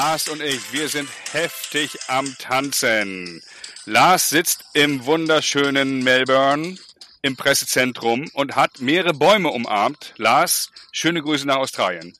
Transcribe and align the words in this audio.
Lars 0.00 0.28
und 0.28 0.40
ich, 0.40 0.72
wir 0.72 0.88
sind 0.88 1.08
heftig 1.32 1.98
am 2.06 2.32
Tanzen. 2.38 3.42
Lars 3.84 4.30
sitzt 4.30 4.64
im 4.72 5.06
wunderschönen 5.06 6.04
Melbourne 6.04 6.76
im 7.22 7.36
Pressezentrum 7.36 8.30
und 8.32 8.54
hat 8.54 8.80
mehrere 8.80 9.12
Bäume 9.12 9.48
umarmt. 9.50 10.14
Lars, 10.16 10.70
schöne 10.92 11.20
Grüße 11.20 11.48
nach 11.48 11.56
Australien. 11.56 12.16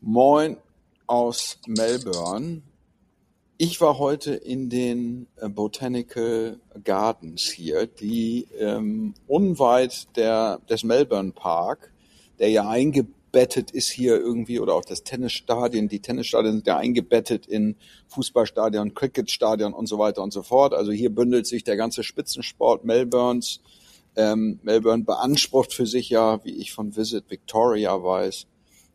Moin 0.00 0.56
aus 1.06 1.60
Melbourne. 1.68 2.62
Ich 3.56 3.80
war 3.80 3.96
heute 3.98 4.34
in 4.34 4.68
den 4.68 5.28
äh, 5.36 5.48
Botanical 5.48 6.58
Gardens 6.82 7.42
hier, 7.42 7.86
die 7.86 8.48
ähm, 8.58 9.14
unweit 9.28 10.08
der, 10.16 10.58
des 10.68 10.82
Melbourne 10.82 11.30
Park, 11.30 11.92
der 12.40 12.50
ja 12.50 12.68
eingebettet 12.68 13.19
ist 13.32 13.88
hier 13.88 14.16
irgendwie, 14.16 14.60
oder 14.60 14.74
auch 14.74 14.84
das 14.84 15.04
Tennisstadion, 15.04 15.88
die 15.88 16.00
Tennisstadien 16.00 16.54
sind 16.54 16.66
ja 16.66 16.76
eingebettet 16.76 17.46
in 17.46 17.76
Fußballstadion, 18.08 18.94
Cricketstadion 18.94 19.72
und 19.72 19.86
so 19.86 19.98
weiter 19.98 20.22
und 20.22 20.32
so 20.32 20.42
fort. 20.42 20.74
Also 20.74 20.92
hier 20.92 21.10
bündelt 21.10 21.46
sich 21.46 21.64
der 21.64 21.76
ganze 21.76 22.02
Spitzensport 22.02 22.84
Melbournes. 22.84 23.60
Ähm, 24.16 24.58
Melbourne 24.62 25.04
beansprucht 25.04 25.72
für 25.72 25.86
sich 25.86 26.10
ja, 26.10 26.44
wie 26.44 26.56
ich 26.56 26.72
von 26.72 26.96
Visit 26.96 27.30
Victoria 27.30 28.02
weiß, 28.02 28.46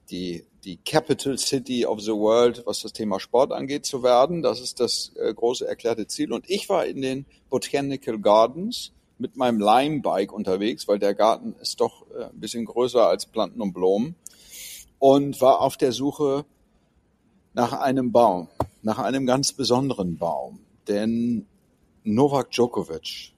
die 0.10 0.46
die 0.66 0.78
Capital 0.78 1.38
City 1.38 1.86
of 1.86 2.02
the 2.02 2.12
World, 2.12 2.64
was 2.66 2.82
das 2.82 2.92
Thema 2.92 3.20
Sport 3.20 3.52
angeht, 3.52 3.86
zu 3.86 4.04
werden. 4.04 4.42
Das 4.42 4.60
ist 4.60 4.80
das 4.80 5.12
äh, 5.16 5.34
große 5.34 5.66
erklärte 5.68 6.08
Ziel. 6.08 6.34
Und 6.34 6.50
ich 6.50 6.68
war 6.70 6.86
in 6.86 7.02
den 7.02 7.26
Botanical 7.50 8.20
Gardens 8.20 8.92
mit 9.18 9.38
meinem 9.38 9.60
Lime-Bike 9.60 10.34
unterwegs, 10.34 10.88
weil 10.88 11.00
der 11.00 11.14
Garten 11.14 11.56
ist 11.62 11.80
doch 11.80 12.06
äh, 12.12 12.26
ein 12.26 12.40
bisschen 12.40 12.66
größer 12.66 13.08
als 13.08 13.26
Planten 13.28 13.62
und 13.62 13.74
Blumen 13.74 14.16
und 15.06 15.40
war 15.40 15.62
auf 15.62 15.78
der 15.78 15.92
Suche 15.92 16.46
nach 17.54 17.74
einem 17.74 18.12
Baum, 18.12 18.48
nach 18.82 18.98
einem 18.98 19.28
ganz 19.28 19.54
besonderen 19.54 20.18
Baum. 20.18 20.62
Denn 20.88 21.46
Novak 22.04 22.50
Djokovic, 22.50 23.32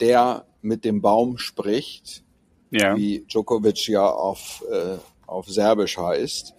der 0.00 0.44
mit 0.60 0.84
dem 0.84 1.00
Baum 1.00 1.38
spricht, 1.38 2.22
ja. 2.70 2.94
wie 2.94 3.20
Djokovic 3.20 3.88
ja 3.88 4.06
auf, 4.06 4.62
äh, 4.70 4.98
auf 5.26 5.48
Serbisch 5.48 5.96
heißt, 5.96 6.52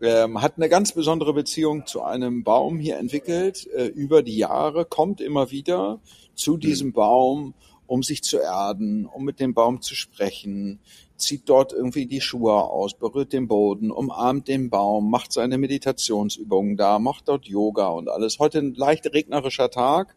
ähm, 0.00 0.40
hat 0.40 0.54
eine 0.56 0.70
ganz 0.70 0.92
besondere 0.92 1.34
Beziehung 1.34 1.84
zu 1.84 2.00
einem 2.00 2.44
Baum 2.44 2.78
hier 2.78 2.96
entwickelt 2.96 3.66
äh, 3.74 3.88
über 3.88 4.22
die 4.22 4.38
Jahre, 4.38 4.86
kommt 4.86 5.20
immer 5.20 5.50
wieder 5.50 6.00
zu 6.34 6.56
diesem 6.56 6.88
mhm. 6.88 6.92
Baum, 6.94 7.54
um 7.92 8.02
sich 8.02 8.22
zu 8.22 8.38
erden, 8.38 9.04
um 9.04 9.22
mit 9.22 9.38
dem 9.38 9.52
Baum 9.52 9.82
zu 9.82 9.94
sprechen, 9.94 10.80
zieht 11.18 11.42
dort 11.50 11.74
irgendwie 11.74 12.06
die 12.06 12.22
Schuhe 12.22 12.54
aus, 12.54 12.94
berührt 12.94 13.34
den 13.34 13.48
Boden, 13.48 13.90
umarmt 13.90 14.48
den 14.48 14.70
Baum, 14.70 15.10
macht 15.10 15.30
seine 15.30 15.58
Meditationsübungen 15.58 16.78
da, 16.78 16.98
macht 16.98 17.28
dort 17.28 17.44
Yoga 17.44 17.88
und 17.88 18.08
alles. 18.08 18.38
Heute 18.38 18.60
ein 18.60 18.72
leicht 18.72 19.12
regnerischer 19.12 19.68
Tag. 19.68 20.16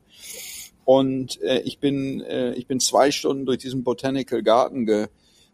Und 0.85 1.41
äh, 1.41 1.59
ich 1.65 1.79
bin 1.79 2.21
äh, 2.21 2.53
ich 2.53 2.65
bin 2.65 2.79
zwei 2.79 3.11
Stunden 3.11 3.45
durch 3.45 3.57
diesen 3.57 3.83
Botanical 3.83 4.41
Garten 4.41 4.85
ge, 4.85 5.07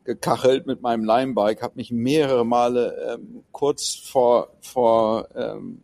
gekachelt 0.03 0.67
mit 0.67 0.83
meinem 0.83 1.03
Limebike, 1.03 1.63
habe 1.63 1.73
mich 1.77 1.89
mehrere 1.89 2.45
Male 2.45 3.15
ähm, 3.15 3.43
kurz 3.51 3.95
vor 3.95 4.49
vor 4.61 5.27
ähm, 5.35 5.81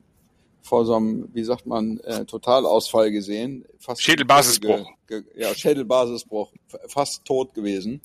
vor 0.68 0.86
so 0.86 0.96
einem, 0.96 1.30
wie 1.34 1.44
sagt 1.44 1.66
man, 1.66 2.00
äh, 2.02 2.26
Totalausfall 2.26 3.12
gesehen. 3.12 3.66
Fast 3.80 4.04
Schädelbasisbruch. 4.04 4.90
Ge, 5.08 5.22
ge, 5.22 5.42
ja, 5.42 5.54
Schädelbasisbruch, 5.54 6.52
fast 6.88 7.26
tot 7.26 7.54
gewesen. 7.54 8.02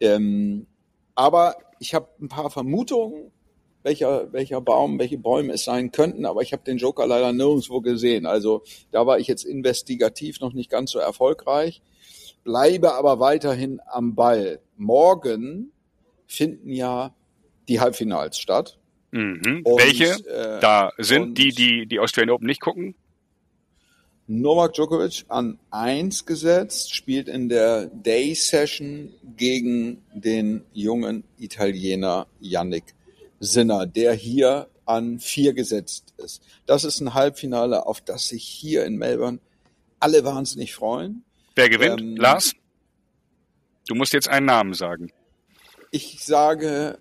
Ähm, 0.00 0.66
aber 1.14 1.56
ich 1.78 1.94
habe 1.94 2.08
ein 2.20 2.28
paar 2.28 2.50
Vermutungen, 2.50 3.32
welcher, 3.82 4.32
welcher 4.32 4.60
Baum, 4.60 4.98
welche 4.98 5.18
Bäume 5.18 5.54
es 5.54 5.64
sein 5.64 5.90
könnten, 5.90 6.26
aber 6.26 6.42
ich 6.42 6.52
habe 6.52 6.62
den 6.62 6.76
Joker 6.76 7.06
leider 7.06 7.32
nirgendwo 7.32 7.80
gesehen. 7.80 8.26
Also 8.26 8.62
da 8.90 9.06
war 9.06 9.18
ich 9.18 9.26
jetzt 9.26 9.44
investigativ 9.44 10.40
noch 10.40 10.52
nicht 10.52 10.70
ganz 10.70 10.90
so 10.90 10.98
erfolgreich 10.98 11.82
bleibe 12.44 12.94
aber 12.94 13.20
weiterhin 13.20 13.80
am 13.86 14.14
Ball. 14.14 14.60
Morgen 14.76 15.72
finden 16.26 16.72
ja 16.72 17.14
die 17.68 17.80
Halbfinals 17.80 18.38
statt. 18.38 18.78
Mhm. 19.12 19.62
Und, 19.64 19.80
Welche 19.80 20.12
äh, 20.28 20.60
da 20.60 20.92
sind 20.98 21.36
die, 21.36 21.50
die 21.50 21.86
die 21.86 21.98
Australian 21.98 22.34
Open 22.34 22.46
nicht 22.46 22.60
gucken? 22.60 22.94
Novak 24.26 24.74
Djokovic 24.74 25.24
an 25.28 25.58
eins 25.72 26.24
gesetzt, 26.24 26.94
spielt 26.94 27.28
in 27.28 27.48
der 27.48 27.86
Day 27.86 28.32
Session 28.34 29.12
gegen 29.36 30.04
den 30.14 30.62
jungen 30.72 31.24
Italiener 31.36 32.28
Yannick 32.38 32.94
Sinner, 33.40 33.86
der 33.86 34.12
hier 34.12 34.68
an 34.86 35.18
vier 35.18 35.52
gesetzt 35.52 36.14
ist. 36.18 36.42
Das 36.66 36.84
ist 36.84 37.00
ein 37.00 37.14
Halbfinale, 37.14 37.86
auf 37.86 38.00
das 38.00 38.28
sich 38.28 38.44
hier 38.44 38.84
in 38.84 38.96
Melbourne 38.96 39.40
alle 39.98 40.24
wahnsinnig 40.24 40.74
freuen. 40.74 41.24
Wer 41.56 41.68
gewinnt? 41.68 42.00
Ähm, 42.00 42.16
Lars? 42.16 42.52
Du 43.88 43.96
musst 43.96 44.12
jetzt 44.12 44.28
einen 44.28 44.46
Namen 44.46 44.74
sagen. 44.74 45.10
Ich 45.90 46.24
sage, 46.24 46.98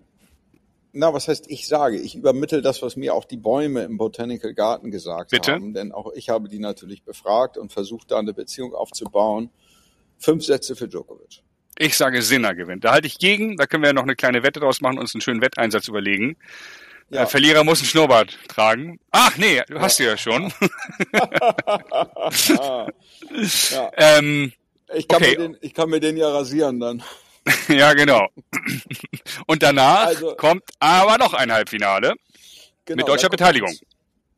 na, 0.91 1.13
was 1.13 1.27
heißt 1.27 1.45
ich 1.49 1.67
sage? 1.67 1.97
Ich 1.99 2.15
übermittle 2.15 2.61
das, 2.61 2.81
was 2.81 2.95
mir 2.95 3.13
auch 3.13 3.25
die 3.25 3.37
Bäume 3.37 3.83
im 3.83 3.97
Botanical 3.97 4.53
Garden 4.53 4.91
gesagt 4.91 5.31
Bitte? 5.31 5.53
haben. 5.53 5.73
Denn 5.73 5.91
auch 5.91 6.11
ich 6.13 6.29
habe 6.29 6.49
die 6.49 6.59
natürlich 6.59 7.03
befragt 7.03 7.57
und 7.57 7.71
versucht, 7.71 8.11
da 8.11 8.19
eine 8.19 8.33
Beziehung 8.33 8.73
aufzubauen. 8.73 9.49
Fünf 10.17 10.43
Sätze 10.43 10.75
für 10.75 10.87
Djokovic. 10.87 11.43
Ich 11.77 11.95
sage, 11.95 12.21
Sinner 12.21 12.55
gewinnt. 12.55 12.83
Da 12.83 12.91
halte 12.91 13.07
ich 13.07 13.19
gegen. 13.19 13.55
Da 13.55 13.65
können 13.65 13.83
wir 13.83 13.89
ja 13.89 13.93
noch 13.93 14.03
eine 14.03 14.15
kleine 14.15 14.43
Wette 14.43 14.59
draus 14.59 14.81
machen 14.81 14.97
und 14.97 15.01
uns 15.01 15.15
einen 15.15 15.21
schönen 15.21 15.41
Wetteinsatz 15.41 15.87
überlegen. 15.87 16.35
Ja. 17.09 17.19
Der 17.19 17.27
Verlierer 17.27 17.63
muss 17.63 17.79
einen 17.79 17.87
Schnurrbart 17.87 18.37
tragen. 18.47 18.99
Ach 19.11 19.37
nee, 19.37 19.61
du 19.67 19.79
hast 19.79 19.97
ja. 19.99 20.07
ja 20.07 20.17
schon. 20.17 20.51
ja. 23.71 23.91
ähm, 23.95 24.51
ich, 24.93 25.07
kann 25.07 25.23
okay. 25.23 25.31
mir 25.31 25.37
den, 25.37 25.57
ich 25.61 25.73
kann 25.73 25.89
mir 25.89 25.99
den 25.99 26.17
ja 26.17 26.29
rasieren 26.29 26.79
dann. 26.79 27.03
ja, 27.67 27.93
genau. 27.93 28.27
Und 29.47 29.63
danach 29.63 30.07
also, 30.07 30.35
kommt 30.35 30.63
aber 30.79 31.17
noch 31.17 31.33
ein 31.33 31.51
Halbfinale 31.51 32.15
genau, 32.85 32.97
mit 32.97 33.07
deutscher 33.07 33.29
Beteiligung. 33.29 33.69
Jetzt, 33.69 33.85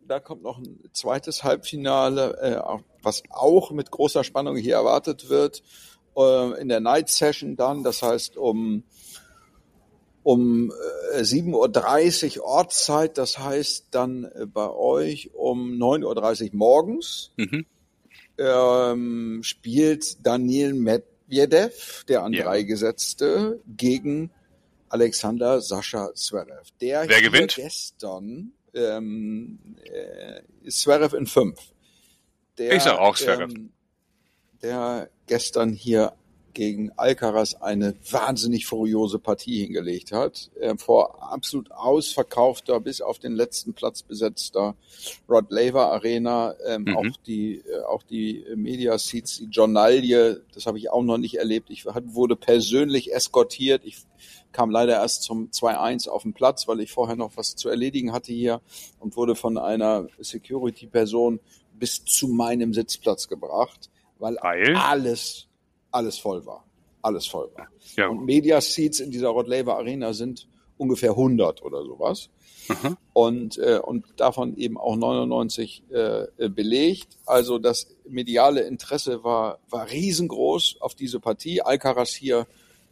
da 0.08 0.20
kommt 0.20 0.44
noch 0.44 0.58
ein 0.58 0.80
zweites 0.94 1.44
Halbfinale, 1.44 2.38
äh, 2.42 2.82
was 3.02 3.24
auch 3.30 3.72
mit 3.72 3.92
großer 3.92 4.24
Spannung 4.24 4.58
hier 4.58 4.76
erwartet 4.76 5.30
wird. 5.30 5.64
Äh, 6.18 6.62
in 6.62 6.70
der 6.70 6.80
Night 6.80 7.10
Session 7.10 7.56
dann, 7.56 7.84
das 7.84 8.02
heißt 8.02 8.38
um 8.38 8.84
um 10.24 10.72
7.30 11.16 12.36
äh, 12.36 12.40
Uhr 12.40 12.46
Ortszeit, 12.46 13.18
das 13.18 13.40
heißt 13.40 13.88
dann 13.92 14.26
äh, 14.26 14.46
bei 14.46 14.70
euch 14.70 15.34
um 15.34 15.72
9.30 15.72 16.52
Uhr 16.52 16.56
morgens, 16.58 17.32
mhm. 17.38 17.66
ähm, 18.38 19.40
spielt 19.44 20.26
Daniel 20.26 20.76
Medvedev, 21.32 22.04
der 22.08 22.24
an 22.24 22.34
ja. 22.34 22.44
drei 22.44 22.64
Gesetzte, 22.64 23.62
gegen 23.66 24.32
Alexander 24.90 25.62
Sascha 25.62 26.14
Zverev. 26.14 26.70
Der 26.82 27.08
Wer 27.08 27.22
gewinnt? 27.22 27.56
gestern 27.56 28.52
ähm, 28.74 29.60
äh, 29.84 30.42
Zverev 30.70 31.16
in 31.16 31.26
fünf. 31.26 31.60
Der, 32.58 32.74
ich 32.74 32.84
sag 32.84 33.00
auch 33.00 33.16
Zverev. 33.16 33.54
Ähm, 33.54 33.72
der 34.62 35.10
gestern 35.28 35.72
hier 35.72 36.14
gegen 36.54 36.92
Alcaraz 36.98 37.56
eine 37.56 37.96
wahnsinnig 38.10 38.66
furiose 38.66 39.20
Partie 39.20 39.64
hingelegt 39.66 40.12
hat. 40.12 40.50
Vor 40.78 41.22
absolut 41.32 41.72
ausverkaufter, 41.72 42.80
bis 42.80 43.02
auf 43.02 43.20
den 43.20 43.34
letzten 43.34 43.74
Platz 43.74 44.04
besetzter 44.04 44.76
Rod 45.30 45.46
Laver 45.50 45.92
Arena. 45.92 46.56
Ähm, 46.68 46.84
mhm. 46.84 46.98
Auch 46.98 47.18
die, 47.26 47.58
äh, 47.58 47.84
auch 47.88 48.04
die 48.04 48.46
Media 48.56 48.98
Seats, 48.98 49.38
die 49.38 49.46
Journalie, 49.46 50.42
das 50.54 50.66
habe 50.66 50.78
ich 50.78 50.90
auch 50.90 51.04
noch 51.04 51.18
nicht 51.18 51.36
erlebt. 51.36 51.70
Ich 51.70 51.86
wurde 51.86 52.36
persönlich 52.36 53.14
eskortiert. 53.14 53.84
Ich 53.86 53.98
kam 54.52 54.70
leider 54.70 54.94
erst 54.94 55.24
zum 55.24 55.50
2-1 55.50 56.10
auf 56.10 56.24
den 56.24 56.34
Platz, 56.34 56.68
weil 56.68 56.82
ich 56.82 56.92
vorher 56.92 57.16
noch 57.16 57.38
was 57.38 57.56
zu 57.56 57.70
erledigen 57.70 58.12
hatte 58.12 58.34
hier 58.34 58.62
und 59.00 59.16
wurde 59.16 59.36
von 59.36 59.58
einer 59.58 60.08
Security-Person 60.20 61.40
bis 61.74 62.04
zu 62.06 62.28
meinem 62.28 62.74
Sitzplatz 62.74 63.28
gebracht, 63.28 63.90
weil 64.20 64.38
Heil. 64.42 64.76
alles 64.76 65.48
alles 65.92 66.18
voll 66.18 66.46
war. 66.46 66.66
Alles 67.02 67.26
voll 67.28 67.50
war. 67.56 67.68
Ja. 67.96 68.08
Und 68.08 68.26
Media 68.26 68.62
Seats 68.62 69.00
in 69.00 69.12
dieser 69.12 69.30
Rod 69.30 69.48
Laver 69.48 69.78
Arena 69.78 70.14
sind 70.14 70.48
ungefähr 70.78 71.12
100 71.12 71.62
oder 71.64 71.84
sowas. 71.84 72.30
Mhm. 72.68 72.98
Und, 73.14 73.58
äh, 73.58 73.80
und 73.80 74.06
davon 74.18 74.56
eben 74.58 74.78
auch 74.78 74.96
99 74.96 75.84
äh, 75.90 76.50
belegt. 76.50 77.18
Also 77.26 77.60
das 77.60 77.88
mediale 78.08 78.62
Interesse 78.62 79.24
war, 79.24 79.60
war 79.70 79.90
riesengroß 79.90 80.78
auf 80.80 80.96
diese 80.96 81.20
Partie. 81.20 81.62
Alcaraz 81.62 82.12
hier 82.12 82.48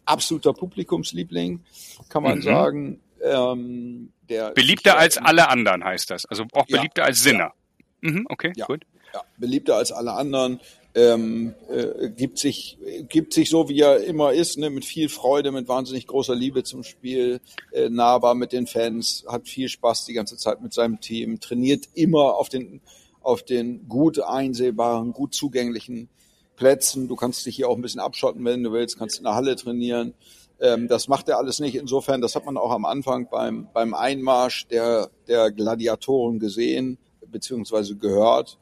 absoluter 0.06 0.54
Publikumsliebling, 0.54 1.62
kann 2.10 2.24
man 2.24 2.40
mhm. 2.40 2.44
sagen. 2.44 3.00
Ähm, 3.22 4.14
der 4.30 4.52
beliebter 4.52 4.98
als 4.98 5.18
alle 5.18 5.50
anderen 5.50 5.84
heißt 5.84 6.10
das. 6.10 6.26
Also 6.26 6.46
auch 6.54 6.66
beliebter 6.68 7.02
ja, 7.02 7.08
als 7.08 7.22
Sinner. 7.22 7.54
Ja. 8.02 8.12
Mhm, 8.12 8.26
okay, 8.30 8.54
ja. 8.56 8.66
gut. 8.66 8.86
Ja, 9.14 9.24
beliebter 9.38 9.76
als 9.76 9.92
alle 9.92 10.14
anderen 10.14 10.60
ähm, 10.96 11.54
äh, 11.70 12.10
gibt 12.10 12.40
sich 12.40 12.78
gibt 13.10 13.34
sich 13.34 13.50
so 13.50 13.70
wie 13.70 13.80
er 13.80 14.04
immer 14.04 14.34
ist, 14.34 14.58
ne, 14.58 14.70
mit 14.70 14.86
viel 14.86 15.10
Freude, 15.10 15.52
mit 15.52 15.68
wahnsinnig 15.68 16.08
großer 16.08 16.36
Liebe 16.36 16.64
zum 16.64 16.84
Spiel, 16.84 17.42
äh, 17.72 17.90
nahbar 17.90 18.36
mit 18.36 18.54
den 18.54 18.68
Fans, 18.68 19.24
hat 19.28 19.48
viel 19.48 19.70
Spaß 19.70 20.06
die 20.06 20.14
ganze 20.14 20.38
Zeit 20.38 20.62
mit 20.62 20.74
seinem 20.74 21.00
Team, 21.00 21.40
trainiert 21.40 21.86
immer 21.94 22.36
auf 22.36 22.50
den 22.50 22.82
auf 23.22 23.44
den 23.44 23.88
gut 23.88 24.20
einsehbaren, 24.20 25.14
gut 25.14 25.34
zugänglichen 25.34 26.10
Plätzen. 26.56 27.08
Du 27.08 27.16
kannst 27.16 27.46
dich 27.46 27.56
hier 27.56 27.70
auch 27.70 27.76
ein 27.76 27.82
bisschen 27.82 28.02
abschotten, 28.02 28.44
wenn 28.46 28.64
du 28.64 28.72
willst, 28.72 28.98
kannst 28.98 29.18
in 29.18 29.26
der 29.26 29.36
Halle 29.36 29.56
trainieren. 29.56 30.14
Ähm, 30.60 30.88
das 30.88 31.08
macht 31.08 31.30
er 31.30 31.38
alles 31.38 31.60
nicht. 31.60 31.76
Insofern, 31.76 32.22
das 32.22 32.36
hat 32.36 32.46
man 32.46 32.58
auch 32.58 32.72
am 32.72 32.86
Anfang 32.86 33.30
beim, 33.30 33.68
beim 33.74 33.94
Einmarsch 33.94 34.68
der, 34.68 35.10
der 35.28 35.52
Gladiatoren 35.52 36.40
gesehen, 36.40 36.98
beziehungsweise 37.28 37.96
gehört. 37.96 38.58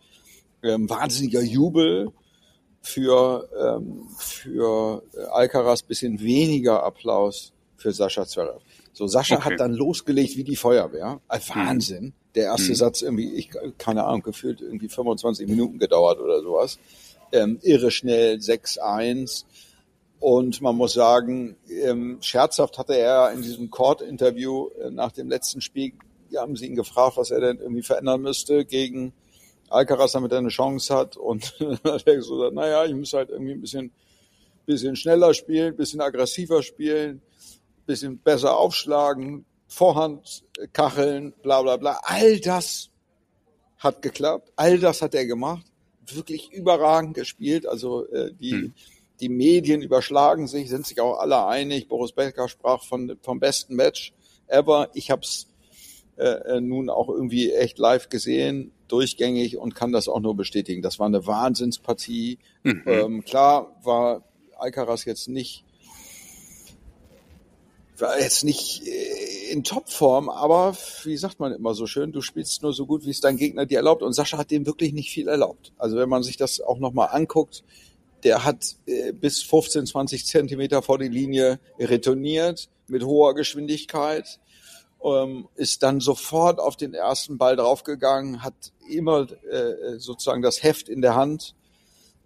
Ähm, 0.68 0.90
wahnsinniger 0.90 1.42
Jubel 1.42 2.12
für, 2.82 3.50
ähm, 3.60 4.08
für 4.18 5.04
Alcaraz, 5.32 5.82
bisschen 5.82 6.20
weniger 6.20 6.84
Applaus 6.84 7.54
für 7.76 7.92
Sascha 7.92 8.26
Zverev. 8.26 8.62
So, 8.94 9.08
Sascha 9.08 9.36
okay. 9.36 9.52
hat 9.52 9.60
dann 9.60 9.74
losgelegt 9.74 10.38
wie 10.38 10.44
die 10.44 10.56
Feuerwehr. 10.56 11.22
Ein 11.28 11.42
Wahnsinn. 11.50 12.14
Der 12.34 12.46
erste 12.46 12.70
hm. 12.70 12.76
Satz 12.76 13.02
irgendwie, 13.02 13.34
ich, 13.34 13.50
keine 13.78 14.04
Ahnung, 14.06 14.24
gefühlt 14.24 14.62
irgendwie 14.62 14.90
25 14.90 15.48
Minuten 15.48 15.78
gedauert 15.78 16.20
oder 16.20 16.42
sowas. 16.42 16.80
Ähm, 17.32 17.60
irre 17.62 17.92
schnell, 17.92 18.38
6-1. 18.38 19.46
Und 20.20 20.62
man 20.62 20.76
muss 20.76 20.94
sagen, 20.94 21.58
ähm, 21.70 22.18
scherzhaft 22.22 22.80
hatte 22.80 22.98
er 22.98 23.32
in 23.32 23.44
diesem 23.44 23.70
Court-Interview 23.70 24.70
äh, 24.82 24.90
nach 24.90 25.12
dem 25.12 25.30
letzten 25.30 25.62
Spiel, 25.62 25.94
haben 26.36 26.56
sie 26.56 26.66
ihn 26.66 26.76
gefragt, 26.76 27.18
was 27.18 27.32
er 27.32 27.40
denn 27.40 27.60
irgendwie 27.60 27.84
verändern 27.84 28.22
müsste 28.22 28.66
gegen 28.66 29.14
Alcaraz, 29.70 30.14
damit 30.14 30.32
er 30.32 30.40
eine 30.40 30.50
Chance 30.50 30.94
hat. 30.96 31.18
Und 31.18 31.56
dann 31.60 31.80
hat 31.84 32.08
er 32.08 32.16
gesagt, 32.16 32.54
naja, 32.54 32.86
ich 32.86 32.94
muss 32.94 33.14
halt 33.14 33.30
irgendwie 33.30 33.54
ein 33.54 33.62
bisschen, 33.62 33.92
bisschen 34.66 34.96
schneller 34.96 35.34
spielen, 35.34 35.76
bisschen 35.76 36.02
aggressiver 36.02 36.64
spielen, 36.64 37.22
bisschen 37.86 38.18
besser 38.20 38.58
aufschlagen, 38.58 39.46
Vorhand 39.68 40.44
kacheln, 40.74 41.34
bla 41.42 41.62
bla 41.62 41.78
bla. 41.78 42.00
All 42.04 42.40
das 42.40 42.90
hat 43.78 44.02
geklappt. 44.02 44.52
All 44.56 44.80
das 44.80 45.02
hat 45.02 45.14
er 45.14 45.26
gemacht. 45.26 45.66
Wirklich 46.12 46.52
überragend 46.52 47.16
gespielt. 47.16 47.68
Also 47.68 48.08
äh, 48.10 48.32
die, 48.34 48.52
hm. 48.52 48.74
die 49.20 49.30
Medien 49.30 49.82
überschlagen 49.82 50.48
sich, 50.48 50.70
sind 50.70 50.88
sich 50.88 51.02
auch 51.02 51.20
alle 51.20 51.46
einig. 51.46 51.88
Boris 51.88 52.14
Becker 52.14 52.48
sprach 52.48 52.84
von, 52.84 53.18
vom 53.22 53.40
besten 53.40 53.76
Match 53.76 54.14
ever. 54.48 54.90
Ich 54.94 55.12
habe 55.12 55.22
es 55.22 55.48
äh, 56.18 56.56
äh, 56.56 56.62
nun 56.62 56.90
auch 56.90 57.10
irgendwie 57.10 57.52
echt 57.52 57.78
live 57.78 58.10
gesehen, 58.10 58.72
durchgängig 58.88 59.58
und 59.58 59.76
kann 59.76 59.92
das 59.92 60.08
auch 60.08 60.20
nur 60.20 60.36
bestätigen. 60.36 60.82
Das 60.82 61.00
war 61.00 61.08
eine 61.08 61.26
Wahnsinnspartie. 61.26 62.40
Mhm. 62.64 62.84
Ähm, 62.86 63.26
klar 63.26 63.76
war 63.84 64.24
Alcaraz 64.58 65.06
jetzt 65.06 65.28
nicht 65.28 65.64
war 68.00 68.20
jetzt 68.20 68.44
nicht 68.44 68.86
äh, 68.86 69.52
in 69.52 69.64
Topform, 69.64 70.30
aber 70.30 70.76
wie 71.04 71.18
sagt 71.18 71.40
man 71.40 71.54
immer 71.54 71.74
so 71.74 71.88
schön, 71.88 72.12
du 72.12 72.22
spielst 72.22 72.62
nur 72.62 72.74
so 72.74 72.86
gut, 72.86 73.06
wie 73.06 73.10
es 73.10 73.22
dein 73.22 73.38
Gegner 73.38 73.66
dir 73.66 73.78
erlaubt. 73.78 74.04
Und 74.04 74.14
Sascha 74.14 74.38
hat 74.38 74.52
dem 74.52 74.66
wirklich 74.66 74.94
nicht 74.94 75.10
viel 75.10 75.28
erlaubt. 75.28 75.74
Also 75.78 75.98
wenn 75.98 76.10
man 76.10 76.24
sich 76.24 76.38
das 76.38 76.62
auch 76.62 76.80
nochmal 76.80 77.10
anguckt, 77.12 77.64
der 78.24 78.44
hat 78.44 78.76
äh, 78.86 79.14
bis 79.14 79.42
15, 79.44 79.86
20 79.86 80.26
Zentimeter 80.26 80.82
vor 80.82 80.98
die 81.00 81.08
Linie 81.08 81.60
retourniert 81.80 82.70
mit 82.88 83.04
hoher 83.04 83.36
Geschwindigkeit, 83.36 84.40
ähm, 85.04 85.48
ist 85.56 85.84
dann 85.84 86.00
sofort 86.00 86.60
auf 86.60 86.76
den 86.76 86.94
ersten 86.94 87.38
Ball 87.38 87.56
draufgegangen, 87.56 88.44
hat 88.44 88.72
immer 88.90 89.28
äh, 89.50 89.98
sozusagen 89.98 90.42
das 90.42 90.64
Heft 90.64 90.90
in 90.90 91.02
der 91.02 91.16
Hand 91.16 91.56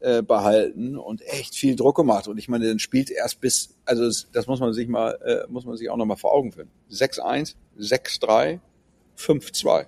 äh, 0.01 0.23
behalten 0.23 0.97
und 0.97 1.21
echt 1.21 1.55
viel 1.55 1.75
Druck 1.75 1.95
gemacht. 1.95 2.27
Und 2.27 2.37
ich 2.37 2.49
meine, 2.49 2.67
dann 2.67 2.79
spielt 2.79 3.11
erst 3.11 3.39
bis, 3.39 3.75
also 3.85 4.09
das, 4.33 4.47
muss 4.47 4.59
man 4.59 4.73
sich 4.73 4.87
mal, 4.87 5.11
äh, 5.23 5.51
muss 5.51 5.65
man 5.65 5.77
sich 5.77 5.89
auch 5.89 5.97
nochmal 5.97 6.17
vor 6.17 6.33
Augen 6.33 6.51
führen. 6.51 6.69
6-1, 6.89 7.55
6-3, 7.79 8.59
5-2. 9.17 9.85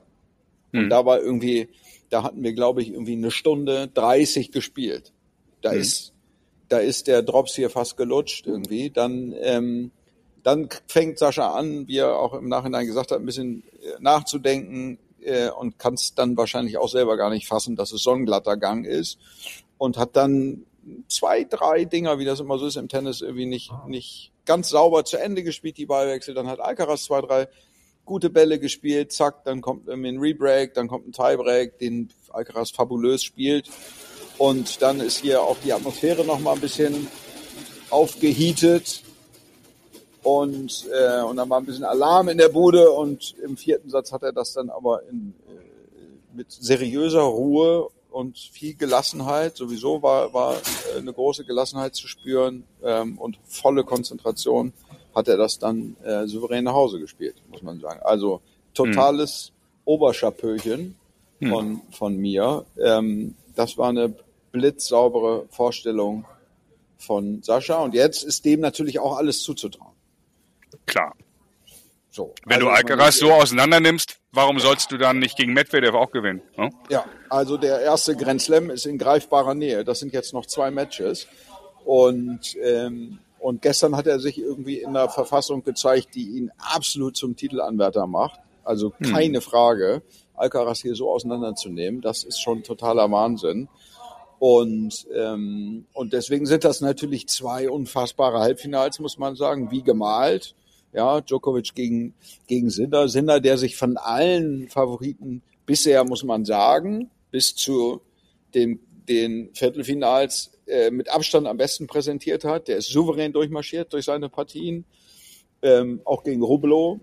Und 0.71 0.79
hm. 0.79 0.89
da 0.89 1.05
war 1.05 1.19
irgendwie, 1.19 1.69
da 2.09 2.23
hatten 2.23 2.43
wir, 2.43 2.53
glaube 2.53 2.81
ich, 2.81 2.91
irgendwie 2.91 3.13
eine 3.13 3.31
Stunde 3.31 3.87
30 3.87 4.51
gespielt. 4.51 5.13
Da 5.61 5.71
hm. 5.71 5.79
ist, 5.79 6.13
da 6.69 6.77
ist 6.77 7.07
der 7.07 7.23
Drops 7.23 7.55
hier 7.55 7.69
fast 7.69 7.97
gelutscht 7.97 8.45
irgendwie. 8.45 8.91
Dann, 8.91 9.33
ähm, 9.39 9.91
dann 10.43 10.69
fängt 10.87 11.19
Sascha 11.19 11.53
an, 11.53 11.87
wie 11.87 11.97
er 11.97 12.17
auch 12.17 12.33
im 12.33 12.49
Nachhinein 12.49 12.85
gesagt 12.85 13.11
hat, 13.11 13.19
ein 13.19 13.25
bisschen 13.25 13.63
äh, 13.81 13.99
nachzudenken 13.99 14.99
äh, 15.21 15.49
und 15.49 15.79
kann 15.79 15.95
es 15.95 16.13
dann 16.15 16.37
wahrscheinlich 16.37 16.77
auch 16.77 16.89
selber 16.89 17.17
gar 17.17 17.29
nicht 17.29 17.47
fassen, 17.47 17.75
dass 17.75 17.91
es 17.91 18.03
so 18.03 18.11
ein 18.11 18.25
glatter 18.25 18.57
Gang 18.57 18.85
ist 18.85 19.17
und 19.77 19.97
hat 19.97 20.15
dann 20.15 20.65
zwei, 21.07 21.43
drei 21.45 21.85
Dinger, 21.85 22.19
wie 22.19 22.25
das 22.25 22.39
immer 22.39 22.57
so 22.57 22.67
ist 22.67 22.75
im 22.75 22.89
Tennis, 22.89 23.21
irgendwie 23.21 23.45
nicht, 23.45 23.71
nicht 23.87 24.31
ganz 24.45 24.69
sauber 24.69 25.05
zu 25.05 25.17
Ende 25.17 25.43
gespielt, 25.43 25.77
die 25.77 25.85
Ballwechsel. 25.85 26.33
Dann 26.33 26.47
hat 26.47 26.59
Alcaraz 26.59 27.05
zwei, 27.05 27.21
drei 27.21 27.47
gute 28.05 28.29
Bälle 28.29 28.59
gespielt, 28.59 29.13
zack, 29.13 29.45
dann 29.45 29.61
kommt 29.61 29.87
irgendwie 29.87 30.09
ein 30.09 30.19
Rebreak, 30.19 30.73
dann 30.73 30.89
kommt 30.89 31.07
ein 31.07 31.13
Tiebreak, 31.13 31.79
den 31.79 32.09
Alcaraz 32.29 32.71
fabulös 32.71 33.23
spielt. 33.23 33.69
Und 34.37 34.81
dann 34.81 34.99
ist 34.99 35.19
hier 35.19 35.41
auch 35.41 35.57
die 35.63 35.71
Atmosphäre 35.71 36.25
nochmal 36.25 36.55
ein 36.55 36.61
bisschen 36.61 37.07
aufgehietet. 37.89 39.03
Und, 40.23 40.85
äh, 40.89 41.21
und 41.21 41.35
dann 41.35 41.49
war 41.49 41.59
ein 41.59 41.65
bisschen 41.65 41.83
Alarm 41.83 42.29
in 42.29 42.37
der 42.37 42.49
Bude 42.49 42.89
und 42.91 43.35
im 43.43 43.57
vierten 43.57 43.89
Satz 43.89 44.11
hat 44.11 44.23
er 44.23 44.31
das 44.31 44.53
dann 44.53 44.69
aber 44.69 45.03
in, 45.09 45.33
äh, 45.47 46.35
mit 46.35 46.49
seriöser 46.49 47.21
Ruhe 47.21 47.89
und 48.09 48.37
viel 48.37 48.75
Gelassenheit. 48.75 49.57
Sowieso 49.57 50.01
war, 50.01 50.33
war 50.33 50.55
äh, 50.55 50.99
eine 50.99 51.11
große 51.11 51.43
Gelassenheit 51.43 51.95
zu 51.95 52.07
spüren 52.07 52.63
ähm, 52.83 53.17
und 53.17 53.37
volle 53.45 53.83
Konzentration 53.83 54.71
hat 55.13 55.27
er 55.27 55.37
das 55.37 55.59
dann 55.59 55.97
äh, 56.03 56.25
souverän 56.25 56.63
nach 56.63 56.73
Hause 56.73 56.99
gespielt, 56.99 57.35
muss 57.51 57.61
man 57.61 57.79
sagen. 57.79 57.99
Also 58.03 58.41
totales 58.73 59.47
hm. 59.47 59.53
Oberschapöchen 59.85 60.95
hm. 61.39 61.49
von, 61.49 61.81
von 61.91 62.17
mir. 62.17 62.65
Ähm, 62.81 63.35
das 63.55 63.77
war 63.77 63.89
eine 63.89 64.13
blitzsaubere 64.51 65.45
Vorstellung 65.49 66.25
von 66.97 67.43
Sascha 67.43 67.83
und 67.83 67.93
jetzt 67.93 68.23
ist 68.23 68.45
dem 68.45 68.61
natürlich 68.61 68.99
auch 68.99 69.17
alles 69.17 69.41
zuzutrauen. 69.41 69.92
Klar. 70.85 71.13
So. 72.09 72.33
Wenn 72.45 72.57
also, 72.57 72.67
du 72.67 72.73
Alcaraz 72.73 73.17
so 73.17 73.31
auseinander 73.31 73.79
nimmst, 73.79 74.19
warum 74.31 74.59
sollst 74.59 74.91
du 74.91 74.97
dann 74.97 75.17
nicht 75.17 75.35
gegen 75.35 75.53
Medvedev 75.53 75.95
auch 75.95 76.11
gewinnen? 76.11 76.43
Hm? 76.55 76.69
Ja, 76.89 77.05
also 77.29 77.57
der 77.57 77.81
erste 77.81 78.15
Grand 78.15 78.41
Slam 78.41 78.69
ist 78.69 78.85
in 78.85 78.99
greifbarer 78.99 79.55
Nähe. 79.55 79.83
Das 79.83 79.99
sind 79.99 80.13
jetzt 80.13 80.33
noch 80.33 80.45
zwei 80.45 80.69
Matches. 80.69 81.27
Und, 81.85 82.55
ähm, 82.61 83.17
und 83.39 83.63
gestern 83.63 83.95
hat 83.97 84.05
er 84.05 84.19
sich 84.19 84.37
irgendwie 84.37 84.77
in 84.79 84.89
einer 84.89 85.09
Verfassung 85.09 85.63
gezeigt, 85.63 86.09
die 86.13 86.37
ihn 86.37 86.51
absolut 86.59 87.17
zum 87.17 87.35
Titelanwärter 87.35 88.05
macht. 88.05 88.39
Also 88.63 88.93
hm. 88.99 89.11
keine 89.11 89.37
hm. 89.37 89.41
Frage, 89.41 90.01
Alcaraz 90.35 90.81
hier 90.81 90.95
so 90.95 91.09
auseinanderzunehmen. 91.09 92.01
Das 92.01 92.23
ist 92.23 92.39
schon 92.39 92.63
totaler 92.63 93.09
Wahnsinn. 93.11 93.69
Und, 94.37 95.07
ähm, 95.15 95.85
und 95.93 96.13
deswegen 96.13 96.45
sind 96.45 96.63
das 96.63 96.81
natürlich 96.81 97.27
zwei 97.27 97.69
unfassbare 97.69 98.39
Halbfinals, 98.39 98.99
muss 98.99 99.17
man 99.17 99.35
sagen, 99.35 99.71
wie 99.71 99.83
gemalt. 99.83 100.53
Ja, 100.93 101.21
Djokovic 101.21 101.73
gegen, 101.73 102.13
gegen 102.47 102.69
Sinner. 102.69 103.07
Sinner, 103.07 103.39
der 103.39 103.57
sich 103.57 103.75
von 103.75 103.97
allen 103.97 104.69
Favoriten 104.69 105.41
bisher, 105.65 106.03
muss 106.03 106.23
man 106.23 106.45
sagen, 106.45 107.09
bis 107.31 107.55
zu 107.55 108.01
dem, 108.53 108.79
den 109.07 109.49
Viertelfinals 109.53 110.51
äh, 110.67 110.91
mit 110.91 111.09
Abstand 111.09 111.47
am 111.47 111.57
besten 111.57 111.87
präsentiert 111.87 112.43
hat. 112.43 112.67
Der 112.67 112.77
ist 112.77 112.89
souverän 112.89 113.33
durchmarschiert 113.33 113.91
durch 113.93 114.05
seine 114.05 114.29
Partien. 114.29 114.85
Ähm, 115.61 116.01
auch 116.05 116.23
gegen 116.23 116.43
Rublo 116.43 116.99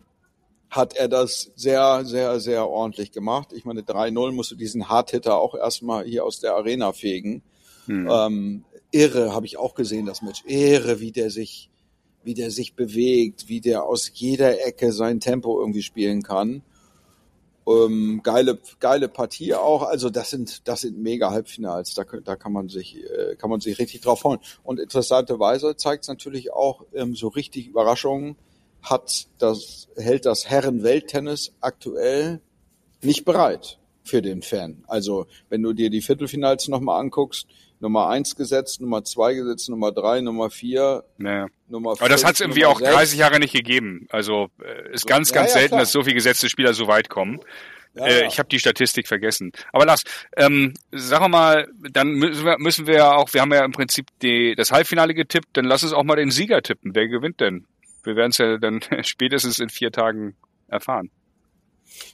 hat 0.70 0.94
er 0.94 1.08
das 1.08 1.50
sehr, 1.56 2.04
sehr, 2.04 2.38
sehr 2.38 2.68
ordentlich 2.68 3.10
gemacht. 3.10 3.52
Ich 3.52 3.64
meine, 3.64 3.80
3-0 3.80 4.30
musste 4.32 4.56
diesen 4.56 4.88
Hardhitter 4.88 5.36
auch 5.38 5.54
erstmal 5.54 6.04
hier 6.04 6.24
aus 6.24 6.38
der 6.38 6.54
Arena 6.54 6.92
fegen. 6.92 7.42
Hm. 7.86 8.08
Ähm, 8.08 8.64
irre, 8.92 9.34
habe 9.34 9.46
ich 9.46 9.56
auch 9.56 9.74
gesehen, 9.74 10.06
das 10.06 10.22
Match. 10.22 10.44
Irre, 10.46 11.00
wie 11.00 11.10
der 11.10 11.30
sich 11.30 11.69
wie 12.22 12.34
der 12.34 12.50
sich 12.50 12.74
bewegt, 12.74 13.48
wie 13.48 13.60
der 13.60 13.84
aus 13.84 14.10
jeder 14.14 14.66
Ecke 14.66 14.92
sein 14.92 15.20
Tempo 15.20 15.60
irgendwie 15.60 15.82
spielen 15.82 16.22
kann. 16.22 16.62
Ähm, 17.66 18.20
geile, 18.22 18.58
geile 18.80 19.08
Partie 19.08 19.54
auch. 19.54 19.82
Also 19.82 20.10
das 20.10 20.30
sind, 20.30 20.66
das 20.66 20.80
sind 20.82 20.98
mega 20.98 21.30
Halbfinals. 21.30 21.94
Da, 21.94 22.04
da 22.24 22.36
kann 22.36 22.52
man 22.52 22.68
sich, 22.68 22.96
äh, 22.96 23.36
kann 23.36 23.50
man 23.50 23.60
sich 23.60 23.78
richtig 23.78 24.00
drauf 24.00 24.20
freuen. 24.20 24.40
Und 24.64 24.80
interessanterweise 24.80 25.76
zeigt 25.76 26.04
es 26.04 26.08
natürlich 26.08 26.52
auch 26.52 26.84
ähm, 26.94 27.14
so 27.14 27.28
richtig 27.28 27.68
Überraschungen. 27.68 28.36
Hat 28.82 29.26
das, 29.38 29.88
hält 29.96 30.24
das 30.24 30.48
Herren-Welttennis 30.48 31.52
aktuell 31.60 32.40
nicht 33.02 33.24
bereit 33.24 33.78
für 34.02 34.22
den 34.22 34.42
Fan. 34.42 34.84
Also 34.86 35.26
wenn 35.48 35.62
du 35.62 35.72
dir 35.72 35.90
die 35.90 36.02
Viertelfinals 36.02 36.68
nochmal 36.68 37.00
anguckst, 37.00 37.46
Nummer 37.80 38.08
eins 38.08 38.36
gesetzt, 38.36 38.80
Nummer 38.80 39.04
zwei 39.04 39.34
gesetzt, 39.34 39.68
Nummer 39.70 39.90
drei, 39.90 40.20
Nummer 40.20 40.50
vier, 40.50 41.04
naja. 41.18 41.46
Nummer 41.68 41.90
fünf, 41.90 42.02
Aber 42.02 42.10
das 42.10 42.24
hat 42.24 42.34
es 42.34 42.40
irgendwie 42.40 42.62
Nummer 42.62 42.74
auch 42.74 42.80
30 42.80 43.18
Jahre 43.18 43.38
nicht 43.40 43.54
gegeben. 43.54 44.06
Also 44.10 44.48
äh, 44.62 44.92
ist 44.92 45.06
ganz, 45.06 45.32
ganz 45.32 45.50
ja, 45.50 45.54
selten, 45.54 45.68
klar. 45.70 45.80
dass 45.80 45.92
so 45.92 46.02
viele 46.02 46.14
gesetzte 46.14 46.48
Spieler 46.48 46.74
so 46.74 46.86
weit 46.86 47.08
kommen. 47.08 47.40
Ja, 47.94 48.06
äh, 48.06 48.20
ja. 48.20 48.26
Ich 48.26 48.38
habe 48.38 48.48
die 48.48 48.58
Statistik 48.58 49.08
vergessen. 49.08 49.52
Aber 49.72 49.86
Lars, 49.86 50.04
ähm, 50.36 50.74
wir 51.22 51.28
mal, 51.28 51.68
dann 51.90 52.12
müssen 52.12 52.44
wir, 52.44 52.58
müssen 52.58 52.86
wir 52.86 52.94
ja 52.94 53.16
auch, 53.16 53.32
wir 53.32 53.40
haben 53.40 53.52
ja 53.52 53.64
im 53.64 53.72
Prinzip 53.72 54.06
die, 54.22 54.54
das 54.54 54.70
Halbfinale 54.72 55.14
getippt, 55.14 55.48
dann 55.54 55.64
lass 55.64 55.82
uns 55.82 55.92
auch 55.92 56.04
mal 56.04 56.16
den 56.16 56.30
Sieger 56.30 56.62
tippen. 56.62 56.94
Wer 56.94 57.08
gewinnt 57.08 57.40
denn? 57.40 57.66
Wir 58.04 58.14
werden 58.14 58.30
es 58.30 58.38
ja 58.38 58.58
dann 58.58 58.80
spätestens 59.02 59.58
in 59.58 59.70
vier 59.70 59.90
Tagen 59.90 60.36
erfahren. 60.68 61.10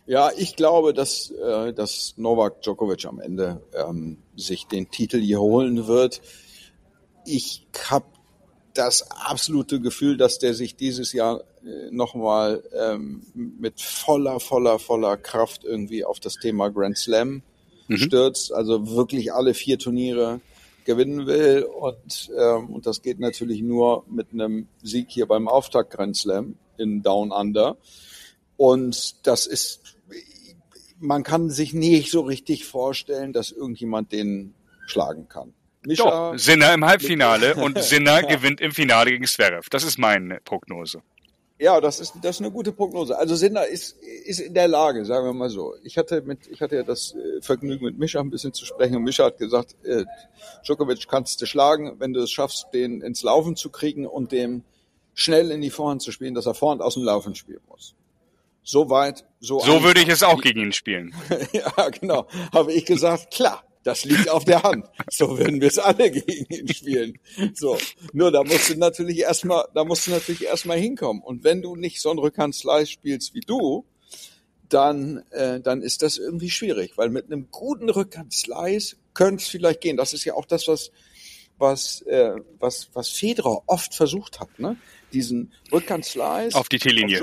Ja, 0.06 0.30
ich 0.37 0.56
glaube, 0.56 0.95
dass, 0.95 1.30
äh, 1.30 1.73
dass 1.73 2.14
Novak 2.16 2.62
Djokovic 2.62 3.04
am 3.06 3.21
Ende 3.21 3.62
ähm, 3.75 4.18
sich 4.37 4.66
den 4.66 4.90
Titel 4.90 5.21
hier 5.21 5.40
holen 5.40 5.87
wird. 5.87 6.21
Ich 7.25 7.66
habe 7.88 8.06
das 8.75 9.11
absolute 9.11 9.80
Gefühl, 9.80 10.16
dass 10.16 10.38
der 10.38 10.54
sich 10.54 10.76
dieses 10.76 11.12
Jahr 11.12 11.40
äh, 11.64 11.90
nochmal 11.90 12.62
ähm, 12.73 13.23
mit 13.35 13.80
voller, 13.80 14.38
voller, 14.38 14.78
voller 14.78 15.16
Kraft 15.16 15.64
irgendwie 15.64 16.04
auf 16.04 16.21
das 16.21 16.35
Thema 16.35 16.68
Grand 16.68 16.99
Slam 16.99 17.42
mhm. 17.88 17.97
stürzt. 17.97 18.52
Also 18.52 18.95
wirklich 18.95 19.33
alle 19.33 19.54
vier 19.54 19.78
Turniere 19.78 20.40
gewinnen 20.85 21.26
will. 21.26 21.64
Und, 21.64 22.30
ähm, 22.38 22.71
und 22.71 22.87
das 22.87 23.02
geht 23.02 23.18
natürlich 23.18 23.61
nur 23.62 24.04
mit 24.09 24.33
einem 24.33 24.68
Sieg 24.83 25.09
hier 25.11 25.26
beim 25.26 25.49
Auftakt 25.49 25.90
Grand 25.90 26.16
Slam 26.16 26.56
in 26.78 27.02
Down 27.02 27.33
Under. 27.33 27.76
Und 28.57 29.27
das 29.27 29.47
ist, 29.47 29.97
man 30.99 31.23
kann 31.23 31.51
sich 31.51 31.75
nicht 31.75 32.11
so 32.11 32.23
richtig 32.23 32.65
vorstellen, 32.65 33.33
dass 33.33 33.51
irgendjemand 33.51 34.13
den 34.13 34.55
schlagen 34.87 35.29
kann. 35.29 35.53
Mischa, 35.87 36.33
Doch, 36.33 36.39
Sinner 36.39 36.75
im 36.75 36.85
Halbfinale 36.85 37.55
und 37.63 37.83
Sinner 37.83 38.23
gewinnt 38.23 38.61
im 38.61 38.73
Finale 38.73 39.11
gegen 39.11 39.27
Zverev. 39.27 39.69
Das 39.71 39.85
ist 39.85 39.99
meine 39.99 40.41
Prognose. 40.41 41.03
Ja, 41.59 41.81
das 41.81 42.01
ist, 42.01 42.15
das 42.21 42.37
ist 42.37 42.43
eine 42.43 42.51
gute 42.51 42.73
Prognose. 42.73 43.17
Also 43.17 43.35
Sinner 43.35 43.67
ist, 43.67 43.97
ist 44.27 44.41
in 44.41 44.53
der 44.53 44.69
Lage, 44.69 45.07
sagen 45.07 45.25
wir 45.25 45.33
mal 45.33 45.49
so. 45.49 45.75
Ich 45.85 45.97
hatte 45.97 46.21
mit, 46.21 46.47
ich 46.49 46.61
hatte 46.61 46.77
ja 46.77 46.83
das 46.83 47.15
äh, 47.15 47.41
Vergnügen, 47.41 47.87
mit 47.87 47.99
Mischa 47.99 48.21
ein 48.21 48.29
bisschen 48.29 48.53
zu 48.53 48.67
sprechen 48.67 48.97
und 48.97 49.05
Mischa 49.05 49.25
hat 49.25 49.39
gesagt, 49.39 49.75
äh, 49.85 50.05
Djokovic 50.67 51.09
kannst 51.09 51.41
du 51.41 51.47
schlagen, 51.47 51.97
wenn 51.99 52.13
du 52.13 52.21
es 52.21 52.31
schaffst, 52.31 52.67
den 52.75 53.01
ins 53.01 53.23
Laufen 53.23 53.57
zu 53.57 53.71
kriegen 53.71 54.07
und 54.07 54.33
dem 54.33 54.65
schnell 55.15 55.51
in 55.51 55.63
die 55.63 55.71
Vorhand 55.71 56.03
zu 56.03 56.13
spielen, 56.13 56.35
dass 56.35 56.45
er 56.45 56.53
Vorhand 56.53 56.83
aus 56.83 56.95
dem 56.95 57.05
Laufen 57.05 57.35
spielen 57.35 57.63
muss. 57.69 57.95
So 58.69 58.91
weit, 58.91 59.25
so 59.39 59.61
So 59.61 59.85
würde 59.85 60.01
ich 60.01 60.09
es 60.09 60.25
auch 60.25 60.43
gegen 60.43 60.59
ihn 60.61 60.73
spielen. 60.73 61.15
ja, 61.53 61.89
genau. 61.91 62.27
Habe 62.53 62.73
ich 62.73 62.85
gesagt, 62.85 63.33
klar. 63.33 63.63
Das 63.85 64.05
liegt 64.05 64.29
auf 64.29 64.45
der 64.45 64.65
Hand. 64.65 64.85
So 65.09 65.39
würden 65.39 65.61
wir 65.61 65.69
es 65.69 65.79
alle 65.79 66.11
gegen 66.11 66.53
ihn 66.53 66.75
spielen. 66.75 67.21
So. 67.55 67.79
Nur 68.13 68.33
da 68.33 68.43
musst 68.43 68.69
du 68.69 68.77
natürlich 68.77 69.21
erstmal, 69.21 69.67
da 69.73 69.85
musst 69.85 70.09
du 70.09 70.11
natürlich 70.11 70.47
erstmal 70.47 70.79
hinkommen. 70.79 71.23
Und 71.23 71.45
wenn 71.45 71.63
du 71.63 71.77
nicht 71.77 72.01
so 72.01 72.11
einen 72.11 72.19
Rückhand-Slice 72.19 72.91
spielst 72.91 73.35
wie 73.35 73.43
du, 73.43 73.87
dann, 74.69 75.23
äh, 75.31 75.61
dann 75.61 75.83
ist 75.83 76.03
das 76.03 76.19
irgendwie 76.19 76.51
schwierig, 76.51 76.99
weil 76.99 77.11
mit 77.11 77.27
einem 77.27 77.53
guten 77.53 77.89
Rückhand-Slice 77.89 78.97
könnte 79.15 79.45
es 79.45 79.49
vielleicht 79.49 79.81
gehen. 79.81 79.97
Das 79.97 80.13
ist 80.13 80.25
ja 80.25 80.35
auch 80.35 80.47
das, 80.47 80.67
was, 80.67 80.91
was, 81.57 82.03
äh, 82.03 82.33
was, 82.59 82.89
was 82.95 83.11
Federer 83.11 83.63
oft 83.69 83.95
versucht 83.95 84.41
hat, 84.41 84.59
ne? 84.59 84.77
Diesen 85.13 85.53
Rückhand-Slice. 85.71 86.57
Auf 86.57 86.69
die 86.69 86.81
T-Linie. 86.81 87.21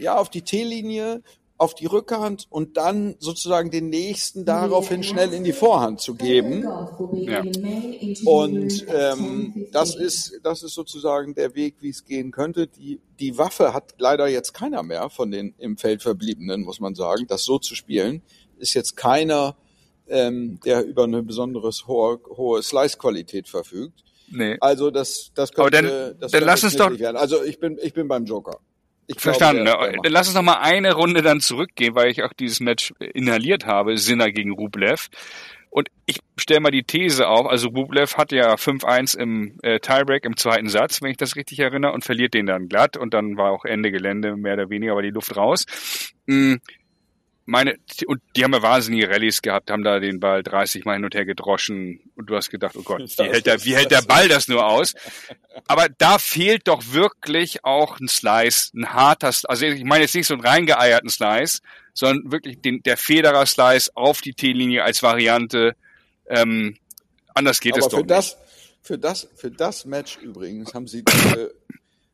Ja, 0.00 0.16
auf 0.16 0.30
die 0.30 0.42
T-Linie 0.42 1.22
auf 1.60 1.74
die 1.74 1.84
Rückhand 1.84 2.46
und 2.48 2.78
dann 2.78 3.16
sozusagen 3.18 3.70
den 3.70 3.90
nächsten 3.90 4.46
daraufhin 4.46 5.02
schnell 5.02 5.34
in 5.34 5.44
die 5.44 5.52
Vorhand 5.52 6.00
zu 6.00 6.14
geben. 6.14 6.64
Ja. 7.12 7.42
Und 8.24 8.86
ähm, 8.88 9.66
das 9.70 9.94
ist 9.94 10.40
das 10.42 10.62
ist 10.62 10.72
sozusagen 10.72 11.34
der 11.34 11.54
Weg, 11.54 11.76
wie 11.80 11.90
es 11.90 12.06
gehen 12.06 12.30
könnte. 12.30 12.66
Die 12.66 13.02
die 13.18 13.36
Waffe 13.36 13.74
hat 13.74 13.92
leider 13.98 14.26
jetzt 14.26 14.54
keiner 14.54 14.82
mehr 14.82 15.10
von 15.10 15.30
den 15.30 15.54
im 15.58 15.76
Feld 15.76 16.00
verbliebenen, 16.00 16.62
muss 16.62 16.80
man 16.80 16.94
sagen. 16.94 17.26
Das 17.28 17.44
so 17.44 17.58
zu 17.58 17.74
spielen 17.74 18.22
ist 18.56 18.72
jetzt 18.72 18.96
keiner, 18.96 19.54
ähm, 20.08 20.60
der 20.64 20.86
über 20.86 21.04
eine 21.04 21.22
besonderes 21.22 21.86
hohe, 21.86 22.20
hohe 22.38 22.62
Slice-Qualität 22.62 23.48
verfügt. 23.48 24.02
Nee. 24.30 24.56
Also 24.60 24.90
das 24.90 25.32
das 25.34 25.52
könnte, 25.52 25.78
Aber 25.78 25.88
dann, 25.88 26.20
das 26.20 26.32
dann 26.32 26.44
lass 26.44 26.64
uns 26.64 26.76
doch 26.76 26.98
werden. 26.98 27.18
Also 27.18 27.44
ich 27.44 27.60
bin 27.60 27.78
ich 27.82 27.92
bin 27.92 28.08
beim 28.08 28.24
Joker. 28.24 28.60
Ich 29.10 29.20
Verstanden. 29.20 29.64
Glaube, 29.64 29.96
Lass 30.08 30.28
uns 30.28 30.36
noch 30.36 30.42
mal 30.42 30.60
eine 30.60 30.94
Runde 30.94 31.22
dann 31.22 31.40
zurückgehen, 31.40 31.94
weil 31.94 32.10
ich 32.10 32.22
auch 32.22 32.32
dieses 32.32 32.60
Match 32.60 32.92
inhaliert 33.00 33.66
habe, 33.66 33.96
Sinner 33.96 34.30
gegen 34.30 34.52
Rublev. 34.52 35.08
Und 35.68 35.88
ich 36.06 36.18
stelle 36.36 36.60
mal 36.60 36.70
die 36.70 36.82
These 36.82 37.28
auf, 37.28 37.46
also 37.46 37.68
Rublev 37.68 38.16
hat 38.16 38.32
ja 38.32 38.54
5-1 38.54 39.16
im 39.16 39.58
äh, 39.62 39.78
Tiebreak 39.78 40.24
im 40.24 40.36
zweiten 40.36 40.68
Satz, 40.68 41.00
wenn 41.00 41.12
ich 41.12 41.16
das 41.16 41.36
richtig 41.36 41.60
erinnere, 41.60 41.92
und 41.92 42.04
verliert 42.04 42.34
den 42.34 42.46
dann 42.46 42.68
glatt 42.68 42.96
und 42.96 43.14
dann 43.14 43.36
war 43.36 43.52
auch 43.52 43.64
Ende 43.64 43.92
Gelände, 43.92 44.36
mehr 44.36 44.54
oder 44.54 44.70
weniger 44.70 44.94
war 44.94 45.02
die 45.02 45.10
Luft 45.10 45.36
raus. 45.36 45.66
Mhm 46.26 46.60
meine, 47.50 47.76
und 48.06 48.22
die 48.36 48.44
haben 48.44 48.52
ja 48.52 48.62
wahnsinnige 48.62 49.10
Rallyes 49.10 49.42
gehabt, 49.42 49.70
haben 49.70 49.82
da 49.82 49.98
den 49.98 50.20
Ball 50.20 50.42
30 50.42 50.84
Mal 50.84 50.94
hin 50.94 51.04
und 51.04 51.14
her 51.14 51.24
gedroschen 51.24 52.00
und 52.14 52.30
du 52.30 52.36
hast 52.36 52.48
gedacht, 52.48 52.76
oh 52.76 52.82
Gott, 52.82 53.00
wie 53.18 53.24
hält 53.24 53.46
der, 53.46 53.64
wie 53.64 53.74
hält 53.74 53.90
der 53.90 54.02
Ball 54.02 54.28
das 54.28 54.48
nur 54.48 54.64
aus? 54.64 54.94
Aber 55.66 55.88
da 55.88 56.18
fehlt 56.18 56.68
doch 56.68 56.92
wirklich 56.92 57.64
auch 57.64 57.98
ein 58.00 58.08
Slice, 58.08 58.70
ein 58.74 58.92
harter, 58.92 59.34
also 59.44 59.66
ich 59.66 59.84
meine 59.84 60.04
jetzt 60.04 60.14
nicht 60.14 60.28
so 60.28 60.34
einen 60.34 60.44
reingeeierten 60.44 61.10
Slice, 61.10 61.60
sondern 61.92 62.30
wirklich 62.30 62.60
den, 62.60 62.82
der 62.82 62.96
Federer-Slice 62.96 63.90
auf 63.94 64.20
die 64.20 64.32
T-Linie 64.32 64.84
als 64.84 65.02
Variante. 65.02 65.74
Ähm, 66.28 66.76
anders 67.34 67.60
geht 67.60 67.72
Aber 67.72 67.80
es 67.80 67.88
doch 67.88 67.98
für 67.98 68.04
nicht. 68.04 68.10
Das, 68.10 68.36
für 68.82 68.98
das, 68.98 69.28
für 69.34 69.50
das 69.50 69.84
Match 69.84 70.16
übrigens 70.18 70.72
haben 70.72 70.86
sie 70.86 71.04
diese 71.04 71.52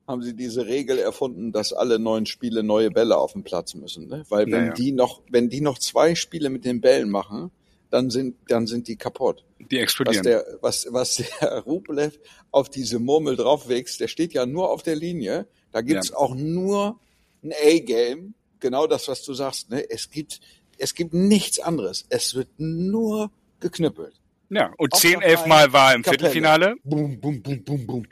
haben 0.07 0.23
sie 0.23 0.35
diese 0.35 0.67
Regel 0.67 0.99
erfunden, 0.99 1.53
dass 1.53 1.73
alle 1.73 1.99
neun 1.99 2.27
Spiele 2.27 2.63
neue 2.63 2.91
Bälle 2.91 3.17
auf 3.17 3.33
dem 3.33 3.43
Platz 3.43 3.75
müssen. 3.75 4.09
Ne? 4.09 4.25
Weil 4.29 4.47
wenn 4.47 4.67
naja. 4.67 4.73
die 4.75 4.93
noch, 4.93 5.23
wenn 5.31 5.49
die 5.49 5.61
noch 5.61 5.79
zwei 5.79 6.15
Spiele 6.15 6.49
mit 6.49 6.65
den 6.65 6.81
Bällen 6.81 7.11
machen, 7.11 7.51
dann 7.91 8.11
sind, 8.11 8.37
dann 8.49 8.67
sind 8.67 8.89
die 8.89 8.97
kaputt. 8.97 9.45
Die 9.71 9.79
explodieren. 9.79 10.25
Was 10.25 10.25
der, 10.25 10.59
was, 10.61 10.87
was 10.91 11.15
der 11.41 11.59
Rublev 11.67 12.19
auf 12.51 12.69
diese 12.69 12.99
Murmel 12.99 13.37
draufwächst, 13.37 14.01
der 14.01 14.09
steht 14.09 14.33
ja 14.33 14.47
nur 14.47 14.71
auf 14.71 14.83
der 14.83 14.97
Linie. 14.97 15.47
Da 15.73 15.81
gibt's 15.81 16.11
ja. 16.11 16.17
auch 16.17 16.35
nur 16.35 16.99
ein 17.43 17.53
A-Game. 17.53 18.35
Genau 18.61 18.87
das, 18.87 19.09
was 19.09 19.23
du 19.23 19.35
sagst. 19.35 19.71
Ne? 19.71 19.89
Es 19.91 20.11
gibt, 20.11 20.41
es 20.79 20.95
gibt 20.95 21.15
nichts 21.15 21.59
anderes. 21.59 22.07
Es 22.09 22.35
wird 22.35 22.49
nur 22.59 23.31
geknüppelt. 23.61 24.15
Ja, 24.51 24.73
und 24.77 24.95
zehn, 24.95 25.21
elf 25.23 25.47
Mal 25.47 25.73
war 25.73 25.95
im 25.95 26.03
Kapelle. 26.03 26.19
Viertelfinale. 26.21 26.77
Bum, 26.85 27.19
bum, 27.19 27.43
bum, 27.43 27.65
bum, 27.65 27.87
bum. 27.87 28.07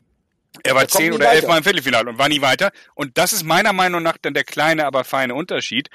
Er 0.65 0.75
war 0.75 0.89
zehn 0.89 1.13
oder 1.13 1.31
elf 1.31 1.47
Mal 1.47 1.59
im 1.59 1.63
Viertelfinale 1.63 2.09
und 2.09 2.19
war 2.19 2.29
nie 2.29 2.41
weiter. 2.41 2.73
Und 2.95 3.19
das 3.19 3.35
ist 3.35 3.45
meiner 3.45 3.75
Meinung 3.75 4.03
nach 4.03 4.17
dann 4.17 4.33
der 4.33 4.45
kleine, 4.45 4.87
aber 4.87 5.05
feine 5.05 5.35
Unterschied. 5.35 5.91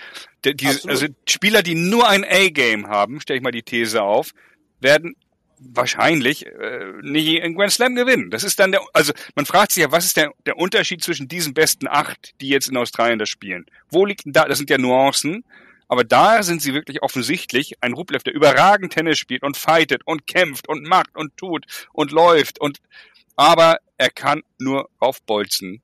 Die, 0.45 0.55
die, 0.55 0.67
also 0.67 1.07
Spieler, 1.27 1.63
die 1.63 1.73
nur 1.73 2.07
ein 2.07 2.23
A-Game 2.23 2.88
haben, 2.88 3.19
stelle 3.19 3.38
ich 3.38 3.43
mal 3.43 3.51
die 3.51 3.63
These 3.63 4.03
auf, 4.03 4.31
werden 4.79 5.15
wahrscheinlich 5.59 6.45
äh, 6.45 6.93
nicht 7.01 7.27
in 7.27 7.55
Grand 7.55 7.71
Slam 7.71 7.95
gewinnen. 7.95 8.29
Das 8.29 8.43
ist 8.43 8.59
dann 8.59 8.71
der, 8.71 8.81
also 8.93 9.11
man 9.35 9.45
fragt 9.45 9.71
sich 9.71 9.81
ja, 9.81 9.91
was 9.91 10.05
ist 10.05 10.17
der, 10.17 10.31
der 10.45 10.57
Unterschied 10.57 11.03
zwischen 11.03 11.27
diesen 11.27 11.53
besten 11.53 11.88
acht, 11.88 12.33
die 12.39 12.49
jetzt 12.49 12.69
in 12.69 12.77
Australien 12.77 13.19
das 13.19 13.29
spielen? 13.29 13.65
Wo 13.89 14.05
liegt 14.05 14.25
denn 14.25 14.33
da, 14.33 14.45
das 14.45 14.59
sind 14.59 14.69
ja 14.69 14.77
Nuancen, 14.77 15.43
aber 15.88 16.03
da 16.03 16.43
sind 16.43 16.61
sie 16.61 16.73
wirklich 16.73 17.01
offensichtlich 17.01 17.73
ein 17.81 17.93
Rublev, 17.93 18.23
der 18.23 18.35
überragend 18.35 18.93
Tennis 18.93 19.17
spielt 19.17 19.43
und 19.43 19.57
fightet 19.57 20.03
und 20.05 20.27
kämpft 20.27 20.69
und 20.69 20.88
macht 20.88 21.15
und 21.15 21.35
tut 21.35 21.65
und 21.91 22.11
läuft 22.11 22.61
und 22.61 22.79
aber 23.39 23.79
er 23.98 24.10
kann 24.10 24.41
nur 24.58 24.89
raufbolzen. 25.01 25.81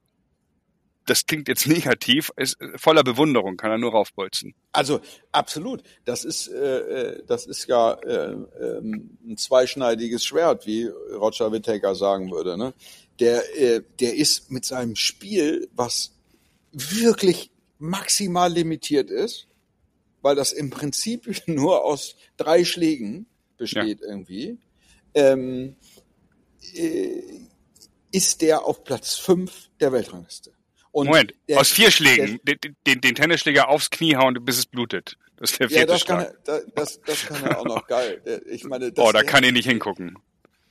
Das 1.06 1.26
klingt 1.26 1.48
jetzt 1.48 1.68
negativ, 1.68 2.30
ist 2.36 2.58
voller 2.76 3.02
Bewunderung 3.04 3.56
kann 3.56 3.72
er 3.72 3.78
nur 3.78 3.92
raufbolzen. 3.92 4.54
Also 4.74 5.00
absolut, 5.32 5.82
das 6.04 6.26
ist 6.26 6.50
äh, 6.50 6.80
äh 6.80 7.24
das 7.26 7.46
ist 7.46 7.66
ja 7.68 7.94
äh, 7.94 8.34
äh, 8.34 8.80
ein 8.82 9.38
zweischneidiges 9.38 10.26
Schwert, 10.26 10.68
wie 10.68 10.88
Roger 11.14 11.54
Whittaker 11.54 11.96
sagen 11.96 12.30
würde. 12.30 12.58
Ne? 12.58 12.74
Der 13.22 13.58
äh, 13.58 13.82
der 14.02 14.16
ist 14.16 14.52
mit 14.52 14.66
seinem 14.66 14.98
Spiel, 14.98 15.70
was 15.74 16.12
wirklich 16.74 17.52
maximal 17.80 18.52
limitiert 18.52 19.10
ist, 19.10 19.48
weil 20.22 20.36
das 20.36 20.52
im 20.52 20.72
Prinzip 20.72 21.34
nur 21.48 21.86
aus 21.86 22.18
drei 22.36 22.66
Schlägen 22.66 23.28
besteht 23.58 24.02
ja. 24.02 24.08
irgendwie. 24.10 24.58
Ähm, 25.14 25.70
äh, 25.70 25.85
ist 28.12 28.42
der 28.42 28.64
auf 28.64 28.84
Platz 28.84 29.16
5 29.16 29.70
der 29.80 29.92
Weltrangliste. 29.92 30.52
Und 30.92 31.08
Moment, 31.08 31.34
der, 31.50 31.60
aus 31.60 31.72
vier 31.72 31.92
Schlägen, 31.92 32.40
der, 32.44 32.56
den, 32.56 32.76
den, 32.88 33.02
den 33.02 33.16
Tennisschläger 33.16 33.68
aufs 33.68 33.90
Knie 33.90 34.16
hauen, 34.16 34.34
bis 34.46 34.58
es 34.58 34.66
blutet. 34.66 35.18
Das 35.38 35.52
ist 35.52 35.60
der 35.60 35.68
vierte 35.68 35.82
ja, 35.82 35.86
das 35.88 36.06
Kann 36.06 36.20
er, 36.22 36.34
das, 36.74 37.02
das 37.02 37.26
kann 37.26 37.44
er 37.44 37.60
auch 37.60 37.66
noch 37.66 37.86
geil. 37.90 38.22
Ich 38.50 38.64
meine, 38.64 38.94
das, 38.94 39.06
oh, 39.06 39.12
da 39.12 39.24
kann 39.24 39.44
ich 39.44 39.52
nicht 39.52 39.68
hingucken. 39.68 40.18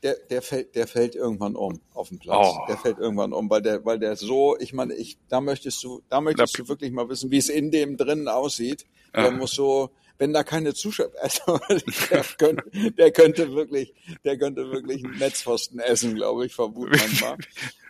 Der, 0.02 0.14
der 0.30 0.40
fällt, 0.40 0.74
der 0.74 0.86
fällt 0.86 1.14
irgendwann 1.14 1.56
um 1.56 1.80
auf 1.92 2.08
dem 2.08 2.18
Platz. 2.18 2.48
Oh. 2.54 2.66
Der 2.68 2.78
fällt 2.78 2.98
irgendwann 2.98 3.34
um, 3.34 3.50
weil 3.50 3.62
der, 3.62 3.84
weil 3.84 3.98
der 3.98 4.16
so, 4.16 4.56
ich 4.58 4.72
meine, 4.72 4.94
ich, 4.94 5.18
da 5.28 5.42
möchtest 5.42 5.82
du, 5.84 6.02
da 6.08 6.22
möchtest 6.22 6.58
da, 6.58 6.62
du 6.62 6.68
wirklich 6.68 6.92
mal 6.92 7.08
wissen, 7.08 7.30
wie 7.30 7.38
es 7.38 7.50
in 7.50 7.70
dem 7.70 7.98
drinnen 7.98 8.28
aussieht. 8.28 8.86
Der 9.14 9.26
ah. 9.26 9.30
muss 9.30 9.52
so, 9.52 9.90
wenn 10.18 10.32
da 10.32 10.42
keine 10.44 10.74
Zuschauer, 10.74 11.10
also 11.20 11.58
der 12.10 12.24
könnte, 12.38 12.64
der 12.92 13.10
könnte 13.10 13.54
wirklich, 13.54 13.92
der 14.24 14.38
könnte 14.38 14.70
wirklich 14.70 15.04
einen 15.04 15.18
Netzpfosten 15.18 15.80
essen, 15.80 16.14
glaube 16.14 16.46
ich, 16.46 16.54
vermuten 16.54 16.96
manchmal. 16.96 17.36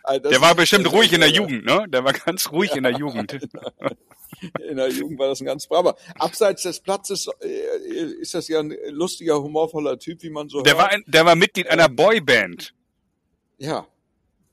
Also 0.07 0.29
der 0.29 0.39
war 0.39 0.53
bestimmt 0.53 0.91
ruhig 0.91 1.11
in 1.13 1.21
der 1.21 1.31
Jugend, 1.31 1.65
ne? 1.65 1.87
Der 1.89 2.03
war 2.03 2.13
ganz 2.13 2.51
ruhig 2.51 2.75
in 2.75 2.83
der 2.83 2.91
Jugend. 2.91 3.33
in 3.33 4.77
der 4.77 4.89
Jugend 4.89 5.17
war 5.17 5.29
das 5.29 5.41
ein 5.41 5.47
ganz 5.47 5.65
braver. 5.65 5.95
Abseits 6.19 6.61
des 6.61 6.79
Platzes 6.79 7.27
äh, 7.41 7.47
ist 8.21 8.35
das 8.35 8.47
ja 8.47 8.59
ein 8.59 8.71
lustiger, 8.89 9.41
humorvoller 9.41 9.97
Typ, 9.97 10.21
wie 10.21 10.29
man 10.29 10.47
so 10.47 10.61
Der 10.61 10.73
hört. 10.73 10.83
war 10.83 10.91
ein, 10.91 11.03
der 11.07 11.25
war 11.25 11.35
Mitglied 11.35 11.67
einer 11.71 11.85
ähm, 11.85 11.95
Boyband. 11.95 12.75
Ja. 13.57 13.87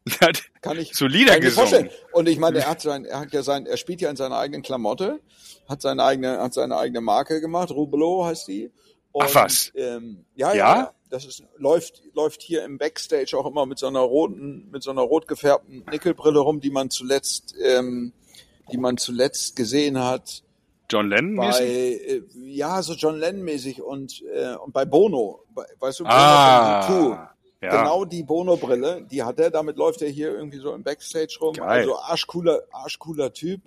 kann 0.61 0.79
ich 0.79 0.95
solider 0.95 1.35
kann 1.35 1.43
ich 1.43 1.55
gesungen. 1.55 1.91
Und 2.13 2.29
ich 2.29 2.39
meine, 2.39 2.59
er 2.59 2.69
hat 2.69 2.81
sein, 2.81 3.05
er 3.05 3.21
hat 3.21 3.33
ja 3.33 3.43
sein, 3.43 3.67
er 3.67 3.77
spielt 3.77 4.01
ja 4.01 4.11
in 4.11 4.17
seiner 4.17 4.39
eigenen 4.39 4.63
Klamotte, 4.63 5.21
hat 5.69 5.83
seine 5.83 6.05
eigene, 6.05 6.39
hat 6.39 6.55
seine 6.55 6.77
eigene 6.77 7.01
Marke 7.01 7.41
gemacht. 7.41 7.71
Rubelo 7.71 8.25
heißt 8.25 8.49
die. 8.49 8.71
Und, 9.13 9.27
Ach 9.29 9.35
was? 9.35 9.73
Ähm, 9.75 10.25
ja, 10.35 10.55
ja, 10.55 10.77
ja, 10.77 10.95
das 11.11 11.27
ist, 11.27 11.45
läuft, 11.59 12.03
läuft 12.15 12.43
hier 12.43 12.65
im 12.65 12.79
Backstage 12.79 13.37
auch 13.37 13.47
immer 13.47 13.67
mit 13.67 13.79
so 13.79 13.87
einer 13.87 14.01
roten, 14.01 14.71
mit 14.71 14.83
so 14.83 14.91
einer 14.91 15.03
rot 15.03 15.29
gefärbten 15.29 15.85
Nickelbrille 15.91 16.39
rum, 16.39 16.61
die 16.61 16.71
man 16.71 16.89
zuletzt, 16.89 17.55
ähm, 17.63 18.13
die 18.73 18.79
man 18.79 18.97
zuletzt 18.97 19.55
gesehen 19.55 20.03
hat. 20.03 20.43
John 20.91 21.09
Lennon 21.09 21.37
bei, 21.37 21.65
äh, 21.65 22.23
ja, 22.35 22.83
so 22.83 22.95
John 22.95 23.19
Lennon 23.19 23.45
mäßig 23.45 23.83
und 23.83 24.23
äh, 24.35 24.55
und 24.57 24.73
bei 24.73 24.85
Bono, 24.85 25.45
bei, 25.55 25.65
weißt 25.79 26.01
du, 26.01 26.05
ah, 26.07 26.87
Bono 26.87 27.19
ja. 27.63 27.83
genau 27.83 28.05
die 28.05 28.23
Bono 28.23 28.57
Brille, 28.57 29.07
die 29.11 29.23
hat 29.23 29.39
er, 29.39 29.51
damit 29.51 29.77
läuft 29.77 30.03
er 30.03 30.09
hier 30.09 30.35
irgendwie 30.35 30.59
so 30.59 30.75
im 30.75 30.83
Backstage 30.83 31.39
rum, 31.41 31.55
Geil. 31.55 31.81
also 31.81 31.99
arschcooler 31.99 32.63
arschcooler 32.73 33.33
Typ 33.33 33.63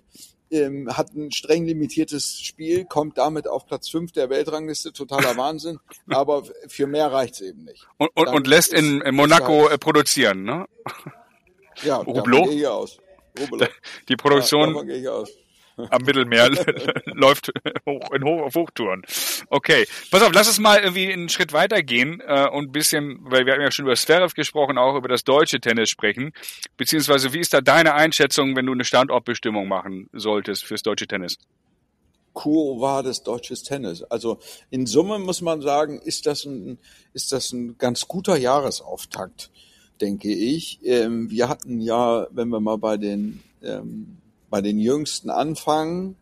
ähm, 0.50 0.88
hat 0.96 1.14
ein 1.14 1.32
streng 1.32 1.64
limitiertes 1.64 2.40
Spiel, 2.40 2.84
kommt 2.84 3.18
damit 3.18 3.48
auf 3.48 3.66
Platz 3.66 3.88
5 3.88 4.12
der 4.12 4.30
Weltrangliste, 4.30 4.92
totaler 4.92 5.36
Wahnsinn, 5.36 5.80
aber 6.08 6.44
für 6.68 6.86
mehr 6.86 7.10
reicht's 7.10 7.40
eben 7.40 7.64
nicht. 7.64 7.86
Und, 7.98 8.10
und, 8.14 8.28
und 8.28 8.46
lässt 8.46 8.72
in, 8.72 9.00
in 9.00 9.14
Monaco 9.14 9.68
halt, 9.68 9.80
produzieren, 9.80 10.44
ne? 10.44 10.66
Ja, 11.82 11.96
Rublo? 12.06 12.44
gehe 12.44 12.54
ich 12.54 12.66
aus. 12.66 12.98
Rublo. 13.38 13.66
Die 14.08 14.16
Produktion 14.16 14.74
ja, 14.74 14.82
gehe 14.82 14.98
ich 14.98 15.08
aus 15.08 15.30
am 15.76 16.02
Mittelmeer 16.02 16.50
läuft 17.06 17.52
hoch, 17.86 18.10
in 18.12 18.24
hoch, 18.24 18.42
auf 18.42 18.54
Hochtouren. 18.54 19.02
Okay, 19.48 19.86
pass 20.10 20.22
auf, 20.22 20.32
lass 20.32 20.48
uns 20.48 20.58
mal 20.58 20.80
irgendwie 20.80 21.12
einen 21.12 21.28
Schritt 21.28 21.52
weitergehen 21.52 22.20
äh, 22.26 22.48
und 22.48 22.68
ein 22.68 22.72
bisschen, 22.72 23.18
weil 23.22 23.46
wir 23.46 23.54
haben 23.54 23.60
ja 23.60 23.70
schon 23.70 23.84
über 23.84 23.94
Zverev 23.94 24.34
gesprochen, 24.34 24.78
auch 24.78 24.96
über 24.96 25.08
das 25.08 25.24
deutsche 25.24 25.60
Tennis 25.60 25.90
sprechen. 25.90 26.32
Beziehungsweise, 26.76 27.32
wie 27.32 27.40
ist 27.40 27.52
da 27.52 27.60
deine 27.60 27.94
Einschätzung, 27.94 28.56
wenn 28.56 28.66
du 28.66 28.72
eine 28.72 28.84
Standortbestimmung 28.84 29.68
machen 29.68 30.08
solltest 30.12 30.64
fürs 30.64 30.82
deutsche 30.82 31.06
Tennis? 31.06 31.38
Cool 32.44 32.80
war 32.80 33.02
das 33.02 33.22
deutsches 33.22 33.62
Tennis. 33.62 34.02
Also 34.02 34.38
in 34.70 34.86
Summe 34.86 35.18
muss 35.18 35.40
man 35.40 35.62
sagen, 35.62 36.00
ist 36.00 36.26
das 36.26 36.44
ein, 36.44 36.78
ist 37.14 37.32
das 37.32 37.52
ein 37.52 37.78
ganz 37.78 38.08
guter 38.08 38.36
Jahresauftakt, 38.36 39.50
denke 40.02 40.28
ich. 40.28 40.80
Ähm, 40.84 41.30
wir 41.30 41.48
hatten 41.48 41.80
ja, 41.80 42.26
wenn 42.30 42.48
wir 42.50 42.60
mal 42.60 42.76
bei 42.76 42.98
den 42.98 43.42
ähm, 43.62 44.18
bei 44.50 44.60
den 44.60 44.78
Jüngsten 44.78 45.30
anfangen. 45.30 46.16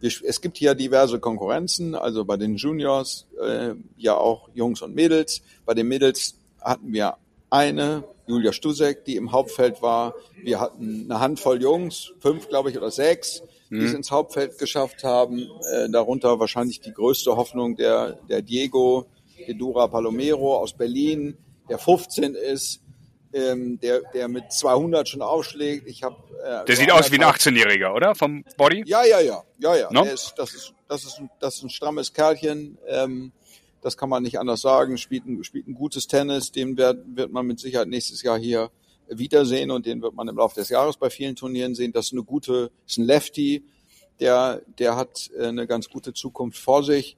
Wir, 0.00 0.10
es 0.24 0.40
gibt 0.40 0.58
hier 0.58 0.74
diverse 0.74 1.18
Konkurrenzen, 1.18 1.94
also 1.94 2.24
bei 2.24 2.36
den 2.36 2.56
Juniors 2.56 3.26
äh, 3.40 3.74
ja 3.96 4.16
auch 4.16 4.48
Jungs 4.54 4.82
und 4.82 4.94
Mädels. 4.94 5.42
Bei 5.64 5.74
den 5.74 5.88
Mädels 5.88 6.34
hatten 6.60 6.92
wir 6.92 7.16
eine, 7.50 8.04
Julia 8.26 8.52
Stusek, 8.52 9.04
die 9.04 9.16
im 9.16 9.32
Hauptfeld 9.32 9.82
war. 9.82 10.14
Wir 10.42 10.60
hatten 10.60 11.06
eine 11.08 11.20
Handvoll 11.20 11.60
Jungs, 11.60 12.12
fünf, 12.20 12.48
glaube 12.48 12.70
ich, 12.70 12.76
oder 12.76 12.90
sechs, 12.90 13.42
die 13.70 13.76
mhm. 13.76 13.86
es 13.86 13.94
ins 13.94 14.10
Hauptfeld 14.10 14.58
geschafft 14.58 15.04
haben. 15.04 15.48
Äh, 15.72 15.88
darunter 15.90 16.38
wahrscheinlich 16.40 16.80
die 16.80 16.92
größte 16.92 17.36
Hoffnung 17.36 17.76
der, 17.76 18.18
der 18.28 18.42
Diego 18.42 19.06
Edura 19.46 19.88
Palomero 19.88 20.56
aus 20.56 20.72
Berlin, 20.72 21.36
der 21.68 21.78
15 21.78 22.34
ist 22.34 22.80
ähm, 23.34 23.80
der, 23.80 24.00
der 24.12 24.28
mit 24.28 24.52
200 24.52 25.08
schon 25.08 25.22
aufschlägt. 25.22 25.88
Ich 25.88 26.02
habe. 26.02 26.16
Äh, 26.44 26.64
der 26.64 26.76
sieht 26.76 26.90
aus 26.92 27.10
wie 27.10 27.16
ein 27.16 27.24
18-Jähriger, 27.24 27.92
oder? 27.92 28.14
Vom 28.14 28.44
Body? 28.56 28.84
Ja, 28.86 29.04
ja, 29.04 29.20
ja, 29.20 29.42
ja, 29.58 29.76
ja. 29.76 29.88
No? 29.90 30.04
Ist, 30.04 30.34
das 30.36 30.54
ist, 30.54 30.72
das 30.88 31.04
ist, 31.04 31.20
das 31.40 31.56
ist 31.56 31.64
ein 31.64 31.70
strammes 31.70 32.12
Kerlchen. 32.12 32.78
Ähm, 32.86 33.32
das 33.82 33.96
kann 33.96 34.08
man 34.08 34.22
nicht 34.22 34.38
anders 34.38 34.60
sagen. 34.60 34.96
Spielt 34.96 35.26
ein, 35.26 35.42
spielt 35.42 35.66
ein 35.66 35.74
gutes 35.74 36.06
Tennis. 36.06 36.52
Den 36.52 36.76
wird, 36.76 37.04
wird 37.16 37.32
man 37.32 37.46
mit 37.46 37.58
Sicherheit 37.58 37.88
nächstes 37.88 38.22
Jahr 38.22 38.38
hier 38.38 38.70
wiedersehen 39.08 39.70
und 39.70 39.84
den 39.84 40.00
wird 40.00 40.14
man 40.14 40.28
im 40.28 40.36
Laufe 40.36 40.54
des 40.54 40.68
Jahres 40.70 40.96
bei 40.96 41.10
vielen 41.10 41.36
Turnieren 41.36 41.74
sehen. 41.74 41.92
Das 41.92 42.06
ist 42.06 42.12
eine 42.12 42.22
gute, 42.22 42.70
ist 42.86 42.98
ein 42.98 43.04
Lefty. 43.04 43.64
Der, 44.20 44.62
der 44.78 44.96
hat 44.96 45.30
äh, 45.36 45.48
eine 45.48 45.66
ganz 45.66 45.90
gute 45.90 46.12
Zukunft 46.12 46.58
vor 46.58 46.84
sich 46.84 47.16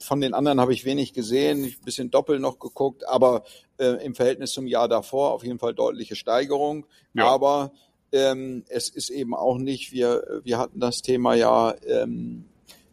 von 0.00 0.20
den 0.20 0.34
anderen 0.34 0.60
habe 0.60 0.72
ich 0.72 0.84
wenig 0.84 1.12
gesehen, 1.12 1.64
ein 1.64 1.84
bisschen 1.84 2.10
doppelt 2.10 2.40
noch 2.40 2.58
geguckt, 2.58 3.06
aber 3.06 3.44
äh, 3.78 4.04
im 4.04 4.14
Verhältnis 4.14 4.52
zum 4.52 4.66
Jahr 4.66 4.88
davor 4.88 5.32
auf 5.32 5.44
jeden 5.44 5.58
Fall 5.58 5.74
deutliche 5.74 6.16
Steigerung. 6.16 6.86
Ja. 7.14 7.26
Aber 7.26 7.72
ähm, 8.12 8.64
es 8.68 8.88
ist 8.88 9.10
eben 9.10 9.34
auch 9.34 9.58
nicht, 9.58 9.92
wir, 9.92 10.40
wir 10.42 10.58
hatten 10.58 10.80
das 10.80 11.02
Thema 11.02 11.34
ja, 11.34 11.74
ähm, 11.86 12.46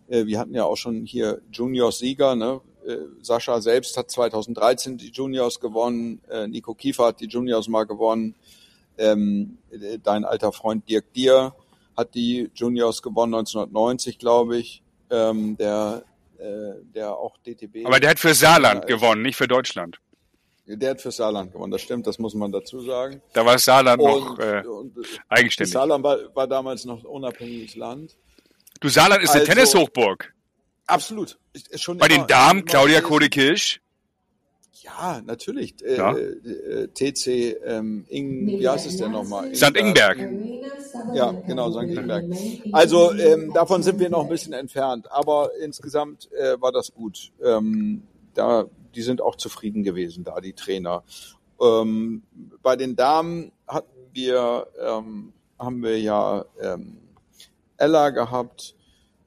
äh, 0.08 0.26
wir 0.26 0.40
hatten 0.40 0.54
ja 0.54 0.66
auch 0.66 0.76
schon 0.76 1.06
hier 1.06 1.42
Juniors-Sieger, 1.52 2.36
ne? 2.36 2.62
Äh, 2.86 2.98
Sascha 3.22 3.62
selbst 3.62 3.98
hat 3.98 4.12
2013 4.12 4.98
die 4.98 5.10
Juniors 5.10 5.60
gewonnen, 5.60 6.22
äh, 6.30 6.48
Nico 6.48 6.74
Kiefer 6.74 7.08
hat 7.08 7.22
die 7.22 7.28
Juniors 7.28 7.68
mal 7.68 7.86
gewonnen, 7.86 8.36
ähm, 8.98 9.58
dein 10.04 10.26
alter 10.26 10.52
Freund 10.52 10.88
Dirk 10.90 11.14
Dier 11.14 11.54
hat 11.96 12.14
die 12.14 12.52
Juniors 12.54 13.02
gewonnen 13.02 13.34
1990, 13.34 14.20
glaube 14.20 14.58
ich. 14.58 14.84
Ähm, 15.10 15.58
der 15.58 16.04
der 16.40 17.16
auch 17.16 17.38
DTB. 17.38 17.86
Aber 17.86 18.00
der 18.00 18.12
hat 18.12 18.20
für 18.20 18.34
Saarland 18.34 18.86
äh, 18.86 18.88
gewonnen, 18.88 19.22
nicht 19.22 19.36
für 19.36 19.48
Deutschland. 19.48 20.00
Der 20.66 20.92
hat 20.92 21.02
für 21.02 21.12
Saarland 21.12 21.54
gewonnen, 21.54 21.72
das 21.72 21.82
stimmt, 21.82 22.08
das 22.08 22.20
muss 22.20 22.34
man 22.34 22.52
dazu 22.52 22.82
sagen. 22.82 23.22
Da 23.34 23.46
war 23.46 23.58
Saarland 23.58 24.02
und, 24.02 24.10
noch 24.10 24.40
äh, 24.40 24.64
und, 24.68 24.98
eigenständig. 25.30 25.74
Saarland 25.74 26.04
war, 26.04 26.18
war 26.36 26.48
damals 26.48 26.84
noch 26.84 27.04
unabhängiges 27.04 27.76
Land. 27.76 28.18
Du, 28.82 28.90
Saarland 28.90 29.24
ist 29.24 29.30
also, 29.30 29.46
eine 29.46 29.56
Tennishochburg. 29.56 30.34
Absolut. 30.86 31.38
Schon 31.76 31.98
Bei 31.98 32.08
immer, 32.08 32.18
den 32.18 32.28
Damen, 32.28 32.66
Claudia 32.66 33.02
Kohde-Kirsch. 33.02 33.80
Ja, 34.88 35.22
natürlich. 35.26 35.76
Äh, 35.84 35.98
ja. 35.98 36.16
Äh, 36.16 36.88
TC 36.88 37.58
ähm, 37.66 38.06
Ing, 38.10 38.48
wie 38.60 38.68
heißt 38.68 38.88
es 38.88 38.98
denn 38.98 39.12
nochmal? 39.12 39.54
St. 39.54 39.76
Ingberg. 39.76 40.18
Ja, 41.14 41.32
genau, 41.46 41.72
St. 41.72 41.84
Ingberg. 41.84 42.26
Also 42.72 43.14
ähm, 43.14 43.52
davon 43.54 43.84
sind 43.84 44.00
wir 44.00 44.10
noch 44.10 44.24
ein 44.24 44.30
bisschen 44.30 44.54
entfernt, 44.54 45.12
aber 45.12 45.52
insgesamt 45.62 46.32
äh, 46.32 46.60
war 46.62 46.72
das 46.72 46.94
gut. 46.94 47.32
Ähm, 47.44 48.04
da, 48.34 48.66
die 48.96 49.02
sind 49.02 49.22
auch 49.22 49.36
zufrieden 49.36 49.84
gewesen, 49.84 50.24
da 50.24 50.40
die 50.40 50.54
Trainer. 50.54 51.04
Ähm, 51.62 52.24
bei 52.62 52.76
den 52.76 52.96
Damen 52.96 53.52
hatten 53.68 54.10
wir, 54.14 54.68
ähm, 54.80 55.34
haben 55.60 55.84
wir 55.84 56.00
ja 56.00 56.46
ähm, 56.62 56.98
Ella 57.78 58.12
gehabt, 58.12 58.76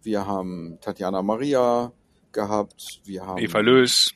wir 0.02 0.26
haben 0.26 0.78
Tatjana 0.80 1.22
Maria 1.22 1.92
gehabt, 2.32 3.00
wir 3.04 3.26
haben 3.26 3.38
Eva 3.38 3.60
Lös. 3.60 4.14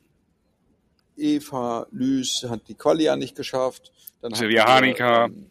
Eva 1.16 1.86
Lüß 1.90 2.46
hat 2.48 2.62
die 2.68 2.74
Quali 2.74 3.04
ja 3.04 3.16
nicht 3.16 3.36
geschafft. 3.36 3.92
Dann 4.20 4.34
Silvia 4.34 4.66
Hanika. 4.66 5.26
Ähm, 5.26 5.50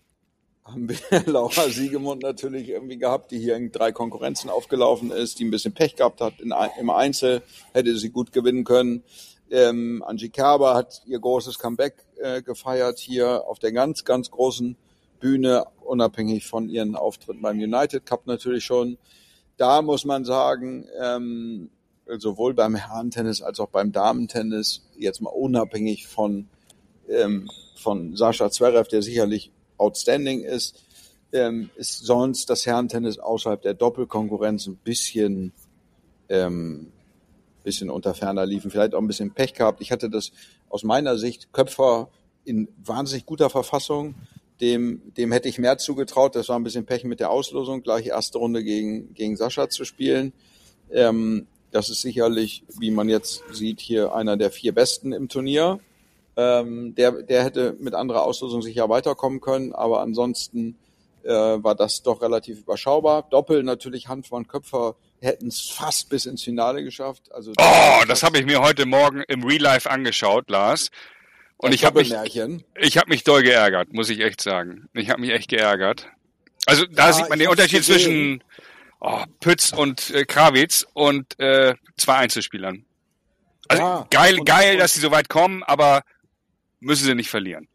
haben 0.66 0.90
wir 0.90 0.98
Laura 1.26 1.70
Siegemund 1.70 2.24
natürlich 2.24 2.70
irgendwie 2.70 2.98
gehabt, 2.98 3.32
die 3.32 3.40
hier 3.40 3.56
in 3.56 3.72
drei 3.72 3.92
Konkurrenzen 3.92 4.50
aufgelaufen 4.50 5.12
ist, 5.12 5.40
die 5.40 5.46
ein 5.46 5.52
bisschen 5.52 5.74
Pech 5.74 5.96
gehabt 5.96 6.22
hat 6.22 6.40
in, 6.40 6.54
im 6.80 6.90
Einzel, 6.90 7.42
hätte 7.74 7.96
sie 7.98 8.10
gut 8.10 8.32
gewinnen 8.32 8.64
können. 8.64 9.04
Ähm, 9.52 10.04
Angie 10.06 10.30
Kerber 10.30 10.74
hat 10.74 11.02
ihr 11.06 11.20
großes 11.20 11.60
Comeback 11.60 11.96
äh, 12.18 12.42
gefeiert 12.42 13.00
hier 13.00 13.44
auf 13.48 13.60
der 13.60 13.72
ganz, 13.72 14.06
ganz 14.06 14.32
großen 14.32 14.78
Bühne, 15.20 15.66
unabhängig 15.82 16.48
von 16.48 16.70
ihren 16.70 16.96
Auftritten 16.96 17.42
beim 17.42 17.58
United 17.58 18.06
Cup 18.06 18.26
natürlich 18.26 18.64
schon. 18.64 18.98
Da 19.58 19.82
muss 19.82 20.06
man 20.06 20.26
sagen, 20.26 20.88
ähm, 21.00 21.70
sowohl 22.08 22.54
beim 22.54 22.76
Herrentennis 22.76 23.42
als 23.42 23.60
auch 23.60 23.70
beim 23.70 23.92
Damentennis, 23.92 24.84
jetzt 24.98 25.22
mal 25.22 25.30
unabhängig 25.30 26.08
von, 26.08 26.48
ähm, 27.10 27.50
von 27.76 28.16
Sascha 28.16 28.50
Zverev, 28.50 28.88
der 28.90 29.02
sicherlich 29.02 29.52
outstanding 29.78 30.42
ist, 30.42 30.84
ähm, 31.32 31.70
ist 31.76 32.06
sonst 32.06 32.50
das 32.50 32.66
Herrentennis 32.66 33.18
außerhalb 33.18 33.62
der 33.62 33.74
Doppelkonkurrenz 33.74 34.68
ein 34.68 34.76
bisschen, 34.78 35.52
ähm, 36.30 36.92
bisschen 37.64 37.90
unter 37.90 38.14
ferner 38.14 38.46
liefen, 38.46 38.70
vielleicht 38.70 38.94
auch 38.94 39.02
ein 39.02 39.08
bisschen 39.08 39.34
Pech 39.34 39.54
gehabt. 39.54 39.82
Ich 39.82 39.92
hatte 39.92 40.10
das 40.10 40.32
aus 40.70 40.84
meiner 40.84 41.18
Sicht 41.18 41.52
Köpfer 41.54 42.10
in 42.46 42.68
wahnsinnig 42.84 43.26
guter 43.26 43.50
Verfassung. 43.50 44.16
Dem, 44.62 45.14
dem 45.18 45.32
hätte 45.32 45.50
ich 45.50 45.58
mehr 45.58 45.78
zugetraut. 45.78 46.36
Das 46.36 46.50
war 46.50 46.58
ein 46.58 46.64
bisschen 46.64 46.86
Pech 46.86 47.04
mit 47.04 47.20
der 47.20 47.32
Auslosung, 47.32 47.82
gleich 47.82 48.08
erste 48.08 48.38
Runde 48.38 48.64
gegen, 48.64 49.14
gegen 49.14 49.36
Sascha 49.36 49.70
zu 49.70 49.86
spielen. 49.86 50.34
Ähm, 50.92 51.48
das 51.74 51.90
ist 51.90 52.02
sicherlich, 52.02 52.64
wie 52.80 52.92
man 52.92 53.10
jetzt 53.10 53.44
sieht, 53.52 53.82
hier 53.82 54.14
einer 54.14 54.38
der 54.38 54.52
vier 54.52 54.74
Besten 54.74 55.12
im 55.12 55.28
Turnier. 55.28 55.80
Ähm, 56.38 56.96
der, 56.96 57.12
der 57.24 57.44
hätte 57.44 57.76
mit 57.80 57.96
anderer 57.96 58.24
Auslosung 58.24 58.62
sicher 58.62 58.90
weiterkommen 58.90 59.42
können, 59.42 59.74
aber 59.74 60.02
ansonsten 60.02 60.78
äh, 61.24 61.30
war 61.30 61.76
das 61.76 62.04
doch 62.04 62.22
relativ 62.22 62.60
überschaubar. 62.60 63.28
Doppel 63.30 63.64
natürlich 63.64 64.08
Hand 64.08 64.28
von 64.28 64.48
Köpfer 64.48 64.96
hätten 65.22 65.48
es 65.48 65.62
fast 65.62 66.10
bis 66.10 66.26
ins 66.26 66.44
Finale 66.44 66.84
geschafft. 66.84 67.32
Also 67.32 67.54
oh, 67.58 68.04
das 68.08 68.24
habe 68.24 68.38
ich 68.40 68.46
mir 68.46 68.62
heute 68.62 68.86
Morgen 68.86 69.24
im 69.28 69.44
Real 69.44 69.62
Life 69.62 69.90
angeschaut, 69.90 70.50
Lars. 70.50 70.90
Und 71.58 71.74
ich 71.74 71.86
habe 71.86 72.00
mich, 72.00 72.14
ich 72.14 72.98
habe 72.98 73.10
mich 73.10 73.24
doll 73.24 73.42
geärgert, 73.42 73.94
muss 73.94 74.10
ich 74.10 74.20
echt 74.20 74.42
sagen. 74.42 74.90
Ich 74.94 75.10
habe 75.10 75.22
mich 75.22 75.32
echt 75.32 75.50
geärgert. 75.50 76.08
Also 76.66 76.86
da 76.86 77.08
ja, 77.08 77.14
sieht 77.14 77.30
man 77.30 77.40
den 77.40 77.48
Unterschied 77.48 77.84
zwischen 77.84 78.44
oh, 79.04 79.24
Pütz 79.40 79.72
und 79.72 80.10
äh, 80.12 80.26
Krawitz 80.26 80.86
und 80.94 81.40
äh, 81.40 81.76
zwei 81.98 82.16
Einzelspielern. 82.16 82.86
Also 83.68 83.84
ja, 83.84 84.08
geil, 84.10 84.38
geil, 84.40 84.78
dass 84.78 84.94
sie 84.94 85.00
so 85.00 85.12
weit 85.12 85.30
kommen, 85.30 85.64
aber 85.64 86.02
müssen 86.80 87.06
sie 87.06 87.16
nicht 87.16 87.30
verlieren. 87.30 87.68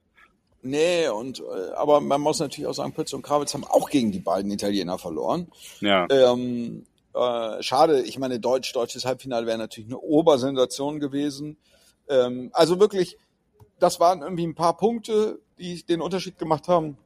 Nee, 0.62 1.08
und 1.08 1.40
äh, 1.40 1.72
aber 1.76 2.00
man 2.00 2.20
muss 2.20 2.40
natürlich 2.40 2.66
auch 2.66 2.74
sagen, 2.74 2.92
Pütz 2.92 3.12
und 3.12 3.22
Krawitz 3.22 3.54
haben 3.54 3.64
auch 3.64 3.88
gegen 3.88 4.10
die 4.10 4.18
beiden 4.18 4.50
Italiener 4.50 4.98
verloren. 4.98 5.46
Ja. 5.80 6.06
Ähm, 6.10 6.84
äh, 7.14 7.62
schade, 7.62 8.02
ich 8.02 8.18
meine, 8.18 8.40
Deutsch, 8.40 8.72
deutsches 8.72 9.04
Halbfinale 9.04 9.46
wäre 9.46 9.58
natürlich 9.58 9.88
eine 9.88 10.00
Obersensation 10.00 10.98
gewesen. 10.98 11.58
Ähm, 12.08 12.50
also 12.52 12.80
wirklich, 12.80 13.16
das 13.78 14.00
waren 14.00 14.22
irgendwie 14.22 14.46
ein 14.46 14.54
paar 14.54 14.76
Punkte, 14.76 15.40
die 15.58 15.84
den 15.84 16.00
Unterschied 16.00 16.38
gemacht 16.38 16.68
haben. 16.68 16.98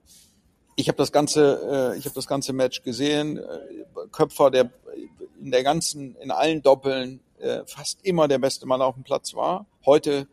Ich 0.82 0.88
habe 0.88 0.98
das 0.98 1.12
ganze, 1.12 1.92
äh, 1.94 1.96
ich 1.96 2.06
habe 2.06 2.16
das 2.16 2.26
ganze 2.26 2.52
Match 2.52 2.82
gesehen. 2.82 3.36
Äh, 3.36 3.42
Köpfer, 4.10 4.50
der 4.50 4.72
in 5.40 5.52
der 5.52 5.62
ganzen, 5.62 6.16
in 6.16 6.32
allen 6.32 6.60
Doppeln 6.60 7.20
äh, 7.38 7.60
fast 7.66 8.04
immer 8.04 8.26
der 8.26 8.40
beste 8.40 8.66
Mann 8.66 8.82
auf 8.82 8.96
dem 8.96 9.04
Platz 9.04 9.32
war. 9.32 9.66
Heute 9.86 10.26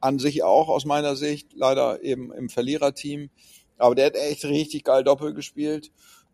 an 0.00 0.18
sich 0.18 0.42
auch 0.42 0.68
aus 0.68 0.84
meiner 0.84 1.16
Sicht, 1.16 1.54
leider 1.54 2.02
eben 2.02 2.34
im 2.34 2.50
Verliererteam. 2.50 3.30
Aber 3.78 3.94
der 3.94 4.04
hat 4.04 4.16
echt 4.16 4.44
richtig 4.44 4.84
geil 4.84 5.04
Doppel 5.04 5.32
gespielt. 5.32 5.90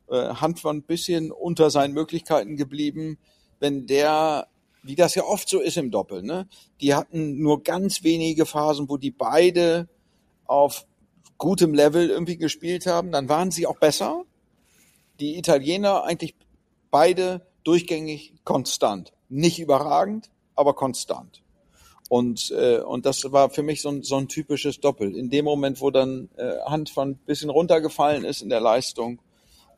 Äh, 0.09 0.17
Hand 0.17 0.65
war 0.65 0.73
ein 0.73 0.83
bisschen 0.83 1.31
unter 1.31 1.71
seinen 1.71 1.95
Möglichkeiten 1.95 2.57
geblieben. 2.57 3.19
Wenn 3.61 3.87
der 3.87 4.49
wie 4.83 4.97
das 4.97 5.15
ja 5.15 5.23
oft 5.23 5.49
so 5.49 5.61
ist 5.61 5.77
im 5.77 5.93
Doppel, 5.93 6.25
ne? 6.25 6.49
Die 6.81 6.93
hatten 6.93 7.41
nur 7.41 7.63
ganz 7.63 8.03
wenige 8.03 8.47
Phasen, 8.47 8.89
wo 8.89 8.97
die 8.97 9.13
beide 9.13 9.89
auf 10.47 10.87
gutem 11.41 11.73
Level 11.75 12.11
irgendwie 12.11 12.37
gespielt 12.37 12.87
haben, 12.87 13.11
dann 13.11 13.29
waren 13.29 13.51
sie 13.51 13.67
auch 13.67 13.79
besser. 13.79 14.25
Die 15.19 15.39
Italiener 15.39 16.05
eigentlich 16.05 16.37
beide 16.91 17.47
durchgängig 17.65 18.35
konstant. 18.45 19.13
Nicht 19.31 19.59
überragend, 19.59 20.31
aber 20.55 20.75
konstant. 20.75 21.43
Und, 22.11 22.51
äh, 22.51 22.81
und 22.81 23.07
das 23.07 23.33
war 23.33 23.49
für 23.51 23.63
mich 23.63 23.81
so 23.81 23.89
ein, 23.89 24.03
so 24.03 24.17
ein 24.17 24.29
typisches 24.29 24.81
Doppel. 24.81 25.17
In 25.17 25.31
dem 25.31 25.47
Moment, 25.47 25.81
wo 25.81 25.91
dann 25.91 26.29
äh, 26.37 26.59
Hand 26.67 26.91
von 26.91 27.17
bisschen 27.17 27.51
runtergefallen 27.51 28.25
ist 28.25 28.43
in 28.43 28.51
der 28.51 28.61
Leistung, 28.61 29.21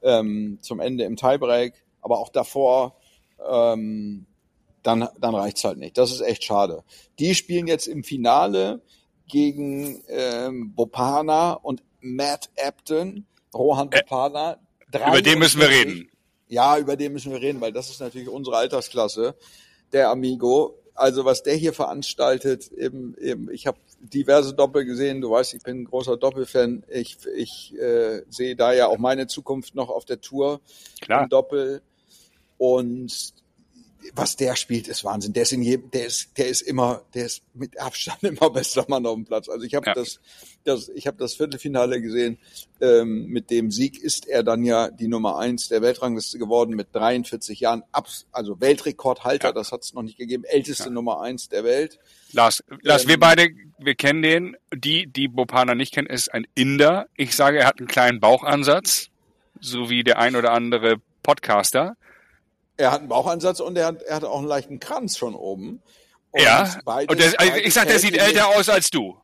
ähm, 0.02 0.58
zum 0.62 0.80
Ende 0.80 1.04
im 1.04 1.16
Tiebreak, 1.16 1.74
aber 2.00 2.18
auch 2.18 2.30
davor, 2.30 2.96
ähm, 3.48 4.26
dann, 4.82 5.08
dann 5.20 5.34
reicht's 5.34 5.62
halt 5.62 5.78
nicht. 5.78 5.96
Das 5.96 6.10
ist 6.10 6.22
echt 6.22 6.42
schade. 6.42 6.82
Die 7.20 7.36
spielen 7.36 7.68
jetzt 7.68 7.86
im 7.86 8.02
Finale 8.02 8.80
gegen 9.28 10.02
ähm, 10.08 10.72
Bopana 10.74 11.54
und 11.54 11.82
Matt 12.00 12.50
Apton, 12.56 13.26
Rohan 13.54 13.90
Bopana. 13.90 14.58
Äh, 14.92 15.08
über 15.08 15.22
den 15.22 15.38
müssen 15.38 15.60
wir 15.60 15.68
reden. 15.68 16.08
Ja, 16.48 16.76
über 16.78 16.96
den 16.96 17.12
müssen 17.12 17.32
wir 17.32 17.40
reden, 17.40 17.60
weil 17.60 17.72
das 17.72 17.88
ist 17.88 18.00
natürlich 18.00 18.28
unsere 18.28 18.56
Altersklasse, 18.56 19.34
der 19.92 20.10
Amigo. 20.10 20.78
Also 20.94 21.24
was 21.24 21.42
der 21.42 21.54
hier 21.54 21.72
veranstaltet, 21.72 22.70
eben, 22.72 23.16
eben 23.18 23.50
ich 23.50 23.66
habe 23.66 23.78
diverse 24.00 24.52
Doppel 24.52 24.84
gesehen. 24.84 25.22
Du 25.22 25.30
weißt, 25.30 25.54
ich 25.54 25.62
bin 25.62 25.80
ein 25.80 25.84
großer 25.86 26.18
Doppelfan. 26.18 26.84
Ich, 26.88 27.16
ich 27.34 27.74
äh, 27.78 28.22
sehe 28.28 28.56
da 28.56 28.72
ja 28.72 28.88
auch 28.88 28.98
meine 28.98 29.26
Zukunft 29.26 29.74
noch 29.74 29.88
auf 29.88 30.04
der 30.04 30.20
Tour 30.20 30.60
Klar. 31.00 31.22
im 31.22 31.28
Doppel. 31.30 31.80
Und 32.58 33.32
was 34.14 34.36
der 34.36 34.56
spielt, 34.56 34.88
ist 34.88 35.04
Wahnsinn. 35.04 35.32
Der 35.32 35.44
ist 35.44 35.52
in 35.52 35.62
jedem, 35.62 35.90
der 35.90 36.06
ist, 36.06 36.36
der 36.36 36.48
ist 36.48 36.62
immer, 36.62 37.02
der 37.14 37.26
ist 37.26 37.42
mit 37.54 37.78
Abstand 37.80 38.22
immer 38.22 38.50
bester 38.50 38.84
Mann 38.88 39.06
auf 39.06 39.14
dem 39.14 39.24
Platz. 39.24 39.48
Also 39.48 39.64
ich 39.64 39.74
habe 39.74 39.86
ja. 39.86 39.94
das, 39.94 40.20
das, 40.64 40.88
ich 40.90 41.06
habe 41.06 41.16
das 41.16 41.34
Viertelfinale 41.34 42.00
gesehen. 42.00 42.38
Ähm, 42.80 43.26
mit 43.26 43.50
dem 43.50 43.70
Sieg 43.70 44.02
ist 44.02 44.26
er 44.26 44.42
dann 44.42 44.64
ja 44.64 44.90
die 44.90 45.08
Nummer 45.08 45.38
eins 45.38 45.68
der 45.68 45.82
Weltrangliste 45.82 46.38
geworden 46.38 46.74
mit 46.74 46.88
43 46.92 47.60
Jahren. 47.60 47.82
Abs 47.92 48.26
also 48.32 48.60
Weltrekordhalter, 48.60 49.48
ja. 49.48 49.52
das 49.52 49.72
hat 49.72 49.82
es 49.82 49.94
noch 49.94 50.02
nicht 50.02 50.18
gegeben. 50.18 50.44
Älteste 50.44 50.84
ja. 50.84 50.90
Nummer 50.90 51.20
eins 51.20 51.48
der 51.48 51.64
Welt. 51.64 51.98
Lars, 52.32 52.64
Lars, 52.82 53.04
ähm, 53.04 53.10
wir 53.10 53.20
beide, 53.20 53.50
wir 53.78 53.94
kennen 53.94 54.22
den. 54.22 54.56
Die, 54.74 55.06
die 55.06 55.28
Bopana 55.28 55.74
nicht 55.74 55.94
kennen, 55.94 56.08
ist 56.08 56.32
ein 56.32 56.46
Inder. 56.54 57.06
Ich 57.16 57.36
sage, 57.36 57.58
er 57.58 57.66
hat 57.66 57.78
einen 57.78 57.88
kleinen 57.88 58.20
Bauchansatz, 58.20 59.10
so 59.60 59.90
wie 59.90 60.02
der 60.02 60.18
ein 60.18 60.34
oder 60.36 60.52
andere 60.52 60.96
Podcaster. 61.22 61.96
Er 62.76 62.90
hat 62.90 63.00
einen 63.00 63.08
Bauchansatz 63.08 63.60
und 63.60 63.76
er 63.76 63.86
hat, 63.86 64.02
er 64.02 64.16
hat 64.16 64.24
auch 64.24 64.38
einen 64.38 64.48
leichten 64.48 64.80
Kranz 64.80 65.16
schon 65.16 65.34
oben. 65.34 65.82
Und 66.30 66.42
ja, 66.42 66.80
und 67.08 67.18
der, 67.20 67.38
also 67.38 67.56
ich 67.56 67.74
sag, 67.74 67.86
der 67.88 67.98
sieht 67.98 68.16
älter 68.16 68.48
aus 68.48 68.68
als 68.68 68.90
du. 68.90 69.16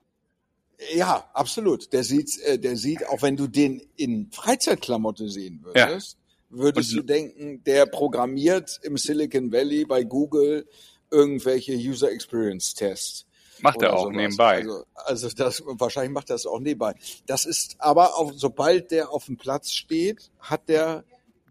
Ja, 0.94 1.28
absolut. 1.32 1.92
Der 1.92 2.04
sieht, 2.04 2.38
äh, 2.42 2.58
der 2.58 2.76
sieht, 2.76 3.06
auch 3.08 3.22
wenn 3.22 3.36
du 3.36 3.46
den 3.46 3.82
in 3.96 4.30
Freizeitklamotte 4.30 5.28
sehen 5.28 5.60
würdest, 5.64 6.18
ja. 6.50 6.56
würdest 6.56 6.92
und, 6.92 6.98
du 6.98 7.02
denken, 7.02 7.64
der 7.64 7.86
programmiert 7.86 8.78
im 8.82 8.96
Silicon 8.96 9.50
Valley 9.50 9.84
bei 9.86 10.04
Google 10.04 10.68
irgendwelche 11.10 11.72
User 11.72 12.10
Experience 12.12 12.74
Tests. 12.74 13.26
Macht 13.60 13.82
er 13.82 13.94
auch 13.94 14.04
sowas. 14.04 14.16
nebenbei. 14.16 14.56
Also, 14.58 14.84
also 14.94 15.28
das, 15.30 15.62
wahrscheinlich 15.64 16.12
macht 16.12 16.30
er 16.30 16.34
das 16.34 16.46
auch 16.46 16.60
nebenbei. 16.60 16.94
Das 17.26 17.44
ist 17.44 17.76
aber 17.80 18.16
auch, 18.16 18.32
sobald 18.36 18.92
der 18.92 19.10
auf 19.10 19.24
dem 19.24 19.36
Platz 19.36 19.72
steht, 19.72 20.30
hat 20.38 20.68
der 20.68 21.04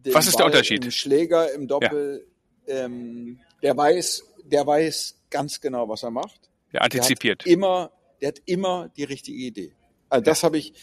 was 0.05 0.27
ist 0.27 0.33
Ball 0.33 0.49
der 0.49 0.57
Unterschied? 0.57 0.85
Im 0.85 0.91
Schläger 0.91 1.53
im 1.53 1.67
Doppel, 1.67 2.25
ja. 2.65 2.85
ähm, 2.85 3.39
der 3.61 3.75
weiß, 3.75 4.23
der 4.43 4.65
weiß 4.65 5.17
ganz 5.29 5.59
genau, 5.59 5.87
was 5.89 6.03
er 6.03 6.11
macht. 6.11 6.49
Der 6.73 6.81
antizipiert. 6.81 7.45
Der 7.45 7.53
immer, 7.53 7.91
der 8.21 8.29
hat 8.29 8.41
immer 8.45 8.89
die 8.95 9.03
richtige 9.03 9.37
Idee. 9.37 9.73
Also 10.09 10.23
das 10.23 10.43
habe 10.43 10.57
ich, 10.57 10.73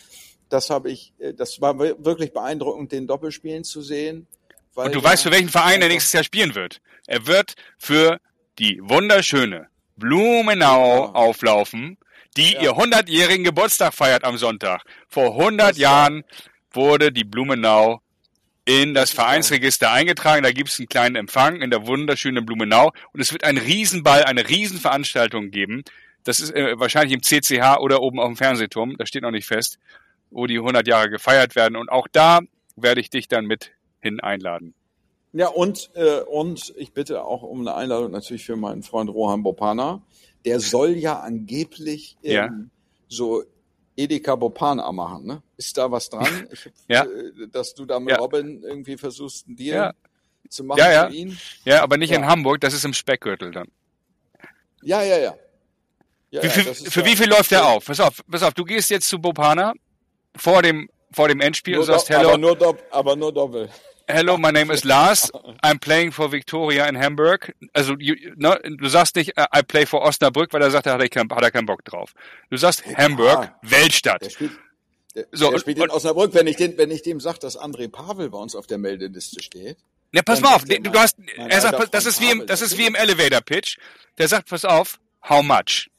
das 0.48 0.70
habe 0.70 0.90
ich, 0.90 1.12
äh, 1.18 1.34
das 1.34 1.60
war 1.60 1.78
wirklich 1.78 2.32
beeindruckend, 2.32 2.92
den 2.92 3.06
Doppelspielen 3.06 3.64
zu 3.64 3.82
sehen. 3.82 4.26
Und 4.74 4.94
du 4.94 5.02
weißt, 5.02 5.22
für 5.22 5.30
welchen 5.30 5.48
Verein 5.48 5.82
er 5.82 5.88
nächstes 5.88 6.12
Jahr 6.12 6.24
spielen 6.24 6.54
wird. 6.54 6.80
Er 7.06 7.26
wird 7.26 7.54
für 7.78 8.20
die 8.58 8.80
wunderschöne 8.82 9.68
Blumenau 9.96 11.04
ja. 11.04 11.12
auflaufen, 11.12 11.96
die 12.36 12.52
ja. 12.52 12.62
ihr 12.62 12.70
100-jährigen 12.72 13.44
Geburtstag 13.44 13.94
feiert 13.94 14.24
am 14.24 14.36
Sonntag. 14.36 14.82
Vor 15.08 15.38
100 15.38 15.70
das 15.70 15.78
Jahren 15.78 16.24
wurde 16.72 17.12
die 17.12 17.24
Blumenau 17.24 18.00
in 18.64 18.94
das 18.94 19.10
Vereinsregister 19.10 19.90
eingetragen. 19.90 20.42
Da 20.42 20.52
gibt 20.52 20.70
es 20.70 20.78
einen 20.78 20.88
kleinen 20.88 21.16
Empfang 21.16 21.60
in 21.60 21.70
der 21.70 21.86
wunderschönen 21.86 22.46
Blumenau 22.46 22.92
und 23.12 23.20
es 23.20 23.32
wird 23.32 23.44
einen 23.44 23.58
Riesenball, 23.58 24.24
eine 24.24 24.48
Riesenveranstaltung 24.48 25.50
geben. 25.50 25.84
Das 26.24 26.40
ist 26.40 26.50
äh, 26.54 26.78
wahrscheinlich 26.78 27.12
im 27.12 27.22
CCH 27.22 27.78
oder 27.80 28.00
oben 28.00 28.18
auf 28.18 28.28
dem 28.28 28.36
Fernsehturm, 28.36 28.96
das 28.96 29.08
steht 29.08 29.22
noch 29.22 29.30
nicht 29.30 29.46
fest, 29.46 29.78
wo 30.30 30.46
die 30.46 30.56
100 30.56 30.86
Jahre 30.86 31.10
gefeiert 31.10 31.54
werden. 31.54 31.76
Und 31.76 31.90
auch 31.90 32.08
da 32.10 32.40
werde 32.76 33.00
ich 33.00 33.10
dich 33.10 33.28
dann 33.28 33.44
mit 33.44 33.72
hin 34.00 34.20
einladen. 34.20 34.74
Ja, 35.32 35.48
und, 35.48 35.90
äh, 35.94 36.20
und 36.20 36.72
ich 36.76 36.92
bitte 36.92 37.24
auch 37.24 37.42
um 37.42 37.60
eine 37.60 37.74
Einladung 37.74 38.12
natürlich 38.12 38.44
für 38.44 38.56
meinen 38.56 38.82
Freund 38.82 39.10
Rohan 39.10 39.42
Bopana. 39.42 40.02
Der 40.44 40.60
soll 40.60 40.90
ja 40.90 41.20
angeblich 41.20 42.16
ja. 42.22 42.50
so 43.08 43.42
Edeka 43.96 44.34
Bopana 44.34 44.90
machen, 44.92 45.26
ne? 45.26 45.42
Ist 45.56 45.76
da 45.78 45.90
was 45.90 46.10
dran? 46.10 46.48
Ich, 46.52 46.70
ja. 46.88 47.04
Äh, 47.04 47.48
dass 47.50 47.74
du 47.74 47.84
da 47.84 48.00
mit 48.00 48.10
ja. 48.10 48.18
Robin 48.18 48.62
irgendwie 48.62 48.96
versuchst, 48.96 49.46
einen 49.46 49.56
Deal 49.56 49.76
ja. 49.76 49.92
zu 50.48 50.64
machen 50.64 50.78
ja, 50.78 50.92
ja. 50.92 51.08
für 51.08 51.14
ihn? 51.14 51.38
Ja, 51.64 51.82
aber 51.82 51.96
nicht 51.96 52.12
in 52.12 52.26
Hamburg, 52.26 52.60
das 52.60 52.74
ist 52.74 52.84
im 52.84 52.92
Speckgürtel 52.92 53.50
dann. 53.50 53.68
Ja, 54.82 55.02
ja, 55.02 55.18
ja. 55.18 55.34
für, 56.42 56.50
für, 56.50 56.74
für 56.74 57.04
wie 57.04 57.16
viel 57.16 57.28
läuft 57.28 57.50
der 57.50 57.66
auf? 57.66 57.86
Pass 57.86 58.00
auf, 58.00 58.22
pass 58.30 58.42
auf, 58.42 58.52
du 58.52 58.64
gehst 58.64 58.90
jetzt 58.90 59.08
zu 59.08 59.18
Bopana 59.18 59.72
vor 60.36 60.62
dem, 60.62 60.90
vor 61.12 61.28
dem 61.28 61.40
Endspiel 61.40 61.74
nur 61.74 61.82
und 61.82 61.86
sagst 61.86 62.10
Hello. 62.10 62.30
Aber 62.30 62.38
nur, 62.38 62.78
aber 62.90 63.16
nur 63.16 63.32
Doppel. 63.32 63.70
Hello, 64.06 64.36
my 64.36 64.50
name 64.50 64.70
is 64.70 64.84
Lars. 64.84 65.30
I'm 65.62 65.78
playing 65.78 66.12
for 66.12 66.28
Victoria 66.28 66.86
in 66.88 66.94
Hamburg. 66.94 67.54
Also 67.72 67.96
you, 67.98 68.14
ne, 68.36 68.58
du 68.62 68.88
sagst 68.88 69.16
nicht, 69.16 69.38
uh, 69.38 69.46
I 69.50 69.62
play 69.62 69.86
for 69.86 70.02
Osnabrück, 70.02 70.52
weil 70.52 70.60
er 70.60 70.70
sagt, 70.70 70.86
da 70.86 70.92
hat 70.92 71.00
er, 71.00 71.08
kein, 71.08 71.28
hat 71.30 71.42
er 71.42 71.50
keinen 71.50 71.64
Bock 71.64 71.84
drauf. 71.84 72.12
Du 72.50 72.58
sagst 72.58 72.84
ja, 72.86 72.98
Hamburg, 72.98 73.52
Weltstadt. 73.62 74.22
Der 74.22 74.30
spielt, 74.30 74.52
der, 75.14 75.26
so, 75.32 75.50
der 75.50 75.58
spielt 75.58 75.78
und, 75.78 75.84
in 75.84 75.90
Osnabrück. 75.90 76.34
Wenn 76.34 76.46
ich, 76.46 76.56
den, 76.56 76.76
wenn 76.76 76.90
ich 76.90 77.02
dem 77.02 77.18
sage, 77.18 77.38
dass 77.38 77.58
André 77.58 77.90
Pavel 77.90 78.28
bei 78.28 78.38
uns 78.38 78.54
auf 78.54 78.66
der 78.66 78.76
Meldeliste 78.76 79.42
steht. 79.42 79.78
Ja, 80.12 80.22
pass 80.22 80.42
mal 80.42 80.54
auf. 80.54 80.64
Du, 80.64 80.78
du 80.78 80.92
hast, 80.98 81.16
er 81.36 81.60
sagt, 81.60 81.94
das 81.94 82.04
ist 82.04 82.20
wie 82.20 82.30
im, 82.30 82.46
das 82.46 82.60
ist 82.60 82.76
wie 82.76 82.86
im 82.86 82.94
Elevator 82.94 83.40
Pitch. 83.40 83.78
Der 84.18 84.28
sagt, 84.28 84.50
pass 84.50 84.66
auf, 84.66 85.00
how 85.28 85.42
much? 85.42 85.90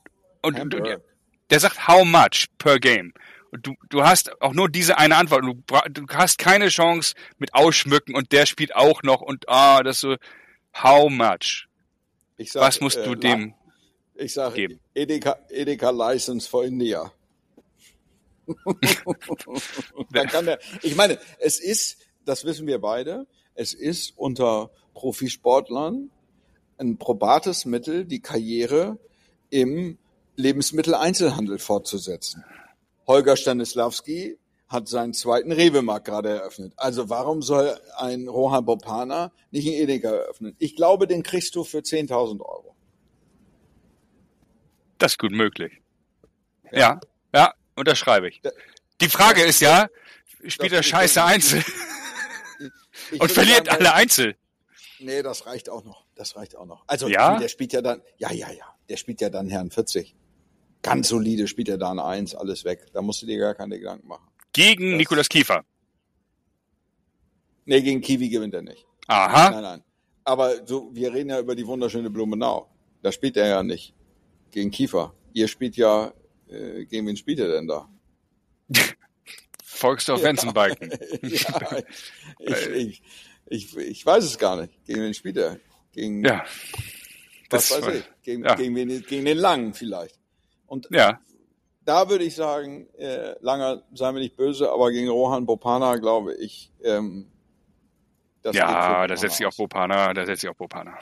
Und 0.42 0.60
du, 0.72 1.02
der 1.50 1.60
sagt, 1.60 1.88
how 1.88 2.06
much 2.06 2.46
per 2.60 2.78
game? 2.80 3.14
Und 3.56 3.68
du, 3.68 3.74
du 3.90 4.04
hast 4.04 4.42
auch 4.42 4.54
nur 4.54 4.68
diese 4.68 4.98
eine 4.98 5.16
Antwort. 5.16 5.46
Du, 5.46 5.64
du 5.90 6.08
hast 6.14 6.38
keine 6.38 6.68
Chance 6.68 7.16
mit 7.38 7.54
Ausschmücken 7.54 8.14
und 8.14 8.34
der 8.34 8.46
spielt 8.46 8.76
auch 8.76 9.02
noch 9.02 9.22
und 9.22 9.48
ah, 9.48 9.82
das 9.82 10.02
so, 10.02 10.18
how 10.74 11.10
much? 11.10 11.70
Sag, 12.38 12.62
Was 12.62 12.82
musst 12.82 12.98
äh, 12.98 13.06
du 13.06 13.16
dem 13.16 13.54
ich 14.16 14.34
sage 14.34 14.56
geben? 14.56 14.80
Edeka, 14.94 15.38
Edeka 15.50 15.90
License 15.90 16.50
for 16.50 16.66
India. 16.66 17.14
Dann 20.12 20.28
kann 20.28 20.46
der, 20.46 20.60
ich 20.82 20.98
meine, 20.98 21.18
es 21.40 21.60
ist, 21.60 22.06
das 22.26 22.44
wissen 22.44 22.68
wir 22.68 22.80
beide, 22.80 23.26
es 23.54 23.74
ist 23.74 24.18
unter 24.18 24.70
Profisportlern 24.94 26.12
ein 26.78 26.98
probates 26.98 27.64
Mittel, 27.64 28.04
die 28.04 28.20
Karriere 28.20 29.00
im 29.50 29.98
Lebensmitteleinzelhandel 30.36 31.58
fortzusetzen. 31.58 32.44
Holger 33.08 33.38
Stanislawski 33.38 34.38
hat 34.68 34.88
seinen 34.88 35.14
zweiten 35.14 35.52
Rewe-Markt 35.52 36.06
gerade 36.06 36.30
eröffnet. 36.30 36.74
Also 36.76 37.10
warum 37.10 37.42
soll 37.42 37.80
ein 37.98 38.28
Rohan 38.28 38.66
Bopana 38.66 39.32
nicht 39.52 39.68
einen 39.68 39.78
Edeka 39.78 40.10
eröffnen? 40.10 40.56
Ich 40.60 40.76
glaube, 40.76 41.06
den 41.08 41.22
kriegst 41.24 41.56
du 41.56 41.64
für 41.64 41.80
10.000 41.80 42.42
Euro. 42.42 42.76
Das 44.98 45.14
ist 45.14 45.20
gut 45.20 45.32
möglich. 45.32 45.82
Ja, 46.72 47.00
ja, 47.34 47.54
unterschreibe 47.76 48.28
ich. 48.28 48.42
Die 49.02 49.10
Frage 49.10 49.44
ist 49.44 49.60
ja, 49.60 49.88
spielt 50.48 50.74
er 50.74 50.82
scheiße 50.84 51.24
Einzel 51.24 51.64
Ich 53.12 53.22
und 53.22 53.32
verliert 53.32 53.68
sagen, 53.68 53.78
alle 53.80 53.94
Einzel? 53.94 54.36
Nee, 55.00 55.22
das 55.22 55.46
reicht 55.46 55.70
auch 55.70 55.84
noch. 55.84 56.06
Das 56.16 56.36
reicht 56.36 56.56
auch 56.56 56.66
noch. 56.66 56.84
Also 56.88 57.08
Ja? 57.08 57.38
der 57.38 57.50
spielt 57.50 57.74
ja 57.74 57.82
dann, 57.82 58.02
ja, 58.18 58.32
ja, 58.32 58.50
ja, 58.52 58.66
der 58.90 58.98
spielt 58.98 59.22
ja 59.22 59.30
dann 59.30 59.48
Herrn 59.50 59.70
40. 59.70 60.16
Ganz 60.82 61.08
solide 61.10 61.48
spielt 61.48 61.70
er 61.70 61.78
da 61.78 61.92
ein 61.92 62.00
Eins, 62.00 62.36
alles 62.36 62.64
weg. 62.64 62.86
Da 62.94 63.02
musst 63.02 63.22
du 63.22 63.26
dir 63.26 63.40
gar 63.40 63.56
keine 63.56 63.78
Gedanken 63.80 64.08
machen. 64.08 64.28
Gegen 64.54 64.92
Das- 64.92 64.98
Nikolas 64.98 65.30
Kiefer. 65.30 65.64
Nee, 67.66 67.82
gegen 67.82 68.02
Kiwi 68.02 68.30
gewinnt 68.30 68.54
er 68.54 68.62
nicht. 68.62 68.86
Aha. 69.08 69.50
Nein, 69.52 69.64
nein. 69.64 69.84
Aber 70.24 70.66
so, 70.68 70.90
wir 70.94 71.14
reden 71.14 71.30
ja 71.30 71.40
über 71.40 71.56
die 71.56 71.66
wunderschöne 71.66 72.10
Blumenau. 72.10 72.70
Da 73.02 73.12
spielt 73.12 73.38
er 73.38 73.48
ja 73.48 73.64
nicht 73.64 73.94
gegen 74.52 74.72
Kiefer. 74.72 75.14
Ihr 75.34 75.48
spielt 75.48 75.76
ja, 75.76 76.14
äh, 76.48 76.86
gegen 76.86 77.08
wen 77.08 77.18
spielt 77.18 77.40
er 77.40 77.50
denn 77.50 77.68
da? 77.68 77.90
Volksdorf 79.64 80.24
Wenzenbalken. 80.24 80.90
ja, 81.22 81.78
ich, 82.40 82.68
ich, 82.70 83.02
ich, 83.48 83.78
ich 83.78 84.06
weiß 84.06 84.24
es 84.24 84.38
gar 84.38 84.62
nicht. 84.62 84.74
Gegen 84.86 85.02
wen 85.02 85.14
spielt 85.14 85.38
er? 85.38 85.60
Gegen, 85.92 86.24
Ja. 86.24 86.44
was 87.50 87.70
das 87.70 87.82
weiß 87.84 87.96
ich? 87.96 88.04
Gegen, 88.24 88.44
ja. 88.44 88.56
gegen, 88.56 88.76
wen, 88.76 89.04
gegen 89.06 89.26
den 89.26 89.38
Langen 89.38 89.74
vielleicht. 89.74 90.18
Und 90.68 90.88
Ja. 90.92 91.20
da 91.86 92.10
würde 92.10 92.24
ich 92.24 92.36
sagen, 92.36 92.88
äh, 92.98 93.36
Langer, 93.42 93.84
sei 93.94 94.12
mir 94.12 94.20
nicht 94.20 94.36
böse, 94.36 94.72
aber 94.72 94.92
gegen 94.92 95.10
Rohan 95.10 95.46
Bopana 95.46 95.96
glaube 95.98 96.34
ich, 96.36 96.72
ähm, 96.84 97.28
das 98.42 98.56
Ja, 98.56 99.08
da 99.08 99.18
setzt 99.18 99.38
sich 99.38 99.46
auch. 99.48 99.56
Bopana, 99.56 100.14
da 100.14 100.26
setzt 100.26 100.42
sich 100.42 100.50
auch 100.50 100.56
Bopana. 100.56 100.98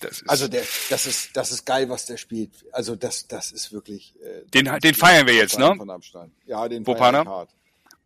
Das 0.00 0.20
ist, 0.20 0.28
Also 0.28 0.48
der, 0.48 0.62
das 0.90 1.06
ist, 1.06 1.34
das 1.34 1.50
ist 1.50 1.64
geil, 1.64 1.88
was 1.88 2.04
der 2.04 2.18
spielt. 2.18 2.66
Also 2.72 2.94
das, 2.94 3.26
das 3.26 3.52
ist 3.52 3.72
wirklich. 3.72 4.14
Äh, 4.20 4.44
Den- 4.50 4.70
den 4.80 4.94
feiern 4.94 5.26
wir 5.26 5.34
jetzt, 5.34 5.58
ne? 5.58 5.74
Von 5.76 5.88
Abstein. 5.88 6.30
Ja, 6.44 6.68
den 6.68 6.84
Bopana? 6.84 7.24
feiern 7.24 7.48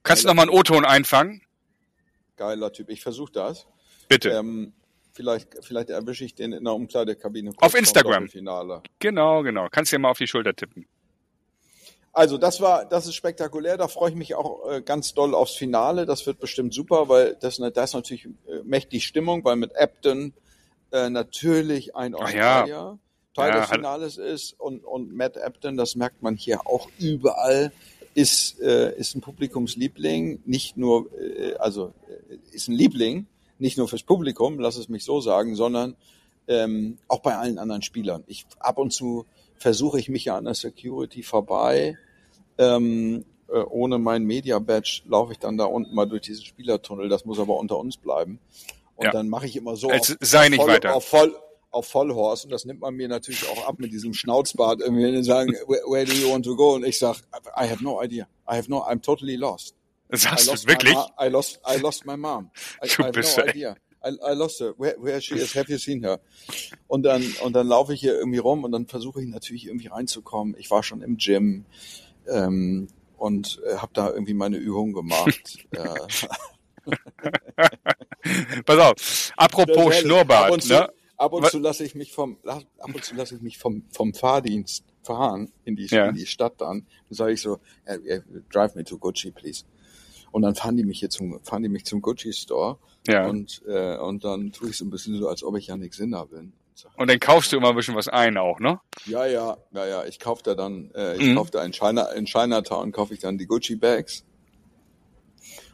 kannst 0.05 0.23
du 0.23 0.29
noch 0.29 0.35
mal 0.35 0.43
einen 0.43 0.51
O-Ton 0.53 0.85
einfangen? 0.85 1.43
Geiler 2.37 2.73
Typ. 2.73 2.89
Ich 2.91 3.03
versuche 3.03 3.33
das. 3.33 3.67
Bitte. 4.09 4.31
Ähm, 4.31 4.73
vielleicht, 5.19 5.65
vielleicht 5.65 5.91
erwische 5.91 6.25
ich 6.25 6.37
den 6.37 6.53
in 6.53 6.63
der 6.63 6.75
Umkleidekabine. 6.75 7.51
kurz 7.51 7.63
Auf 7.63 7.75
Instagram. 7.75 8.29
Genau, 9.01 9.43
genau. 9.43 9.67
Kannst 9.69 9.93
dir 9.93 9.99
mal 9.99 10.11
auf 10.11 10.19
die 10.19 10.29
Schulter 10.29 10.55
tippen. 10.55 10.87
Also 12.13 12.39
das 12.39 12.61
war, 12.61 12.85
das 12.85 13.07
ist 13.07 13.17
spektakulär. 13.17 13.77
Da 13.77 13.89
freue 13.89 14.11
ich 14.11 14.17
mich 14.17 14.37
auch 14.37 14.71
äh, 14.71 14.81
ganz 14.81 15.15
doll 15.15 15.35
aufs 15.35 15.57
Finale. 15.57 16.07
Das 16.07 16.25
wird 16.27 16.39
bestimmt 16.39 16.73
super, 16.73 17.09
weil 17.09 17.37
das, 17.41 17.57
da 17.57 17.85
ist 17.85 17.95
natürlich 17.95 18.27
äh, 18.27 18.63
mächtig 18.63 19.05
Stimmung, 19.05 19.45
weil 19.45 19.57
mit 19.57 19.77
Abden 19.77 20.35
äh, 20.93 21.11
natürlich 21.11 21.97
ein 21.97 22.15
Ach 22.15 22.33
ja. 22.33 22.63
Australier 22.63 22.99
Teil 23.35 23.51
Ja, 23.51 23.61
des 23.61 23.71
Finales 23.71 24.17
ist 24.17 24.59
und, 24.59 24.85
und 24.85 25.15
Matt 25.15 25.39
Abden, 25.39 25.77
das 25.77 25.95
merkt 25.95 26.23
man 26.23 26.37
hier 26.37 26.67
auch 26.67 26.89
überall, 26.99 27.73
ist, 28.15 28.61
äh, 28.61 28.97
ist 28.97 29.15
ein 29.15 29.21
Publikumsliebling, 29.21 30.43
nicht 30.45 30.77
nur, 30.77 31.09
äh, 31.21 31.55
also 31.55 31.95
äh, 32.09 32.35
ist 32.53 32.69
ein 32.69 32.75
Liebling, 32.75 33.27
nicht 33.59 33.79
nur 33.79 33.89
fürs 33.89 34.03
Publikum, 34.03 34.59
lass 34.59 34.77
es 34.77 34.89
mich 34.89 35.05
so 35.05 35.21
sagen, 35.21 35.55
sondern 35.55 35.97
ähm, 36.47 36.99
auch 37.09 37.21
bei 37.21 37.37
allen 37.37 37.59
anderen 37.59 37.83
Spielern. 37.83 38.25
Ich 38.27 38.47
ab 38.59 38.79
und 38.79 38.93
zu 38.93 39.27
versuche 39.57 39.99
ich 39.99 40.09
mich 40.09 40.25
ja 40.27 40.37
an 40.37 40.45
der 40.45 40.55
Security 40.55 41.23
vorbei. 41.23 41.97
Ähm, 42.57 43.25
äh, 43.49 43.59
ohne 43.61 43.99
mein 43.99 44.25
Media 44.25 44.59
Badge 44.59 45.03
laufe 45.07 45.33
ich 45.33 45.39
dann 45.39 45.57
da 45.59 45.65
unten 45.65 45.95
mal 45.95 46.07
durch 46.07 46.23
diesen 46.23 46.45
Spielertunnel. 46.45 47.09
Das 47.09 47.25
muss 47.25 47.39
aber 47.39 47.57
unter 47.57 47.79
uns 47.79 47.97
bleiben. 47.97 48.39
Und 48.97 49.07
Ja. 49.07 49.11
dann 49.13 49.29
mache 49.29 49.47
ich 49.47 49.57
immer 49.57 49.77
so 49.77 49.91
Jetzt 49.91 50.17
sei 50.21 50.49
nicht 50.49 50.61
voll, 50.61 50.69
weiter. 50.71 50.95
auf 50.95 51.05
voll 51.05 51.35
auf 51.71 51.87
Vollhorst 51.87 52.45
und 52.47 52.51
das 52.51 52.65
nimmt 52.65 52.81
man 52.81 52.95
mir 52.95 53.09
natürlich 53.09 53.47
auch 53.47 53.69
ab 53.69 53.75
mit 53.79 53.93
diesem 53.93 54.15
Schnauzbart 54.15 54.81
irgendwie 54.81 55.05
wenn 55.05 55.15
die 55.15 55.23
sagen 55.23 55.53
where, 55.67 55.83
where 55.87 56.07
do 56.07 56.13
you 56.15 56.33
want 56.33 56.43
to 56.47 56.57
go 56.57 56.75
und 56.75 56.83
ich 56.83 56.99
sag 56.99 57.17
I 57.61 57.69
have 57.69 57.85
no 57.85 58.03
idea 58.03 58.27
I 58.51 58.57
have 58.57 58.71
no 58.71 58.79
I'm 58.79 59.03
totally 59.03 59.37
lost 59.37 59.75
Sagst 60.11 60.49
du 60.49 60.69
wirklich? 60.69 60.97
I 61.21 61.29
lost 61.29 61.61
I 61.67 61.79
lost 61.79 62.07
my 62.07 62.17
mom 62.17 62.51
I, 62.83 62.89
Du 62.89 63.07
I 63.07 63.11
bist 63.11 63.39
no 63.39 63.45
idea 63.45 63.77
I, 64.05 64.11
I 64.11 64.35
lost 64.35 64.61
her 64.61 64.75
where, 64.79 64.97
where 65.01 65.21
she 65.21 65.35
is 65.35 65.55
have 65.55 65.71
you 65.71 65.79
seen 65.79 66.03
her 66.03 66.21
und 66.87 67.03
dann 67.03 67.23
und 67.43 67.53
dann 67.53 67.67
laufe 67.67 67.95
ich 67.95 68.01
hier 68.01 68.17
irgendwie 68.17 68.39
rum 68.39 68.65
und 68.65 68.73
dann 68.73 68.87
versuche 68.87 69.21
ich 69.23 69.29
natürlich 69.29 69.67
irgendwie 69.67 69.89
reinzukommen 69.89 70.55
ich 70.59 70.71
war 70.71 70.83
schon 70.83 71.03
im 71.03 71.17
Gym 71.17 71.67
ähm, 72.29 72.89
und 73.17 73.61
äh, 73.67 73.77
habe 73.77 73.93
da 73.95 74.11
irgendwie 74.11 74.35
meine 74.35 74.57
Übungen 74.57 74.95
gemacht 74.95 75.67
Pass 78.67 78.79
auf. 78.79 79.33
Apropos 79.37 79.77
herrlich. 79.77 79.95
Ab 79.95 80.01
Schnurrbart, 80.01 80.51
und 80.53 80.63
zu, 80.63 80.73
ne? 80.73 80.89
ab 81.17 81.33
und 81.33 81.47
zu 81.47 81.59
lasse 81.59 81.85
ich 81.85 81.95
mich 81.95 82.13
vom 82.13 82.39
ab 82.45 82.65
und 82.83 83.05
zu 83.05 83.15
lasse 83.15 83.37
ich 83.37 83.43
mich 83.43 83.59
vom 83.59 83.85
vom 83.91 84.15
Fahrdienst 84.15 84.85
fahren 85.09 85.51
in 85.65 85.75
die 85.77 85.87
Ja. 85.87 86.07
in 86.09 86.15
die 86.15 86.27
Stadt 86.27 86.55
dann. 86.61 86.87
Dann 87.09 87.17
sage 87.21 87.33
ich 87.33 87.41
so, 87.41 87.59
äh, 87.87 87.97
äh, 87.97 88.21
drive 88.53 88.75
me 88.75 88.85
to 88.85 88.99
Gucci 88.99 89.31
please. 89.31 89.65
Und 90.31 90.43
dann 90.43 90.55
fahren 90.55 90.77
die 90.77 90.85
mich 90.85 90.99
hier 91.01 91.09
zum 91.11 91.41
fahren 91.43 91.63
die 91.63 91.69
mich 91.71 91.85
zum 91.87 92.03
Gucci 92.03 92.33
Store 92.33 92.79
Ja. 93.09 93.27
und 93.29 93.63
äh, 93.67 93.97
und 93.97 94.23
dann 94.25 94.53
tue 94.53 94.69
ich 94.71 94.77
so 94.77 94.85
ein 94.85 94.91
bisschen 94.91 95.17
so, 95.19 95.29
als 95.29 95.43
ob 95.43 95.57
ich 95.57 95.67
Yannick 95.69 95.95
Sinner 95.95 96.27
bin. 96.27 96.53
Und 96.97 97.09
dann 97.11 97.19
kaufst 97.19 97.51
du 97.53 97.57
immer 97.57 97.71
ein 97.71 97.77
bisschen 97.77 97.97
was 97.97 98.07
ein 98.09 98.37
auch, 98.37 98.61
ne? 98.61 98.79
Ja, 99.07 99.27
ja, 99.27 99.57
ja, 99.73 99.87
ja. 99.87 100.05
Ich 100.05 100.21
kaufe 100.21 100.43
da 100.45 100.55
dann, 100.55 100.93
äh, 100.95 101.17
ich 101.17 101.23
Mhm. 101.23 101.35
kaufe 101.37 101.51
da 101.51 101.65
in 101.65 101.73
China, 101.73 102.05
in 102.13 102.27
Chinatown 102.27 102.93
kaufe 102.93 103.15
ich 103.15 103.21
dann 103.21 103.37
die 103.39 103.47
Gucci 103.47 103.75
Bags 103.75 104.25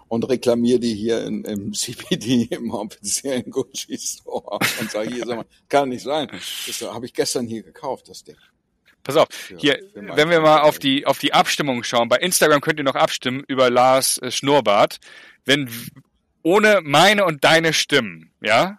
und 0.08 0.26
reklamiere 0.28 0.78
die 0.78 0.94
hier 0.94 1.24
in, 1.24 1.44
im 1.44 1.72
CBD 1.74 2.48
im 2.50 2.70
offiziellen 2.70 3.50
Gucci 3.50 3.98
Store 3.98 4.58
und 4.80 4.90
sage 4.90 5.10
hier, 5.12 5.26
sag 5.26 5.36
mal, 5.36 5.46
kann 5.68 5.88
nicht 5.90 6.04
sein. 6.04 6.28
Das 6.66 6.80
habe 6.80 7.04
ich 7.06 7.12
gestern 7.12 7.46
hier 7.46 7.62
gekauft, 7.62 8.08
das 8.08 8.24
Ding. 8.24 8.36
Pass 9.04 9.16
auf, 9.16 9.28
hier, 9.58 9.78
wenn 9.94 10.30
wir 10.30 10.40
mal 10.40 10.62
auf 10.62 10.78
die, 10.78 11.06
auf 11.06 11.18
die 11.18 11.34
Abstimmung 11.34 11.84
schauen, 11.84 12.08
bei 12.08 12.16
Instagram 12.16 12.62
könnt 12.62 12.78
ihr 12.78 12.84
noch 12.84 12.94
abstimmen 12.94 13.44
über 13.46 13.68
Lars 13.70 14.18
äh, 14.18 14.30
Schnurrbart. 14.30 14.98
Wenn 15.44 15.70
ohne 16.42 16.80
meine 16.82 17.26
und 17.26 17.44
deine 17.44 17.74
Stimmen, 17.74 18.30
ja, 18.40 18.78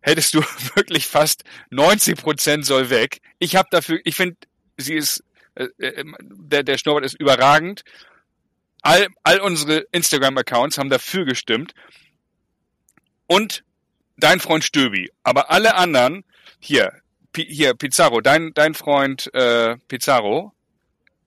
hättest 0.00 0.34
du 0.34 0.40
wirklich 0.74 1.06
fast 1.06 1.44
90 1.70 2.16
Prozent 2.16 2.66
soll 2.66 2.90
weg. 2.90 3.20
Ich 3.38 3.54
habe 3.54 3.68
dafür, 3.70 4.00
ich 4.04 4.16
finde, 4.16 4.36
sie 4.76 4.94
ist, 4.94 5.22
äh, 5.54 5.68
äh, 5.78 6.04
der, 6.20 6.64
der 6.64 6.76
Schnurrbart 6.76 7.04
ist 7.04 7.14
überragend. 7.14 7.84
All, 8.82 9.06
all 9.22 9.40
unsere 9.40 9.86
Instagram-Accounts 9.92 10.78
haben 10.78 10.90
dafür 10.90 11.24
gestimmt. 11.24 11.74
Und 13.28 13.64
dein 14.16 14.40
Freund 14.40 14.64
Stöbi. 14.64 15.10
Aber 15.22 15.50
alle 15.50 15.76
anderen, 15.76 16.24
hier, 16.58 16.92
Pi- 17.34 17.44
hier, 17.46 17.74
Pizarro, 17.74 18.22
dein, 18.22 18.52
dein 18.54 18.72
Freund 18.74 19.28
äh, 19.34 19.76
Pizarro. 19.88 20.52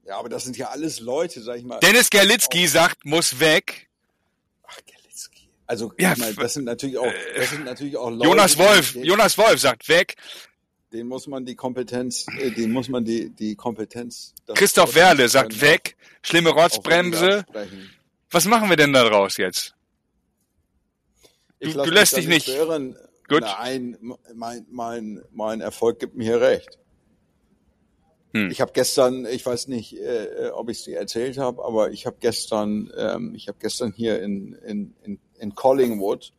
Ja, 0.08 0.18
aber 0.18 0.30
das 0.30 0.46
sind 0.46 0.58
ja 0.58 0.70
alles 0.70 1.00
Leute, 1.02 1.42
sag 1.42 1.58
ich 1.58 1.64
mal. 1.66 1.80
Dennis 1.82 2.10
Gerlitzki 2.10 2.66
sagt, 2.68 3.06
muss 3.06 3.40
weg. 3.40 3.90
Ach, 4.66 4.80
Gerlitzki. 4.86 5.50
Also, 5.68 5.94
Ja, 6.00 6.16
meine, 6.18 6.34
das 6.34 6.54
sind 6.56 6.64
natürlich 6.64 6.98
auch, 6.98 7.12
das 7.36 7.50
sind 7.52 7.66
natürlich 7.66 7.98
auch 7.98 8.10
Leute. 8.10 8.24
Jonas 8.26 8.58
Wolf, 8.58 8.94
denen- 8.94 9.06
Jonas 9.06 9.38
Wolf 9.38 9.60
sagt 9.60 9.88
weg. 9.90 10.16
Den 10.94 11.08
muss 11.10 11.28
man 11.28 11.46
die 11.46 11.56
Kompetenz, 11.56 12.26
äh, 12.40 12.50
den 12.52 12.72
muss 12.72 12.88
man 12.88 13.04
die, 13.04 13.30
die 13.30 13.56
Kompetenz. 13.56 14.34
Christoph 14.56 14.96
Werle 14.96 15.28
sagt 15.28 15.60
weg. 15.60 15.98
Schlimme 16.24 16.50
Rotzbremse. 16.52 17.46
Was 18.32 18.46
machen 18.46 18.70
wir 18.70 18.78
denn 18.78 18.94
da 18.94 19.04
draus 19.04 19.36
jetzt? 19.36 19.74
Du- 21.60 21.74
du 21.74 21.90
lässt 21.90 22.16
dich 22.16 22.28
nicht- 22.28 22.48
beirren. 22.48 22.96
Gut. 23.28 23.42
Nein, 23.42 23.98
mein, 24.34 24.66
mein, 24.70 25.22
mein 25.32 25.62
Erfolg 25.62 26.00
gibt 26.00 26.16
mir 26.16 26.24
hier 26.24 26.42
recht. 26.42 26.78
Hm. 28.34 28.50
Ich 28.52 28.62
habe 28.62 28.72
gestern, 28.74 29.26
ich 29.26 29.46
weiß 29.46 29.68
nicht, 29.68 29.94
äh, 29.98 30.50
ob 30.54 30.70
ich 30.70 30.80
es 30.80 30.84
dir 30.84 30.98
erzählt 30.98 31.38
habe, 31.38 31.64
aber 31.64 31.92
ich 31.92 32.06
habe 32.06 32.18
gestern, 32.20 32.92
ähm, 32.98 33.34
ich 33.36 33.48
habe 33.48 33.58
gestern 33.60 33.92
hier 33.94 34.22
in, 34.22 34.54
in, 34.66 34.94
in, 35.04 35.20
in 35.40 35.56
Collingwood, 35.56 36.34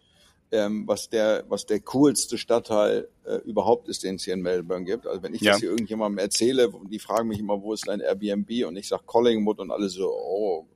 ähm, 0.50 0.86
was 0.86 1.10
der, 1.10 1.44
was 1.48 1.66
der 1.66 1.80
coolste 1.80 2.38
Stadtteil 2.38 3.08
äh, 3.24 3.36
überhaupt 3.44 3.88
ist, 3.88 4.02
den 4.02 4.16
es 4.16 4.24
hier 4.24 4.34
in 4.34 4.40
Melbourne 4.42 4.84
gibt. 4.84 5.06
Also 5.06 5.22
wenn 5.22 5.34
ich 5.34 5.40
Ja. 5.42 5.52
das 5.52 5.60
hier 5.60 5.70
irgendjemandem 5.70 6.18
erzähle, 6.18 6.72
die 6.90 6.98
fragen 6.98 7.28
mich 7.28 7.38
immer, 7.38 7.60
wo 7.62 7.72
ist 7.74 7.86
dein 7.86 8.00
Airbnb? 8.00 8.66
Und 8.66 8.76
ich 8.76 8.88
sag 8.88 9.04
Collingwood 9.06 9.58
und 9.58 9.70
alle 9.70 9.88
so, 9.88 10.10
oh. 10.10 10.66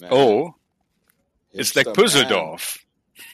man, 0.00 0.12
Oh, 0.12 0.54
ist 1.52 1.74
like. 1.76 1.92
Püsseldorf. 1.92 2.83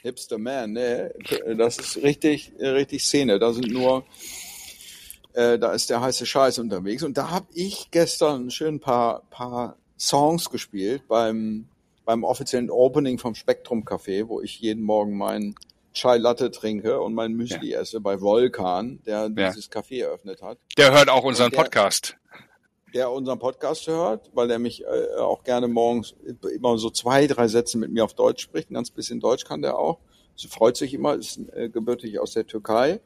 Hipster 0.02 0.38
Man, 0.38 0.72
ne? 0.72 1.12
Das 1.56 1.78
ist 1.78 1.96
richtig, 2.02 2.52
richtig 2.60 3.02
Szene. 3.04 3.38
Da 3.38 3.52
sind 3.52 3.70
nur, 3.70 4.04
äh, 5.32 5.58
da 5.58 5.72
ist 5.72 5.90
der 5.90 6.00
heiße 6.00 6.26
Scheiß 6.26 6.58
unterwegs. 6.58 7.02
Und 7.02 7.16
da 7.16 7.30
habe 7.30 7.46
ich 7.54 7.90
gestern 7.90 8.50
schön 8.50 8.76
ein 8.76 8.80
paar, 8.80 9.22
paar 9.30 9.76
Songs 9.98 10.50
gespielt 10.50 11.02
beim, 11.08 11.66
beim 12.04 12.24
offiziellen 12.24 12.70
Opening 12.70 13.18
vom 13.18 13.34
Spektrum 13.34 13.84
Café, 13.84 14.26
wo 14.28 14.40
ich 14.40 14.60
jeden 14.60 14.82
Morgen 14.82 15.16
meinen 15.16 15.54
Chai 15.92 16.18
Latte 16.18 16.50
trinke 16.52 17.00
und 17.00 17.14
mein 17.14 17.32
Müsli 17.32 17.72
esse 17.72 18.00
bei 18.00 18.20
Volkan, 18.20 19.00
der 19.06 19.30
Ja. 19.36 19.48
dieses 19.48 19.70
Café 19.70 20.02
eröffnet 20.02 20.40
hat. 20.40 20.58
Der 20.78 20.92
hört 20.92 21.08
auch 21.08 21.24
unseren 21.24 21.50
der- 21.50 21.58
Podcast. 21.58 22.16
Der 22.94 23.10
unseren 23.10 23.38
Podcast 23.38 23.86
hört, 23.86 24.30
weil 24.34 24.50
er 24.50 24.58
mich 24.58 24.84
äh, 24.84 25.16
auch 25.18 25.44
gerne 25.44 25.68
morgens 25.68 26.14
immer 26.54 26.78
so 26.78 26.90
zwei, 26.90 27.26
drei 27.26 27.48
Sätze 27.48 27.78
mit 27.78 27.90
mir 27.90 28.04
auf 28.04 28.14
Deutsch 28.14 28.42
spricht. 28.42 28.70
Ein 28.70 28.74
ganz 28.74 28.90
bisschen 28.90 29.20
Deutsch 29.20 29.44
kann 29.44 29.62
der 29.62 29.78
auch. 29.78 29.98
Sie 30.36 30.48
freut 30.48 30.76
sich 30.76 30.94
immer, 30.94 31.14
ist 31.14 31.38
äh, 31.52 31.68
gebürtig 31.68 32.18
aus 32.18 32.32
der 32.32 32.46
Türkei. 32.46 33.00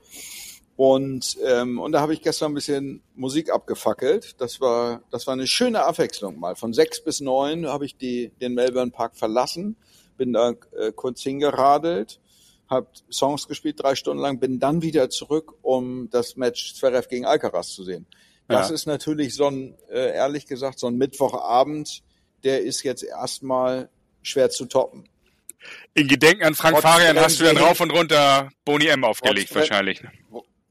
Und, 0.76 1.36
ähm, 1.44 1.78
und 1.78 1.92
da 1.92 2.00
habe 2.00 2.14
ich 2.14 2.22
gestern 2.22 2.50
ein 2.50 2.54
bisschen 2.54 3.02
Musik 3.14 3.50
abgefackelt. 3.50 4.40
Das 4.40 4.60
war, 4.60 5.02
das 5.10 5.26
war 5.26 5.34
eine 5.34 5.46
schöne 5.46 5.84
Abwechslung 5.84 6.38
mal. 6.38 6.56
Von 6.56 6.72
sechs 6.72 7.02
bis 7.02 7.20
neun 7.20 7.66
habe 7.66 7.84
ich 7.84 7.96
die, 7.96 8.32
den 8.40 8.54
Melbourne 8.54 8.90
Park 8.90 9.16
verlassen, 9.16 9.76
bin 10.16 10.32
da 10.32 10.54
äh, 10.76 10.90
kurz 10.92 11.22
hingeradelt, 11.22 12.20
habe 12.68 12.88
Songs 13.10 13.46
gespielt 13.46 13.80
drei 13.80 13.94
Stunden 13.94 14.22
lang, 14.22 14.40
bin 14.40 14.58
dann 14.58 14.82
wieder 14.82 15.10
zurück, 15.10 15.54
um 15.62 16.10
das 16.10 16.36
Match 16.36 16.74
Zverev 16.74 17.08
gegen 17.08 17.24
Alcaraz 17.24 17.68
zu 17.70 17.84
sehen. 17.84 18.06
Das 18.48 18.68
ja. 18.68 18.74
ist 18.74 18.86
natürlich 18.86 19.34
so 19.34 19.46
ein, 19.46 19.74
äh, 19.90 20.14
ehrlich 20.14 20.46
gesagt, 20.46 20.78
so 20.78 20.86
ein 20.86 20.96
Mittwochabend, 20.96 22.02
der 22.42 22.62
ist 22.62 22.82
jetzt 22.82 23.02
erstmal 23.02 23.88
schwer 24.22 24.50
zu 24.50 24.66
toppen. 24.66 25.08
In 25.94 26.08
Gedenken 26.08 26.44
an 26.44 26.54
Frank 26.54 26.80
Farian 26.80 27.18
hast 27.18 27.40
du 27.40 27.44
dann 27.44 27.56
rauf 27.56 27.80
und 27.80 27.90
runter 27.90 28.50
Boni 28.66 28.86
M 28.86 29.04
aufgelegt 29.04 29.50
Rotzbrem 29.50 29.60
wahrscheinlich. 29.60 30.02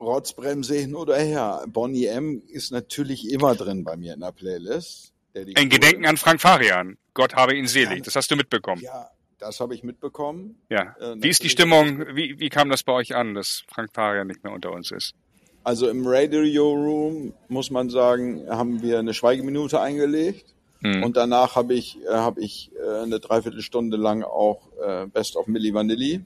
Rotzbremse 0.04 0.76
hin 0.76 0.96
oder 0.96 1.18
her. 1.18 1.64
Bonnie 1.68 2.06
M 2.06 2.44
ist 2.48 2.72
natürlich 2.72 3.32
immer 3.32 3.56
drin 3.56 3.84
bei 3.84 3.96
mir 3.96 4.14
in 4.14 4.20
der 4.20 4.32
Playlist. 4.32 5.14
In 5.34 5.70
Gedenken 5.70 6.06
an 6.06 6.18
Frank 6.18 6.42
Farian. 6.42 6.98
Gott 7.14 7.34
habe 7.34 7.56
ihn 7.56 7.68
selig. 7.68 7.98
Ja, 7.98 8.04
das 8.04 8.16
hast 8.16 8.30
du 8.30 8.36
mitbekommen. 8.36 8.82
Ja, 8.82 9.10
das 9.40 9.60
habe 9.60 9.74
ich 9.74 9.84
mitbekommen. 9.84 10.62
Ja. 10.70 10.96
Äh, 11.00 11.16
wie 11.18 11.30
ist 11.30 11.42
die 11.44 11.50
Stimmung? 11.50 12.06
Wie, 12.16 12.40
wie 12.40 12.50
kam 12.50 12.70
das 12.70 12.84
bei 12.84 12.94
euch 12.94 13.16
an, 13.16 13.34
dass 13.34 13.64
Frank 13.68 13.92
Farian 13.94 14.28
nicht 14.28 14.44
mehr 14.44 14.54
unter 14.54 14.72
uns 14.72 14.92
ist? 14.92 15.16
Also 15.64 15.88
im 15.90 16.06
Radio 16.06 16.74
Room 16.74 17.34
muss 17.48 17.72
man 17.72 17.90
sagen, 17.90 18.46
haben 18.50 18.82
wir 18.82 19.00
eine 19.00 19.14
Schweigeminute 19.14 19.80
eingelegt. 19.80 20.54
Hm. 20.82 21.04
Und 21.04 21.16
danach 21.16 21.56
habe 21.56 21.74
ich, 21.74 21.98
äh, 22.04 22.10
hab 22.10 22.38
ich 22.38 22.72
äh, 22.76 23.04
eine 23.04 23.20
Dreiviertelstunde 23.20 23.96
lang 23.96 24.24
auch 24.24 24.68
äh, 24.86 25.08
Best 25.08 25.38
of 25.38 25.48
Milli 25.48 25.74
Vanilli 25.74 26.26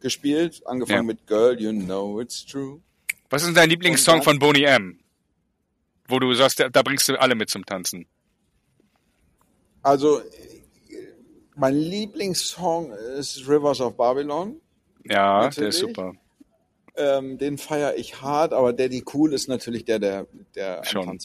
gespielt. 0.00 0.62
Angefangen 0.66 0.98
ja. 1.08 1.14
mit 1.14 1.26
Girl, 1.28 1.60
You 1.60 1.70
Know 1.70 2.20
It's 2.20 2.44
True. 2.44 2.80
Was 3.30 3.42
ist 3.42 3.48
denn 3.48 3.54
dein 3.54 3.70
Lieblingssong 3.70 4.22
von 4.22 4.38
Boney 4.40 4.64
M? 4.64 4.98
Wo 6.08 6.18
du 6.18 6.32
sagst, 6.34 6.58
da 6.58 6.82
bringst 6.82 7.08
du 7.08 7.20
alle 7.20 7.34
mit 7.34 7.50
zum 7.50 7.64
Tanzen. 7.64 8.06
Also, 9.82 10.22
mein 11.54 11.76
Lieblingssong 11.76 12.92
ist 13.18 13.46
Rivers 13.46 13.80
of 13.80 13.96
Babylon. 13.96 14.60
Ja, 15.04 15.42
natürlich. 15.42 15.56
der 15.56 15.68
ist 15.68 15.78
super. 15.78 16.14
Ähm, 16.98 17.38
den 17.38 17.58
feiere 17.58 17.96
ich 17.96 18.22
hart, 18.22 18.52
aber 18.52 18.72
Daddy 18.72 19.04
Cool 19.14 19.32
ist 19.32 19.48
natürlich 19.48 19.84
der, 19.84 20.00
der, 20.00 20.26
der 20.56 20.84
Schon. 20.84 21.16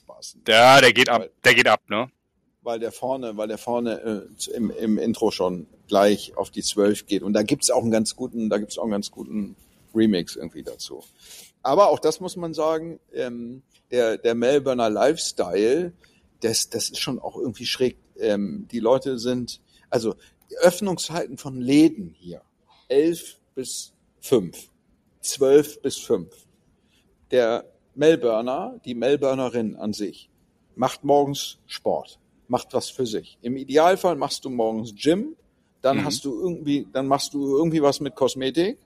Ja, 0.47 0.79
der 0.79 0.93
geht 0.93 1.09
ab, 1.09 1.27
der 1.43 1.55
geht 1.55 1.67
ab, 1.67 1.81
ne? 1.89 2.11
Weil 2.61 2.79
der 2.79 2.91
vorne, 2.91 3.35
weil 3.37 3.47
der 3.47 3.57
vorne 3.57 4.27
äh, 4.29 4.51
im, 4.55 4.69
im 4.69 4.99
Intro 4.99 5.31
schon 5.31 5.65
gleich 5.87 6.37
auf 6.37 6.51
die 6.51 6.61
zwölf 6.61 7.07
geht. 7.07 7.23
Und 7.23 7.33
da 7.33 7.41
gibt's 7.41 7.71
auch 7.71 7.81
einen 7.81 7.89
ganz 7.89 8.15
guten, 8.15 8.51
da 8.51 8.59
gibt's 8.59 8.77
auch 8.77 8.83
einen 8.83 8.91
ganz 8.91 9.09
guten 9.09 9.55
Remix 9.95 10.35
irgendwie 10.35 10.61
dazu. 10.61 11.03
Aber 11.63 11.89
auch 11.89 11.99
das 11.99 12.19
muss 12.19 12.35
man 12.35 12.53
sagen, 12.53 12.99
ähm, 13.11 13.63
der, 13.89 14.19
der 14.19 14.35
Melbourner 14.35 14.91
Lifestyle, 14.91 15.91
das, 16.41 16.69
das 16.69 16.89
ist 16.89 16.99
schon 16.99 17.17
auch 17.17 17.35
irgendwie 17.35 17.65
schräg. 17.65 17.97
Ähm, 18.19 18.67
die 18.71 18.79
Leute 18.79 19.17
sind, 19.17 19.59
also 19.89 20.13
die 20.51 20.57
Öffnungszeiten 20.57 21.39
von 21.39 21.59
Läden 21.59 22.13
hier, 22.19 22.43
elf 22.89 23.39
bis 23.55 23.93
fünf 24.21 24.69
zwölf 25.23 25.81
bis 25.81 25.97
fünf. 25.97 26.33
Der 27.31 27.65
Melburner, 27.95 28.79
die 28.85 28.95
Melburnerin 28.95 29.75
an 29.75 29.93
sich, 29.93 30.29
macht 30.75 31.03
morgens 31.03 31.59
Sport, 31.65 32.19
macht 32.47 32.73
was 32.73 32.89
für 32.89 33.05
sich. 33.05 33.37
Im 33.41 33.57
Idealfall 33.57 34.15
machst 34.15 34.45
du 34.45 34.49
morgens 34.49 34.93
Gym, 34.95 35.35
dann 35.81 35.97
mhm. 35.97 36.05
hast 36.05 36.25
du 36.25 36.39
irgendwie, 36.39 36.87
dann 36.91 37.07
machst 37.07 37.33
du 37.33 37.57
irgendwie 37.57 37.81
was 37.81 37.99
mit 37.99 38.15
Kosmetik, 38.15 38.77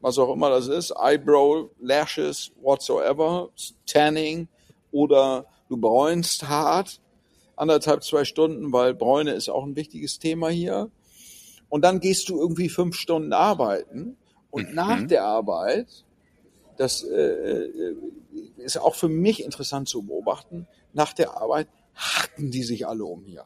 was 0.00 0.18
auch 0.18 0.32
immer 0.32 0.50
das 0.50 0.68
ist, 0.68 0.92
Eyebrow, 0.96 1.70
Lashes, 1.80 2.52
whatsoever, 2.60 3.50
Tanning 3.86 4.48
oder 4.92 5.46
du 5.68 5.76
bräunst 5.76 6.48
hart, 6.48 7.00
anderthalb, 7.56 8.04
zwei 8.04 8.24
Stunden, 8.24 8.72
weil 8.72 8.94
Bräune 8.94 9.32
ist 9.32 9.48
auch 9.48 9.64
ein 9.64 9.76
wichtiges 9.76 10.18
Thema 10.18 10.48
hier. 10.48 10.90
Und 11.68 11.84
dann 11.84 12.00
gehst 12.00 12.28
du 12.28 12.38
irgendwie 12.38 12.68
fünf 12.68 12.96
Stunden 12.96 13.32
arbeiten 13.32 14.16
und 14.56 14.70
mhm. 14.70 14.74
nach 14.74 15.06
der 15.06 15.22
Arbeit, 15.24 15.86
das 16.78 17.02
äh, 17.04 17.14
äh, 17.14 17.96
ist 18.56 18.78
auch 18.78 18.94
für 18.94 19.08
mich 19.08 19.44
interessant 19.44 19.86
zu 19.86 20.02
beobachten, 20.02 20.66
nach 20.94 21.12
der 21.12 21.36
Arbeit 21.36 21.68
hacken 21.94 22.50
die 22.50 22.62
sich 22.62 22.86
alle 22.86 23.04
um 23.04 23.22
hier. 23.24 23.44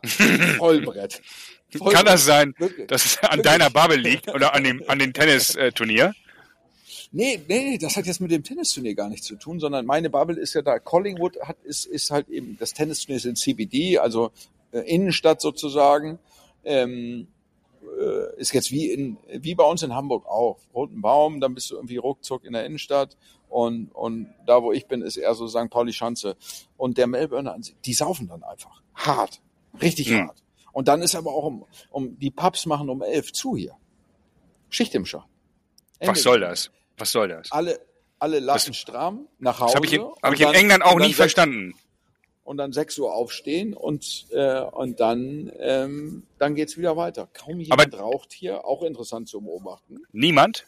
Vollbrett. 0.59 1.21
Vollbrett. 1.71 1.95
Kann 1.95 2.07
das 2.07 2.25
sein, 2.25 2.55
Wirklich. 2.59 2.87
dass 2.87 3.05
es 3.05 3.19
an 3.19 3.39
Wirklich. 3.39 3.43
deiner 3.43 3.71
Bubble 3.71 3.97
liegt 3.97 4.29
oder 4.29 4.55
an 4.55 4.63
dem, 4.63 4.83
an 4.87 5.01
dem 5.01 5.13
Tennisturnier? 5.13 6.15
Nee, 7.13 7.41
nee, 7.49 7.77
das 7.77 7.97
hat 7.97 8.07
jetzt 8.07 8.21
mit 8.21 8.31
dem 8.31 8.45
Tennisturnier 8.45 8.95
gar 8.95 9.09
nichts 9.09 9.27
zu 9.27 9.35
tun, 9.35 9.59
sondern 9.59 9.85
meine 9.85 10.11
Bubble 10.11 10.39
ist 10.39 10.55
ja 10.55 10.63
da. 10.63 10.79
Collingwood 10.79 11.41
hat, 11.43 11.57
ist, 11.65 11.87
ist 11.87 12.11
halt 12.11 12.29
eben, 12.29 12.57
das 12.59 12.73
Tennisturnier 12.73 13.17
ist 13.17 13.27
in 13.27 13.35
CBD, 13.35 13.99
also 13.99 14.31
äh, 14.71 14.81
Innenstadt 14.81 15.41
sozusagen. 15.41 16.21
Ähm, 16.65 17.27
äh, 18.01 18.41
ist 18.41 18.53
jetzt 18.53 18.71
wie 18.71 18.91
in 18.91 19.19
wie 19.29 19.55
bei 19.55 19.65
uns 19.65 19.83
in 19.83 19.95
Hamburg 19.95 20.27
auch. 20.27 20.59
Roten 20.75 21.01
Baum, 21.01 21.41
dann 21.41 21.55
bist 21.55 21.71
du 21.71 21.77
irgendwie 21.77 21.99
ruckzuck 21.99 22.45
in 22.45 22.53
der 22.53 22.65
Innenstadt 22.65 23.17
und 23.49 23.93
und 23.93 24.33
da 24.47 24.63
wo 24.63 24.73
ich 24.73 24.87
bin 24.87 25.03
ist 25.03 25.17
eher 25.17 25.35
so 25.35 25.47
St. 25.47 25.71
Pauli 25.71 25.93
Schanze 25.93 26.37
und 26.77 26.99
der 26.99 27.07
Melbourne 27.07 27.61
die 27.85 27.93
saufen 27.93 28.29
dann 28.29 28.43
einfach 28.43 28.83
hart, 28.95 29.41
richtig 29.81 30.11
mhm. 30.11 30.29
hart. 30.29 30.43
Und 30.73 30.89
dann 30.89 31.03
ist 31.03 31.15
aber 31.15 31.33
auch 31.33 31.45
um, 31.45 31.67
um 31.91 32.19
die 32.19 32.31
Pubs 32.31 32.67
machen 32.67 32.89
um 32.89 33.03
elf 33.03 33.33
zu 33.33 33.57
hier. 33.57 33.77
Schicht 34.69 34.95
im 34.95 35.05
Schacht. 35.05 35.29
Was 36.01 36.23
soll 36.23 36.41
das? 36.41 36.71
Was 36.97 37.11
soll 37.11 37.29
das? 37.29 37.51
Alle 37.51 37.81
alle 38.19 38.39
lassen 38.39 38.75
stramm 38.75 39.29
nach 39.39 39.61
Hause. 39.61 39.73
Das 39.73 39.77
habe 39.77 39.87
ich, 39.87 39.93
in, 39.95 40.03
hab 40.23 40.35
ich 40.35 40.41
in 40.41 40.55
England 40.55 40.85
auch 40.85 40.99
nie 40.99 41.15
verstanden 41.15 41.75
und 42.51 42.57
dann 42.57 42.73
6 42.73 42.99
Uhr 42.99 43.15
aufstehen 43.15 43.75
und, 43.75 44.27
äh, 44.33 44.61
und 44.63 44.99
dann, 44.99 45.53
ähm, 45.61 46.25
dann 46.37 46.57
geht's 46.57 46.77
wieder 46.77 46.97
weiter. 46.97 47.29
Kaum 47.33 47.61
jemand 47.61 47.95
Aber 47.95 48.03
raucht 48.03 48.33
hier, 48.33 48.65
auch 48.65 48.83
interessant 48.83 49.29
zu 49.29 49.41
beobachten. 49.41 50.01
Niemand? 50.11 50.67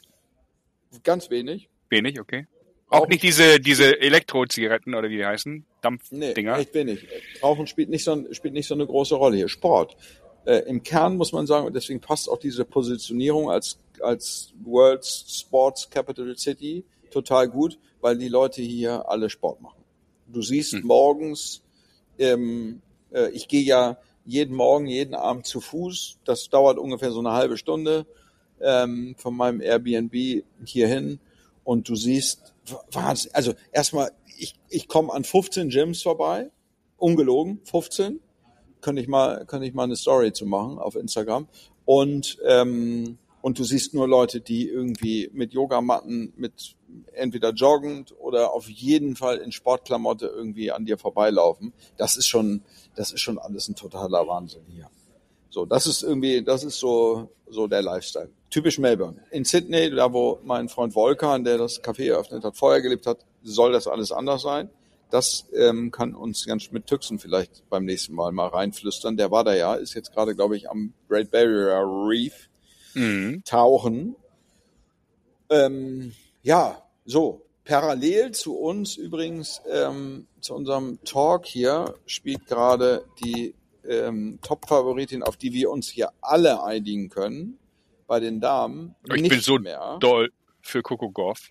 Ganz 1.02 1.28
wenig. 1.28 1.68
Wenig, 1.88 2.20
okay. 2.20 2.46
Auch, 2.86 3.00
auch 3.00 3.08
nicht 3.08 3.24
diese, 3.24 3.58
diese 3.58 4.00
Elektro-Zigaretten 4.00 4.94
oder 4.94 5.10
wie 5.10 5.16
die 5.16 5.26
heißen? 5.26 5.66
Dampfdinger? 5.80 6.54
Nee, 6.54 6.62
echt 6.62 6.72
wenig. 6.72 7.04
Rauchen 7.42 7.66
spielt 7.66 7.88
nicht 7.88 8.04
so, 8.04 8.32
spielt 8.32 8.54
nicht 8.54 8.68
so 8.68 8.74
eine 8.74 8.86
große 8.86 9.16
Rolle 9.16 9.38
hier. 9.38 9.48
Sport. 9.48 9.96
Äh, 10.44 10.58
Im 10.68 10.84
Kern 10.84 11.16
muss 11.16 11.32
man 11.32 11.48
sagen, 11.48 11.66
und 11.66 11.74
deswegen 11.74 11.98
passt 11.98 12.28
auch 12.28 12.38
diese 12.38 12.64
Positionierung 12.64 13.50
als, 13.50 13.80
als 14.00 14.54
World's 14.62 15.24
Sports 15.40 15.90
Capital 15.90 16.38
City 16.38 16.84
total 17.10 17.48
gut, 17.48 17.76
weil 18.00 18.16
die 18.16 18.28
Leute 18.28 18.62
hier 18.62 19.08
alle 19.08 19.28
Sport 19.28 19.60
machen. 19.60 19.82
Du 20.28 20.42
siehst 20.42 20.74
hm. 20.74 20.82
morgens 20.86 21.61
ähm, 22.18 22.82
äh, 23.12 23.30
ich 23.30 23.48
gehe 23.48 23.62
ja 23.62 23.98
jeden 24.24 24.54
Morgen, 24.54 24.86
jeden 24.86 25.14
Abend 25.14 25.46
zu 25.46 25.60
Fuß. 25.60 26.18
Das 26.24 26.48
dauert 26.48 26.78
ungefähr 26.78 27.10
so 27.10 27.20
eine 27.20 27.32
halbe 27.32 27.56
Stunde 27.56 28.06
ähm, 28.60 29.14
von 29.18 29.36
meinem 29.36 29.60
Airbnb 29.60 30.44
hierhin. 30.64 31.18
Und 31.64 31.88
du 31.88 31.96
siehst, 31.96 32.54
Wahnsinn. 32.90 33.30
Also 33.34 33.54
erstmal, 33.72 34.10
ich, 34.38 34.54
ich 34.68 34.88
komme 34.88 35.12
an 35.12 35.24
15 35.24 35.68
Gyms 35.68 36.02
vorbei. 36.02 36.50
Ungelogen, 36.96 37.60
15. 37.64 38.20
Könnte 38.80 39.02
ich 39.02 39.08
mal, 39.08 39.44
könnte 39.46 39.66
ich 39.66 39.74
mal 39.74 39.84
eine 39.84 39.96
Story 39.96 40.32
zu 40.32 40.46
machen 40.46 40.78
auf 40.78 40.96
Instagram. 40.96 41.48
Und 41.84 42.38
ähm, 42.46 43.18
und 43.42 43.58
du 43.58 43.64
siehst 43.64 43.92
nur 43.92 44.08
Leute, 44.08 44.40
die 44.40 44.68
irgendwie 44.68 45.28
mit 45.34 45.52
Yogamatten, 45.52 46.32
mit 46.36 46.76
entweder 47.12 47.50
joggend 47.50 48.14
oder 48.18 48.52
auf 48.52 48.68
jeden 48.70 49.16
Fall 49.16 49.38
in 49.38 49.52
Sportklamotte 49.52 50.26
irgendwie 50.26 50.70
an 50.70 50.84
dir 50.84 50.96
vorbeilaufen. 50.96 51.72
Das 51.96 52.16
ist 52.16 52.28
schon, 52.28 52.62
das 52.94 53.12
ist 53.12 53.20
schon 53.20 53.38
alles 53.38 53.68
ein 53.68 53.74
totaler 53.74 54.26
Wahnsinn 54.26 54.62
hier. 54.68 54.88
So, 55.50 55.66
das 55.66 55.86
ist 55.86 56.02
irgendwie, 56.02 56.42
das 56.42 56.64
ist 56.64 56.78
so, 56.78 57.30
so 57.50 57.66
der 57.66 57.82
Lifestyle. 57.82 58.30
Typisch 58.48 58.78
Melbourne. 58.78 59.18
In 59.32 59.44
Sydney, 59.44 59.90
da 59.90 60.12
wo 60.12 60.38
mein 60.44 60.68
Freund 60.68 60.94
Volkan, 60.94 61.44
der 61.44 61.58
das 61.58 61.82
Café 61.82 62.10
eröffnet 62.10 62.44
hat, 62.44 62.56
vorher 62.56 62.80
gelebt 62.80 63.06
hat, 63.06 63.18
soll 63.42 63.72
das 63.72 63.88
alles 63.88 64.12
anders 64.12 64.42
sein. 64.42 64.70
Das 65.10 65.46
ähm, 65.54 65.90
kann 65.90 66.14
uns 66.14 66.46
ganz 66.46 66.70
mit 66.70 66.86
Tüxen 66.86 67.18
vielleicht 67.18 67.68
beim 67.68 67.84
nächsten 67.84 68.14
Mal 68.14 68.32
mal 68.32 68.48
reinflüstern. 68.48 69.16
Der 69.16 69.30
war 69.30 69.44
da 69.44 69.54
ja, 69.54 69.74
ist 69.74 69.94
jetzt 69.94 70.12
gerade, 70.12 70.34
glaube 70.34 70.56
ich, 70.56 70.70
am 70.70 70.94
Great 71.08 71.30
Barrier 71.30 71.82
Reef 72.08 72.48
mhm. 72.94 73.42
tauchen. 73.44 74.16
Ähm, 75.50 76.12
ja, 76.42 76.82
so. 77.04 77.42
Parallel 77.64 78.32
zu 78.32 78.58
uns 78.58 78.96
übrigens, 78.96 79.62
ähm, 79.70 80.26
zu 80.40 80.54
unserem 80.54 80.98
Talk 81.04 81.46
hier, 81.46 81.94
spielt 82.06 82.46
gerade 82.48 83.04
die 83.22 83.54
ähm, 83.88 84.40
Top-Favoritin, 84.42 85.22
auf 85.22 85.36
die 85.36 85.52
wir 85.52 85.70
uns 85.70 85.88
hier 85.88 86.10
alle 86.20 86.64
einigen 86.64 87.08
können, 87.08 87.58
bei 88.08 88.18
den 88.18 88.40
Damen. 88.40 88.96
Ich 89.14 89.28
bin 89.28 89.40
so 89.40 89.58
mehr. 89.58 89.96
doll 90.00 90.32
für 90.60 90.82
Coco 90.82 91.10
Goff. 91.10 91.50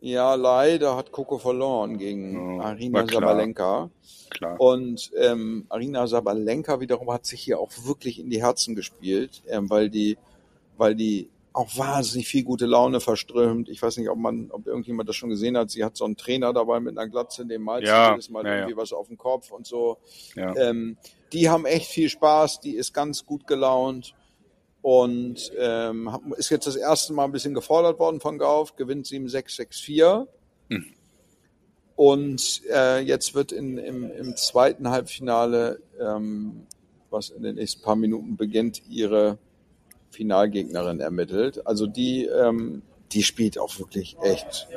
Ja, 0.00 0.34
leider 0.34 0.96
hat 0.96 1.12
Coco 1.12 1.38
verloren 1.38 1.96
gegen 1.96 2.58
Oh, 2.58 2.62
Arina 2.62 3.04
klar. 3.04 3.20
Sabalenka. 3.20 3.90
Klar. 4.30 4.60
Und 4.60 5.12
ähm, 5.16 5.66
Arina 5.68 6.08
Sabalenka 6.08 6.80
wiederum 6.80 7.12
hat 7.12 7.24
sich 7.24 7.40
hier 7.40 7.60
auch 7.60 7.70
wirklich 7.84 8.18
in 8.18 8.28
die 8.28 8.42
Herzen 8.42 8.74
gespielt, 8.74 9.42
ähm, 9.48 9.70
weil 9.70 9.90
die, 9.90 10.18
weil 10.82 10.96
die 10.96 11.30
auch 11.52 11.78
wahnsinnig 11.78 12.26
viel 12.26 12.42
gute 12.42 12.66
Laune 12.66 12.98
verströmt. 12.98 13.68
Ich 13.68 13.80
weiß 13.80 13.98
nicht, 13.98 14.08
ob 14.10 14.18
man, 14.18 14.50
ob 14.50 14.66
irgendjemand 14.66 15.08
das 15.08 15.14
schon 15.14 15.30
gesehen 15.30 15.56
hat. 15.56 15.70
Sie 15.70 15.84
hat 15.84 15.96
so 15.96 16.04
einen 16.04 16.16
Trainer 16.16 16.52
dabei 16.52 16.80
mit 16.80 16.98
einer 16.98 17.08
Glatze, 17.08 17.46
dem 17.46 17.62
malt 17.62 17.86
Ja, 17.86 18.10
jedes 18.10 18.30
Mal 18.30 18.44
ja, 18.44 18.50
ja. 18.50 18.58
irgendwie 18.58 18.76
was 18.76 18.92
auf 18.92 19.06
den 19.06 19.16
Kopf 19.16 19.52
und 19.52 19.64
so. 19.64 19.98
Ja. 20.34 20.56
Ähm, 20.56 20.96
die 21.32 21.48
haben 21.48 21.66
echt 21.66 21.86
viel 21.86 22.08
Spaß, 22.08 22.58
die 22.62 22.74
ist 22.74 22.92
ganz 22.92 23.24
gut 23.24 23.46
gelaunt 23.46 24.12
und 24.80 25.52
ähm, 25.56 26.10
ist 26.36 26.50
jetzt 26.50 26.66
das 26.66 26.74
erste 26.74 27.12
Mal 27.12 27.26
ein 27.26 27.32
bisschen 27.32 27.54
gefordert 27.54 28.00
worden 28.00 28.18
von 28.20 28.38
Gauf, 28.38 28.74
gewinnt 28.74 29.06
7-6-6-4. 29.06 30.26
Hm. 30.68 30.84
Und 31.94 32.62
äh, 32.74 32.98
jetzt 33.02 33.36
wird 33.36 33.52
in, 33.52 33.78
im, 33.78 34.10
im 34.10 34.36
zweiten 34.36 34.90
Halbfinale, 34.90 35.80
ähm, 36.00 36.66
was 37.08 37.30
in 37.30 37.44
den 37.44 37.54
nächsten 37.54 37.82
paar 37.82 37.94
Minuten 37.94 38.36
beginnt, 38.36 38.82
ihre 38.88 39.38
Finalgegnerin 40.12 41.00
ermittelt. 41.00 41.66
Also 41.66 41.86
die, 41.86 42.26
ähm, 42.26 42.82
die 43.12 43.22
spielt 43.22 43.58
auch 43.58 43.78
wirklich 43.78 44.16
echt 44.22 44.68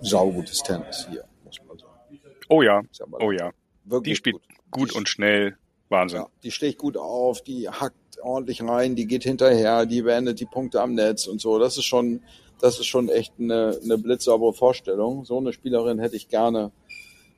saugutes 0.00 0.62
Tennis 0.62 1.06
hier, 1.10 1.24
muss 1.44 1.60
man 1.66 1.78
sagen. 1.78 2.20
Oh 2.48 2.62
ja, 2.62 2.82
oh 3.20 3.30
ja. 3.30 3.52
wirklich 3.84 4.12
Die 4.12 4.16
spielt 4.16 4.36
gut. 4.36 4.70
gut 4.70 4.90
Die 4.92 4.96
und 4.96 5.08
schnell. 5.08 5.56
Wahnsinn. 5.90 6.20
ja, 6.20 6.28
die 6.42 6.50
steht 6.50 6.78
gut 6.78 6.96
auf, 6.96 7.42
die 7.42 7.68
hackt 7.68 8.18
ordentlich 8.22 8.62
rein, 8.62 8.96
die 8.96 9.06
geht 9.06 9.22
hinterher, 9.22 9.84
die 9.86 10.02
beendet 10.02 10.40
die 10.40 10.46
Punkte 10.46 10.80
am 10.80 10.94
Netz 10.94 11.26
und 11.26 11.40
so. 11.40 11.58
Das 11.58 11.76
ist 11.76 11.84
schon, 11.84 12.22
das 12.60 12.80
ist 12.80 12.86
schon 12.86 13.08
echt 13.10 13.34
eine, 13.38 13.78
eine 13.82 13.98
blitzsaubere 13.98 14.54
Vorstellung. 14.54 15.24
So 15.24 15.38
eine 15.38 15.52
Spielerin 15.52 15.98
hätte 15.98 16.16
ich 16.16 16.28
gerne 16.28 16.72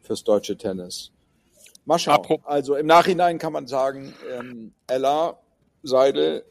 fürs 0.02 0.22
deutsche 0.22 0.56
Tennis. 0.56 1.10
Mal 1.84 1.98
schauen. 1.98 2.38
Also 2.44 2.76
im 2.76 2.86
Nachhinein 2.86 3.38
kann 3.38 3.52
man 3.52 3.66
sagen, 3.66 4.14
ähm, 4.32 4.72
Ella 4.86 5.38
Seidel, 5.82 6.44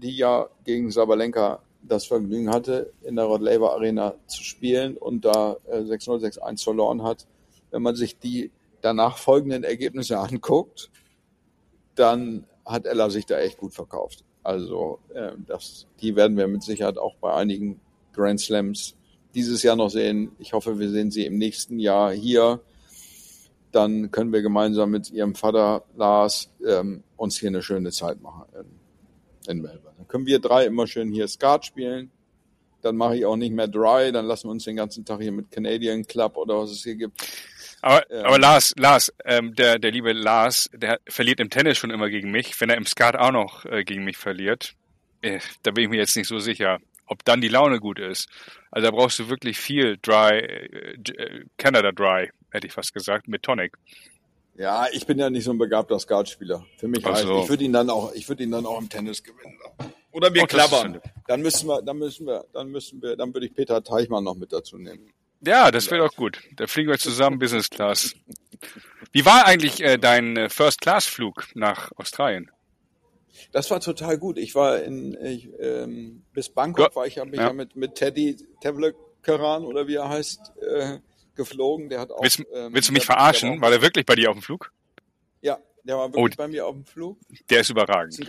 die 0.00 0.16
ja 0.16 0.48
gegen 0.64 0.90
Sabalenka 0.90 1.60
das 1.82 2.06
Vergnügen 2.06 2.50
hatte, 2.50 2.92
in 3.02 3.16
der 3.16 3.24
Rod 3.24 3.40
Laver 3.40 3.72
Arena 3.72 4.14
zu 4.26 4.42
spielen 4.42 4.96
und 4.96 5.24
da 5.24 5.56
äh, 5.66 5.78
6-0, 5.78 6.38
6-1 6.38 6.64
verloren 6.64 7.02
hat. 7.02 7.26
Wenn 7.70 7.82
man 7.82 7.94
sich 7.94 8.18
die 8.18 8.50
danach 8.80 9.18
folgenden 9.18 9.64
Ergebnisse 9.64 10.18
anguckt, 10.18 10.90
dann 11.94 12.44
hat 12.64 12.86
Ella 12.86 13.10
sich 13.10 13.26
da 13.26 13.38
echt 13.38 13.58
gut 13.58 13.72
verkauft. 13.72 14.24
Also 14.42 14.98
äh, 15.14 15.32
das, 15.46 15.86
die 16.00 16.16
werden 16.16 16.36
wir 16.36 16.46
mit 16.48 16.62
Sicherheit 16.62 16.98
auch 16.98 17.16
bei 17.16 17.32
einigen 17.34 17.80
Grand 18.12 18.40
Slams 18.40 18.94
dieses 19.34 19.62
Jahr 19.62 19.76
noch 19.76 19.90
sehen. 19.90 20.32
Ich 20.38 20.52
hoffe, 20.52 20.78
wir 20.78 20.90
sehen 20.90 21.10
sie 21.10 21.26
im 21.26 21.38
nächsten 21.38 21.78
Jahr 21.78 22.12
hier. 22.12 22.60
Dann 23.72 24.10
können 24.10 24.32
wir 24.32 24.42
gemeinsam 24.42 24.90
mit 24.90 25.10
ihrem 25.10 25.34
Vater 25.34 25.84
Lars 25.96 26.50
ähm, 26.66 27.02
uns 27.16 27.38
hier 27.38 27.48
eine 27.48 27.62
schöne 27.62 27.90
Zeit 27.90 28.22
machen 28.22 28.44
in, 29.48 29.62
Melbourne. 29.62 29.94
Dann 29.96 30.08
können 30.08 30.26
wir 30.26 30.38
drei 30.38 30.66
immer 30.66 30.86
schön 30.86 31.10
hier 31.10 31.28
Skat 31.28 31.64
spielen. 31.66 32.10
Dann 32.82 32.96
mache 32.96 33.16
ich 33.16 33.26
auch 33.26 33.36
nicht 33.36 33.52
mehr 33.52 33.68
Dry. 33.68 34.12
Dann 34.12 34.26
lassen 34.26 34.48
wir 34.48 34.52
uns 34.52 34.64
den 34.64 34.76
ganzen 34.76 35.04
Tag 35.04 35.20
hier 35.20 35.32
mit 35.32 35.50
Canadian 35.50 36.06
Club 36.06 36.36
oder 36.36 36.58
was 36.58 36.70
es 36.70 36.82
hier 36.84 36.94
gibt. 36.94 37.20
Aber, 37.80 38.10
Ähm. 38.10 38.24
aber 38.24 38.38
Lars, 38.38 38.74
Lars, 38.76 39.12
ähm, 39.24 39.54
der, 39.54 39.78
der 39.78 39.90
liebe 39.90 40.12
Lars, 40.12 40.68
der 40.72 41.00
verliert 41.08 41.40
im 41.40 41.50
Tennis 41.50 41.78
schon 41.78 41.90
immer 41.90 42.08
gegen 42.08 42.30
mich. 42.30 42.60
Wenn 42.60 42.70
er 42.70 42.76
im 42.76 42.86
Skat 42.86 43.16
auch 43.16 43.32
noch 43.32 43.64
äh, 43.64 43.84
gegen 43.84 44.04
mich 44.04 44.16
verliert, 44.16 44.74
äh, 45.22 45.40
da 45.62 45.70
bin 45.70 45.84
ich 45.84 45.90
mir 45.90 45.98
jetzt 45.98 46.16
nicht 46.16 46.28
so 46.28 46.38
sicher, 46.38 46.78
ob 47.06 47.24
dann 47.24 47.40
die 47.40 47.48
Laune 47.48 47.80
gut 47.80 47.98
ist. 47.98 48.28
Also 48.70 48.86
da 48.86 48.90
brauchst 48.90 49.18
du 49.18 49.28
wirklich 49.28 49.58
viel 49.58 49.96
Dry, 50.02 50.38
äh, 50.38 50.94
äh, 50.94 51.44
Canada 51.56 51.92
Dry, 51.92 52.30
hätte 52.50 52.66
ich 52.66 52.72
fast 52.72 52.94
gesagt, 52.94 53.28
mit 53.28 53.42
Tonic. 53.42 53.76
Ja, 54.58 54.86
ich 54.92 55.06
bin 55.06 55.18
ja 55.18 55.30
nicht 55.30 55.44
so 55.44 55.52
ein 55.52 55.58
begabter 55.58 55.98
Skatspieler. 55.98 56.66
Für 56.78 56.88
mich 56.88 57.04
Ach 57.06 57.10
reicht. 57.12 57.22
so. 57.26 57.38
Ich 57.42 57.48
würde 57.48 57.62
ihn 57.64 57.72
dann 57.72 57.88
auch, 57.90 58.12
ich 58.12 58.28
würde 58.28 58.42
ihn 58.42 58.50
dann 58.50 58.66
auch 58.66 58.80
im 58.80 58.88
Tennis 58.88 59.22
gewinnen. 59.22 59.56
Oder 60.10 60.34
wir 60.34 60.42
Oh, 60.42 60.46
klappern. 60.46 61.00
Dann 61.28 61.42
müssen 61.42 61.68
wir, 61.68 61.80
dann 61.82 61.98
müssen 61.98 62.26
wir, 62.26 62.44
dann 62.52 62.68
müssen 62.68 63.00
wir, 63.00 63.16
dann 63.16 63.32
würde 63.32 63.46
ich 63.46 63.54
Peter 63.54 63.82
Teichmann 63.84 64.24
noch 64.24 64.34
mit 64.34 64.52
dazu 64.52 64.76
nehmen. 64.76 65.12
Ja, 65.46 65.70
das 65.70 65.88
wäre 65.92 66.04
doch 66.04 66.16
gut. 66.16 66.40
Da 66.56 66.66
fliegen 66.66 66.90
wir 66.90 66.98
zusammen 66.98 67.38
Business 67.38 67.70
Class. 67.70 68.14
Wie 69.12 69.24
war 69.24 69.46
eigentlich 69.46 69.80
äh, 69.80 69.96
dein 69.96 70.36
äh, 70.36 70.48
First 70.48 70.80
Class 70.80 71.06
Flug 71.06 71.46
nach 71.54 71.92
Australien? 71.96 72.50
Das 73.52 73.70
war 73.70 73.78
total 73.78 74.18
gut. 74.18 74.36
Ich 74.38 74.56
war 74.56 74.80
in, 74.82 75.16
ich, 75.22 75.48
ähm, 75.60 76.24
bis 76.32 76.48
Bangkok 76.48 76.88
Ja. 76.90 76.96
war 76.96 77.06
ich, 77.06 77.18
habe 77.18 77.30
mich 77.30 77.38
Ja. 77.38 77.46
ja. 77.46 77.52
mit, 77.52 77.76
mit 77.76 77.94
Teddy 77.94 78.36
Tevlekaran 78.60 79.64
oder 79.64 79.86
wie 79.86 79.94
er 79.94 80.08
heißt, 80.08 80.52
äh, 80.68 80.98
geflogen. 81.38 81.88
Der 81.88 82.00
hat 82.00 82.10
auch, 82.10 82.22
Willst, 82.22 82.40
ähm, 82.54 82.74
willst 82.74 82.90
du 82.90 82.92
mich 82.92 83.06
verarschen? 83.06 83.62
War 83.62 83.70
der 83.70 83.80
wirklich 83.80 84.04
bei 84.04 84.14
dir 84.14 84.28
auf 84.30 84.36
dem 84.36 84.42
Flug? 84.42 84.70
ja, 85.40 85.56
der 85.84 85.96
war 85.96 86.12
wirklich 86.12 86.34
Oh. 86.34 86.42
bei 86.42 86.48
mir 86.48 86.66
auf 86.66 86.74
dem 86.74 86.84
Flug. 86.84 87.16
Der 87.48 87.60
ist 87.60 87.70
überragend. 87.70 88.20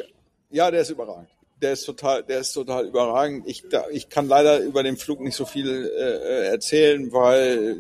Ja, 0.50 0.72
der 0.72 0.82
ist 0.82 0.90
überragend. 0.92 1.28
Der 1.62 1.74
ist 1.74 1.84
total, 1.84 2.24
der 2.24 2.40
ist 2.40 2.54
total 2.54 2.86
überragend. 2.88 3.46
Ich, 3.48 3.68
da, 3.70 3.84
ich 3.92 4.08
kann 4.08 4.30
leider 4.30 4.60
über 4.62 4.82
den 4.84 4.96
Flug 4.96 5.20
nicht 5.20 5.36
so 5.36 5.46
viel 5.46 5.92
äh, 5.94 6.48
erzählen, 6.48 7.12
weil 7.12 7.76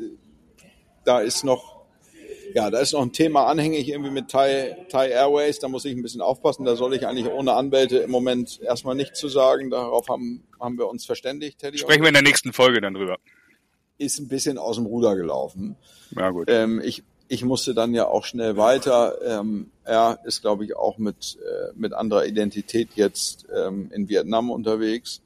da 1.06 1.22
ist 1.22 1.46
noch, 1.46 1.80
ja, 2.54 2.70
da 2.70 2.80
ist 2.80 2.92
noch 2.92 3.02
ein 3.04 3.14
Thema 3.14 3.46
anhängig 3.46 3.88
irgendwie 3.88 4.12
mit 4.12 4.30
Thai, 4.30 4.76
Thai 4.90 5.10
Airways. 5.12 5.60
Da 5.60 5.70
muss 5.70 5.86
ich 5.86 5.96
ein 5.96 6.02
bisschen 6.02 6.20
aufpassen. 6.22 6.66
Da 6.66 6.76
soll 6.76 6.94
ich 6.94 7.08
eigentlich 7.08 7.28
ohne 7.28 7.54
Anwälte 7.54 8.00
im 8.00 8.12
Moment 8.12 8.60
erstmal 8.62 8.96
nichts 8.96 9.18
zu 9.20 9.30
sagen. 9.30 9.70
Darauf 9.70 10.10
haben, 10.10 10.44
haben 10.60 10.78
wir 10.78 10.90
uns 10.90 11.06
verständigt, 11.06 11.60
Teddy. 11.60 11.78
Sprechen 11.78 12.02
wir 12.02 12.10
in 12.10 12.16
der 12.16 12.24
nächsten 12.24 12.52
Folge 12.52 12.82
dann 12.82 12.96
drüber. 12.96 13.18
Ist 14.00 14.18
ein 14.20 14.28
bisschen 14.28 14.58
aus 14.58 14.78
dem 14.78 14.88
Ruder 14.88 15.16
gelaufen. 15.16 15.76
Ja, 16.18 16.32
gut. 16.32 16.47
Ähm, 16.50 16.82
ich, 16.84 17.04
ich 17.28 17.45
musste 17.45 17.76
dann 17.76 17.93
ja 17.93 18.08
auch 18.08 18.26
schnell 18.26 18.58
weiter. 18.58 19.16
Ähm, 19.24 19.70
er 19.84 20.20
ist, 20.24 20.41
glaube 20.41 20.66
ich, 20.66 20.76
auch 20.76 20.97
mit, 20.97 21.38
äh, 21.38 21.72
mit 21.76 21.93
anderer 21.93 22.26
Identität 22.26 22.89
jetzt 22.95 23.45
ähm, 23.56 23.91
in 23.93 24.10
Vietnam 24.10 24.50
unterwegs. 24.50 25.22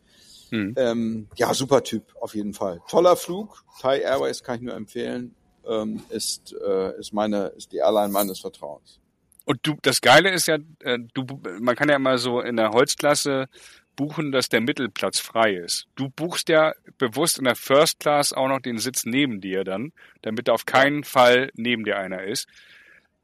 Mhm. 0.51 0.73
Ähm, 0.75 1.27
ja, 1.35 1.53
super 1.53 1.81
Typ, 1.83 2.03
auf 2.19 2.35
jeden 2.35 2.53
Fall. 2.53 2.81
Toller 2.89 3.15
Flug. 3.15 3.63
Thai 3.81 4.01
Airways 4.01 4.43
kann 4.43 4.57
ich 4.57 4.61
nur 4.63 4.75
empfehlen. 4.75 5.33
Ähm, 5.65 6.03
ist, 6.09 6.53
äh, 6.53 6.99
ist 6.99 7.13
meine, 7.13 7.47
ist 7.57 7.71
die 7.71 7.77
Airline 7.77 8.11
meines 8.11 8.41
Vertrauens. 8.41 8.99
Und 9.45 9.59
du, 9.63 9.75
das 9.81 10.01
Geile 10.01 10.31
ist 10.31 10.47
ja, 10.47 10.57
äh, 10.81 10.99
du, 11.13 11.25
man 11.59 11.75
kann 11.75 11.89
ja 11.89 11.95
immer 11.95 12.17
so 12.17 12.41
in 12.41 12.55
der 12.55 12.71
Holzklasse 12.71 13.47
buchen, 13.95 14.31
dass 14.31 14.49
der 14.49 14.61
Mittelplatz 14.61 15.19
frei 15.19 15.53
ist. 15.53 15.87
Du 15.95 16.09
buchst 16.09 16.49
ja 16.49 16.73
bewusst 16.97 17.37
in 17.37 17.45
der 17.45 17.55
First 17.55 17.99
Class 17.99 18.33
auch 18.33 18.47
noch 18.47 18.59
den 18.59 18.77
Sitz 18.77 19.05
neben 19.05 19.41
dir 19.41 19.63
dann, 19.63 19.93
damit 20.21 20.47
da 20.47 20.53
auf 20.53 20.65
keinen 20.65 21.03
Fall 21.03 21.51
neben 21.55 21.83
dir 21.85 21.97
einer 21.97 22.23
ist. 22.23 22.47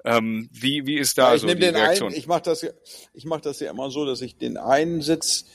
Ähm, 0.05 0.49
wie, 0.51 0.85
wie 0.85 0.95
ist 0.97 1.17
da 1.17 1.29
Ja, 1.29 1.35
ich 1.35 1.41
so 1.41 1.47
die 1.47 1.55
den 1.55 1.75
Reaktion? 1.75 2.09
einen, 2.09 2.17
ich 2.17 2.27
mache 2.27 2.43
das, 2.43 2.61
ja- 2.61 2.71
ich 3.13 3.25
mach 3.25 3.41
das 3.41 3.59
ja 3.59 3.69
immer 3.69 3.91
so, 3.91 4.05
dass 4.05 4.21
ich 4.21 4.37
den 4.37 4.57
einen 4.57 5.01
Sitz 5.01 5.45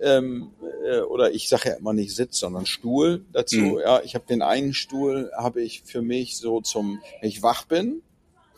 ähm, 0.00 0.50
äh, 0.86 1.00
oder 1.00 1.32
ich 1.32 1.48
sage 1.48 1.70
ja 1.70 1.74
immer 1.76 1.92
nicht 1.94 2.14
Sitz, 2.14 2.38
sondern 2.38 2.66
Stuhl 2.66 3.24
dazu. 3.32 3.56
Mhm. 3.56 3.78
Ja, 3.78 4.02
ich 4.02 4.14
habe 4.14 4.26
den 4.26 4.42
einen 4.42 4.74
Stuhl 4.74 5.30
habe 5.36 5.62
ich 5.62 5.82
für 5.84 6.02
mich 6.02 6.36
so 6.36 6.60
zum, 6.60 7.00
wenn 7.20 7.28
ich 7.28 7.42
wach 7.42 7.64
bin 7.64 8.02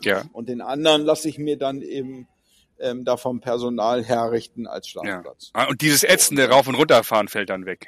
ja, 0.01 0.25
und 0.33 0.49
den 0.49 0.61
anderen 0.61 1.03
lasse 1.03 1.29
ich 1.29 1.37
mir 1.37 1.57
dann 1.57 1.81
eben 1.81 2.27
ähm, 2.79 3.05
da 3.05 3.17
vom 3.17 3.39
Personal 3.41 4.03
herrichten 4.03 4.67
als 4.67 4.91
ja. 4.93 5.01
Schlafplatz. 5.03 5.49
Ah, 5.53 5.65
Und 5.69 5.81
dieses 5.81 6.03
ätzende 6.03 6.49
Rauf- 6.49 6.67
und 6.67 6.75
Runterfahren 6.75 7.27
fällt 7.27 7.49
dann 7.49 7.65
weg. 7.65 7.87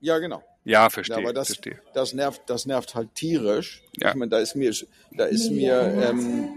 Ja, 0.00 0.18
genau. 0.18 0.42
Ja, 0.64 0.82
Ja, 0.84 0.90
verstehe. 0.90 1.16
aber 1.18 1.32
das, 1.32 1.48
verstehe. 1.48 1.80
das 1.94 2.12
nervt, 2.12 2.42
das 2.46 2.66
nervt 2.66 2.94
halt 2.94 3.14
tierisch. 3.14 3.82
Ja. 3.98 4.10
Ich 4.10 4.14
meine, 4.16 4.30
da 4.30 4.38
ist 4.38 4.56
mir, 4.56 4.72
da 5.12 5.24
ist 5.24 5.50
mir 5.50 5.80
ähm, 6.08 6.56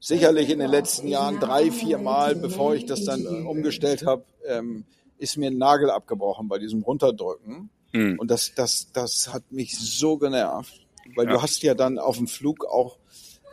sicherlich 0.00 0.48
in 0.50 0.58
den 0.58 0.70
letzten 0.70 1.08
Jahren 1.08 1.38
drei, 1.40 1.70
vier 1.70 1.98
Mal, 1.98 2.34
bevor 2.36 2.74
ich 2.74 2.86
das 2.86 3.04
dann 3.04 3.24
äh, 3.24 3.28
umgestellt 3.28 4.06
habe, 4.06 4.24
ähm, 4.46 4.84
ist 5.18 5.36
mir 5.36 5.50
ein 5.50 5.58
Nagel 5.58 5.90
abgebrochen 5.90 6.48
bei 6.48 6.58
diesem 6.58 6.82
Runterdrücken. 6.82 7.70
Hm. 7.92 8.18
Und 8.18 8.30
das, 8.30 8.54
das, 8.54 8.90
das 8.92 9.32
hat 9.32 9.50
mich 9.52 9.76
so 9.78 10.16
genervt, 10.16 10.86
weil 11.16 11.26
Ja. 11.26 11.32
du 11.34 11.42
hast 11.42 11.62
ja 11.62 11.74
dann 11.74 11.98
auf 11.98 12.16
dem 12.16 12.28
Flug 12.28 12.64
auch, 12.64 12.96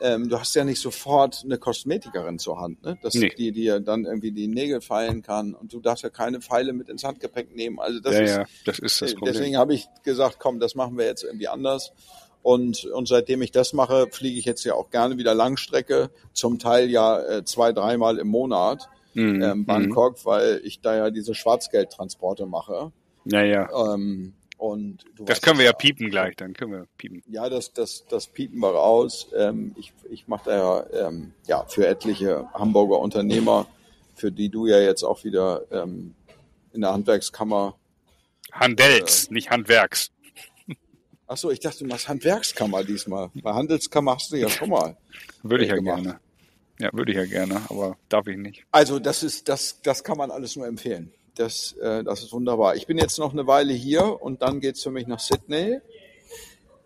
ähm, 0.01 0.29
du 0.29 0.39
hast 0.39 0.55
ja 0.55 0.63
nicht 0.63 0.81
sofort 0.81 1.41
eine 1.43 1.57
Kosmetikerin 1.57 2.39
zur 2.39 2.59
Hand, 2.59 2.83
ne? 2.83 2.97
Dass 3.01 3.13
Nee. 3.15 3.33
die 3.37 3.51
dir 3.51 3.79
dann 3.79 4.05
irgendwie 4.05 4.31
die 4.31 4.47
Nägel 4.47 4.81
feilen 4.81 5.21
kann 5.21 5.53
und 5.53 5.73
du 5.73 5.79
darfst 5.79 6.03
ja 6.03 6.09
keine 6.09 6.41
Pfeile 6.41 6.73
mit 6.73 6.89
ins 6.89 7.03
Handgepäck 7.03 7.55
nehmen. 7.55 7.79
Also 7.79 7.99
das 7.99 8.15
Ja, 8.15 8.21
ist, 8.21 8.29
ja, 8.31 8.45
das 8.65 8.79
ist 8.79 9.01
das 9.01 9.13
Problem. 9.15 9.33
Deswegen 9.33 9.57
habe 9.57 9.73
ich 9.73 9.87
gesagt, 10.03 10.37
komm, 10.39 10.59
das 10.59 10.75
machen 10.75 10.97
wir 10.97 11.05
jetzt 11.05 11.23
irgendwie 11.23 11.47
anders. 11.47 11.91
Und, 12.43 12.85
und 12.85 13.07
seitdem 13.07 13.41
ich 13.41 13.51
das 13.51 13.73
mache, 13.73 14.07
fliege 14.11 14.39
ich 14.39 14.45
jetzt 14.45 14.63
ja 14.63 14.73
auch 14.73 14.89
gerne 14.89 15.17
wieder 15.17 15.33
Langstrecke, 15.33 16.11
zum 16.33 16.59
Teil 16.59 16.89
ja 16.89 17.19
äh, 17.21 17.43
zwei, 17.45 17.73
dreimal 17.73 18.17
im 18.19 18.27
Monat 18.27 18.87
Mhm, 19.13 19.41
ähm, 19.41 19.65
Bangkok, 19.65 20.23
weil 20.25 20.61
ich 20.63 20.79
da 20.79 20.95
ja 20.95 21.09
diese 21.09 21.33
Schwarzgeldtransporte 21.33 22.45
mache. 22.45 22.91
mhm. 23.25 23.31
Ja, 23.31 23.41
ja. 23.43 23.93
Ähm, 23.93 24.33
und 24.57 25.05
du 25.15 25.25
Das 25.25 25.41
können 25.41 25.59
wir 25.59 25.65
ja 25.65 25.73
piepen 25.73 26.09
gleich, 26.09 26.35
dann 26.35 26.53
können 26.53 26.71
wir 26.71 26.87
piepen. 26.97 27.23
Ja, 27.27 27.49
das, 27.49 27.73
das, 27.73 28.05
das 28.09 28.27
piepen 28.27 28.59
wir 28.59 28.69
raus. 28.69 29.27
Ähm, 29.35 29.75
ich 29.77 29.93
ich 30.09 30.27
mache 30.27 30.49
da 30.49 30.57
ja, 30.91 31.07
ähm, 31.07 31.33
ja 31.47 31.65
für 31.65 31.87
etliche 31.87 32.47
Hamburger 32.53 32.99
Unternehmer, 32.99 33.67
für 34.15 34.31
die 34.31 34.49
du 34.49 34.65
ja 34.65 34.79
jetzt 34.79 35.03
auch 35.03 35.23
wieder 35.23 35.61
ähm, 35.71 36.15
in 36.73 36.81
der 36.81 36.93
Handwerkskammer 36.93 37.75
Handels, 38.51 39.29
nicht 39.29 39.49
Handwerks. 39.49 40.11
Ach 41.27 41.37
so, 41.37 41.51
ich 41.51 41.59
dachte, 41.59 41.79
du 41.79 41.85
machst 41.85 42.07
Handwerkskammer 42.07 42.83
diesmal. 42.83 43.29
Bei 43.35 43.53
Handelskammer 43.53 44.15
hast 44.15 44.31
du 44.31 44.37
ja 44.37 44.49
schon 44.49 44.69
mal. 44.69 44.97
Würde 45.43 45.63
ich 45.63 45.69
ja 45.69 45.75
gemacht. 45.75 46.03
gerne. 46.03 46.19
Ja, 46.79 46.89
würde 46.93 47.11
ich 47.11 47.17
ja 47.17 47.25
gerne, 47.25 47.61
aber 47.69 47.97
darf 48.07 48.27
ich 48.27 48.37
nicht. 48.37 48.65
Also 48.71 48.99
das 48.99 49.23
ist, 49.23 49.49
das, 49.49 49.81
das 49.81 50.03
kann 50.03 50.17
man 50.17 50.29
alles 50.29 50.55
nur 50.55 50.67
empfehlen. 50.67 51.11
Das, 51.37 51.73
äh, 51.73 52.03
das 52.03 52.23
ist 52.23 52.33
wunderbar. 52.33 52.75
Ich 52.75 52.87
bin 52.87 52.97
jetzt 52.97 53.19
noch 53.19 53.31
eine 53.31 53.45
Weile 53.47 53.73
hier 53.73 54.21
und 54.21 54.41
dann 54.41 54.59
geht's 54.59 54.81
für 54.81 54.91
mich 54.91 55.07
nach 55.07 55.19
Sydney. 55.19 55.79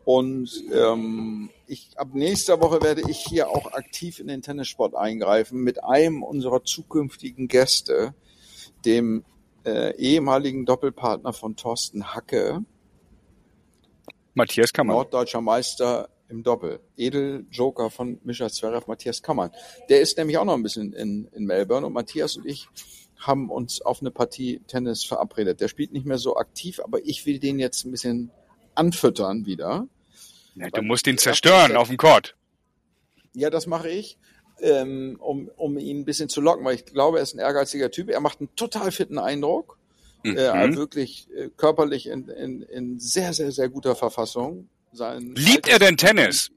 Und 0.04 0.50
ähm, 0.74 1.50
ich, 1.68 1.92
ab 1.96 2.10
nächster 2.14 2.60
Woche 2.60 2.82
werde 2.82 3.04
ich 3.08 3.20
hier 3.20 3.50
auch 3.50 3.72
aktiv 3.74 4.20
in 4.20 4.28
den 4.28 4.42
Tennissport 4.42 4.96
eingreifen 4.96 5.64
mit 5.64 5.84
einem 5.84 6.24
unserer 6.24 6.64
zukünftigen 6.64 7.48
Gäste, 7.48 8.14
dem 8.84 9.24
äh, 9.64 9.96
ehemaligen 9.96 10.66
Doppelpartner 10.66 11.34
von 11.34 11.56
Thorsten 11.56 12.14
Hacke, 12.16 12.66
Matthias 14.34 14.74
Kammer. 14.74 14.94
norddeutscher 14.94 15.42
Meister 15.42 16.10
im 16.30 16.42
Doppel. 16.44 16.80
Edeljoker 16.98 17.90
von 17.90 18.20
Mischa 18.24 18.50
Zverev, 18.50 18.88
Matthias 18.88 19.22
Kammer. 19.22 19.52
Der 19.90 20.02
ist 20.02 20.18
nämlich 20.18 20.38
auch 20.38 20.46
noch 20.46 20.54
ein 20.56 20.64
bisschen 20.64 20.94
in, 20.94 21.28
in 21.34 21.46
Melbourne 21.46 21.86
und 21.86 21.94
Matthias 21.94 22.38
und 22.38 22.46
ich 22.46 22.68
haben 23.22 23.50
uns 23.50 23.82
auf 23.82 24.02
eine 24.02 24.12
Partie 24.12 24.62
Tennis 24.68 25.04
verabredet. 25.04 25.62
Der 25.62 25.68
spielt 25.68 25.94
nicht 25.94 26.06
mehr 26.06 26.18
so 26.18 26.38
aktiv, 26.38 26.80
aber 26.84 27.00
ich 27.06 27.26
will 27.26 27.40
den 27.40 27.60
jetzt 27.60 27.86
ein 27.86 27.92
bisschen 27.92 28.32
anfüttern 28.76 29.46
wieder. 29.46 29.88
Ja, 30.56 30.70
du 30.70 30.82
musst 30.82 31.08
ihn 31.08 31.18
zerstören 31.18 31.76
auf 31.76 31.88
dem 31.88 31.98
Court. 31.98 32.36
Ja, 33.34 33.50
das 33.50 33.68
mache 33.68 33.90
ich, 33.90 34.18
ähm, 34.62 35.18
um, 35.20 35.50
um 35.56 35.78
ihn 35.78 36.00
ein 36.00 36.06
bisschen 36.06 36.30
zu 36.30 36.42
locken, 36.42 36.66
weil 36.66 36.76
ich 36.76 36.86
glaube, 36.86 37.18
er 37.18 37.24
ist 37.24 37.34
ein 37.34 37.40
ehrgeiziger 37.40 37.92
Typ. 37.92 38.10
Er 38.10 38.20
macht 38.20 38.40
einen 38.40 38.54
total 38.56 38.92
fitten 38.92 39.18
Eindruck. 39.18 39.78
Mhm. 40.24 40.38
Äh, 40.38 40.76
wirklich 40.76 41.28
äh, 41.36 41.50
körperlich 41.58 42.08
in, 42.08 42.28
in, 42.28 42.62
in 42.62 43.00
sehr, 43.00 43.34
sehr, 43.34 43.52
sehr 43.52 43.70
guter 43.70 43.96
Verfassung. 43.96 44.70
Sein 44.94 45.34
Liebt 45.36 45.68
er 45.68 45.80
denn 45.80 45.98
Tennis? 45.98 46.52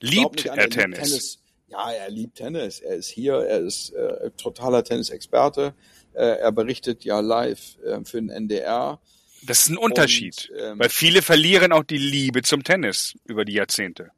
Liebt 0.00 0.46
er 0.46 0.56
liebt 0.56 0.74
Tennis? 0.74 1.41
Ja, 1.72 1.90
er 1.90 2.10
liebt 2.10 2.36
Tennis. 2.36 2.80
Er 2.80 2.96
ist 2.96 3.08
hier, 3.08 3.34
er 3.34 3.60
ist 3.60 3.90
äh, 3.94 4.30
totaler 4.36 4.84
Tennisexperte. 4.84 5.74
Äh, 6.14 6.22
er 6.38 6.52
berichtet 6.52 7.04
ja 7.04 7.20
live 7.20 7.78
äh, 7.84 8.04
für 8.04 8.18
den 8.20 8.28
NDR. 8.28 9.00
Das 9.44 9.62
ist 9.62 9.70
ein 9.70 9.78
Unterschied. 9.78 10.50
Und, 10.52 10.58
ähm, 10.60 10.78
weil 10.78 10.88
viele 10.90 11.22
verlieren 11.22 11.72
auch 11.72 11.82
die 11.84 11.98
Liebe 11.98 12.42
zum 12.42 12.62
Tennis 12.62 13.14
über 13.24 13.44
die 13.44 13.54
Jahrzehnte. 13.54 14.10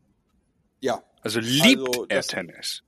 Ja, 0.81 1.03
Also 1.23 1.41
liebt 1.41 1.87
Also, 1.89 2.07
er 2.09 2.23
Tennis. 2.23 2.83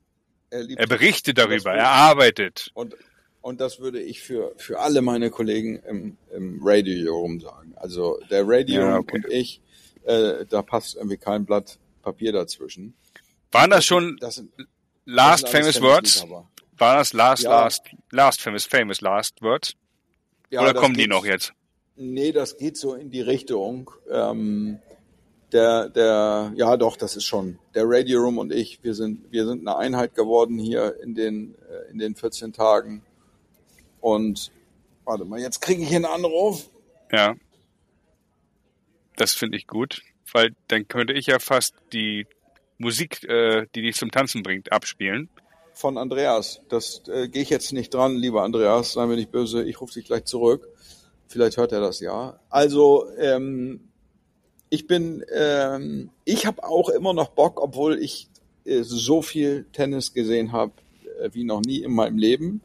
er 0.51 0.62
liebt 0.64 0.81
Er 0.81 0.87
berichtet 0.87 1.39
darüber, 1.39 1.73
er 1.73 1.89
arbeitet. 1.89 2.71
Und, 2.75 2.95
und 3.41 3.61
das 3.61 3.79
würde 3.79 4.03
ich 4.03 4.21
für, 4.21 4.53
für 4.57 4.81
alle 4.81 5.01
meine 5.01 5.31
Kollegen 5.31 5.77
im, 5.89 6.17
im 6.35 6.61
Radio 6.62 7.14
Room 7.14 7.41
sagen. 7.41 7.73
Also 7.77 8.19
der 8.31 8.43
Radio 8.47 8.81
Ja, 8.83 8.99
okay. 8.99 9.17
und 9.17 9.33
ich, 9.33 9.62
äh, 10.05 10.45
da 10.47 10.61
passt 10.62 10.97
irgendwie 10.97 11.17
kein 11.17 11.47
Blatt 11.47 11.79
Papier 12.03 12.33
dazwischen. 12.33 12.95
Waren 13.53 13.70
das 13.70 13.84
schon 13.84 14.16
Das 14.20 14.36
sind, 14.36 14.53
das 14.57 14.66
last 15.05 15.47
sind 15.49 15.55
alles 15.55 15.76
famous 15.78 15.82
words? 15.82 16.26
War 16.78 16.97
das 16.97 17.12
last, 17.12 17.44
Ja. 17.44 17.51
last, 17.51 17.82
last 18.11 18.40
famous, 18.40 18.66
famous 18.66 19.01
last 19.01 19.40
words? 19.42 19.74
Ja, 20.51 20.61
Oder 20.62 20.74
das 20.74 20.82
kommen 20.82 20.94
die 20.94 21.07
noch 21.07 21.24
jetzt? 21.24 21.53
Nee, 21.97 22.32
das 22.32 22.59
geht 22.59 22.76
so 22.76 22.94
in 22.94 23.11
die 23.11 23.22
Richtung. 23.22 23.90
Ähm, 24.11 24.78
der, 25.53 25.88
der, 25.88 26.53
ja 26.57 26.76
doch, 26.76 26.97
das 26.97 27.16
ist 27.16 27.24
schon. 27.24 27.59
Der 27.74 27.84
Radio 27.86 28.20
Room 28.20 28.36
und 28.38 28.53
ich, 28.53 28.82
wir 28.82 28.94
sind, 28.94 29.30
wir 29.32 29.47
sind 29.47 29.66
eine 29.66 29.76
Einheit 29.78 30.14
geworden 30.14 30.59
hier 30.59 31.01
in 31.03 31.14
den, 31.14 31.55
äh, 31.70 31.90
in 31.90 31.99
den 31.99 32.14
14 32.14 32.53
Tagen. 32.53 33.03
Und 34.01 34.51
warte 35.05 35.24
mal, 35.24 35.40
jetzt 35.40 35.61
kriege 35.62 35.82
ich 35.82 35.88
hier 35.88 35.97
einen 35.97 36.05
Anruf. 36.05 36.68
Ja. 37.11 37.34
Das 39.16 39.32
finde 39.32 39.57
ich 39.57 39.66
gut, 39.66 40.03
weil 40.32 40.55
dann 40.68 40.86
könnte 40.88 41.14
ich 41.14 41.26
ja 41.26 41.38
fast 41.38 41.74
die 41.92 42.26
Musik, 42.79 43.22
äh, 43.24 43.66
die 43.74 43.83
dich 43.83 43.97
zum 43.97 44.11
Tanzen 44.11 44.43
bringt, 44.43 44.72
abspielen. 44.72 45.29
von 45.72 45.99
Andreas. 45.99 46.61
Das 46.68 47.03
äh, 47.09 47.29
gehe 47.29 47.43
ich 47.43 47.51
jetzt 47.51 47.72
nicht 47.72 47.93
dran, 47.93 48.16
lieber 48.16 48.43
Andreas, 48.43 48.95
sei 48.95 49.07
mir 49.07 49.16
nicht 49.16 49.31
böse, 49.31 49.62
ich 49.62 49.81
rufe 49.81 49.93
dich 49.95 50.07
gleich 50.07 50.24
zurück. 50.24 50.66
Vielleicht 51.29 51.59
hört 51.59 51.72
er 51.72 51.81
das 51.81 52.01
ja. 52.01 52.41
Also 52.49 53.07
ähm, 53.18 53.81
ich 54.70 54.87
bin, 54.87 55.24
ähm, 55.35 56.11
ich 56.24 56.47
habe 56.47 56.64
auch 56.64 56.89
immer 56.89 57.12
noch 57.12 57.29
Bock, 57.31 57.61
obwohl 57.61 57.99
ich 57.99 58.29
äh, 58.64 58.83
so 58.83 59.22
viel 59.22 59.66
Tennis 59.72 60.14
gesehen 60.14 60.53
habe 60.53 60.72
äh, 61.20 61.31
wie 61.33 61.45
noch 61.45 61.61
nie 61.61 61.83
in 61.83 61.93
meinem 61.93 62.18
Leben 62.18 62.62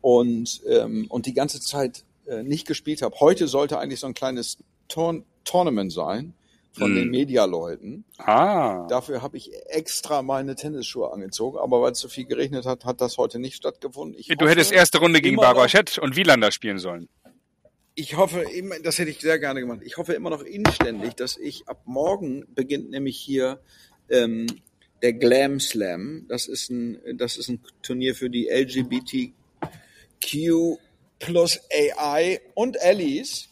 und 0.00 0.62
ähm, 0.68 1.06
und 1.08 1.26
die 1.26 1.34
ganze 1.34 1.60
Zeit 1.60 2.04
äh, 2.26 2.42
nicht 2.42 2.66
gespielt 2.66 3.00
habe. 3.02 3.18
Heute 3.20 3.48
sollte 3.48 3.78
eigentlich 3.78 4.00
so 4.00 4.06
ein 4.06 4.14
kleines 4.14 4.58
Tour 4.88 5.22
Tournament 5.44 5.92
sein 5.92 6.34
von 6.74 6.88
Hm. 6.90 6.96
den 6.96 7.10
Medialeuten. 7.10 8.04
Ah. 8.18 8.86
Dafür 8.88 9.22
habe 9.22 9.36
ich 9.36 9.50
extra 9.68 10.22
meine 10.22 10.56
Tennisschuhe 10.56 11.12
angezogen, 11.12 11.58
aber 11.58 11.80
weil 11.80 11.92
es 11.92 12.00
so 12.00 12.08
viel 12.08 12.24
geregnet 12.26 12.66
hat, 12.66 12.84
hat 12.84 13.00
das 13.00 13.16
heute 13.16 13.38
nicht 13.38 13.56
stattgefunden. 13.56 14.18
Ich 14.18 14.26
Du 14.26 14.34
hoffe, 14.36 14.50
hättest 14.50 14.72
erste 14.72 14.98
Runde 14.98 15.20
gegen 15.20 15.38
Schett 15.68 15.98
und 15.98 16.16
Wielander 16.16 16.50
spielen 16.50 16.78
sollen. 16.78 17.08
Ich 17.94 18.16
hoffe 18.16 18.40
immer, 18.40 18.80
das 18.80 18.98
hätte 18.98 19.10
ich 19.10 19.20
sehr 19.20 19.38
gerne 19.38 19.60
gemacht. 19.60 19.80
Ich 19.84 19.96
hoffe 19.98 20.14
immer 20.14 20.30
noch 20.30 20.42
inständig, 20.42 21.14
dass 21.14 21.36
ich 21.36 21.68
ab 21.68 21.82
morgen 21.84 22.44
beginnt 22.54 22.90
nämlich 22.90 23.16
hier 23.16 23.60
ähm, 24.10 24.46
der 25.00 25.12
Glam 25.12 25.60
Slam. 25.60 26.26
Das 26.28 26.48
ist 26.48 26.70
ein, 26.70 26.98
das 27.16 27.36
ist 27.36 27.48
ein 27.48 27.60
Turnier 27.82 28.16
für 28.16 28.30
die 28.30 28.48
LGBTQ 28.48 29.32
plus 31.20 31.60
AI 31.72 32.40
und 32.54 32.80
Allies 32.82 33.48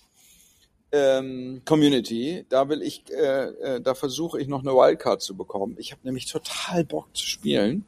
ähm, 0.93 1.63
Community. 1.65 2.45
Da 2.49 2.69
will 2.69 2.83
ich, 2.83 3.05
äh, 3.11 3.45
äh, 3.47 3.81
da 3.81 3.95
versuche 3.95 4.41
ich 4.41 4.49
noch 4.49 4.61
eine 4.61 4.73
Wildcard 4.73 5.23
zu 5.23 5.37
bekommen. 5.37 5.77
Ich 5.79 5.93
habe 5.93 6.03
nämlich 6.05 6.27
total 6.27 6.85
Bock 6.85 7.09
zu 7.15 7.27
spielen 7.27 7.85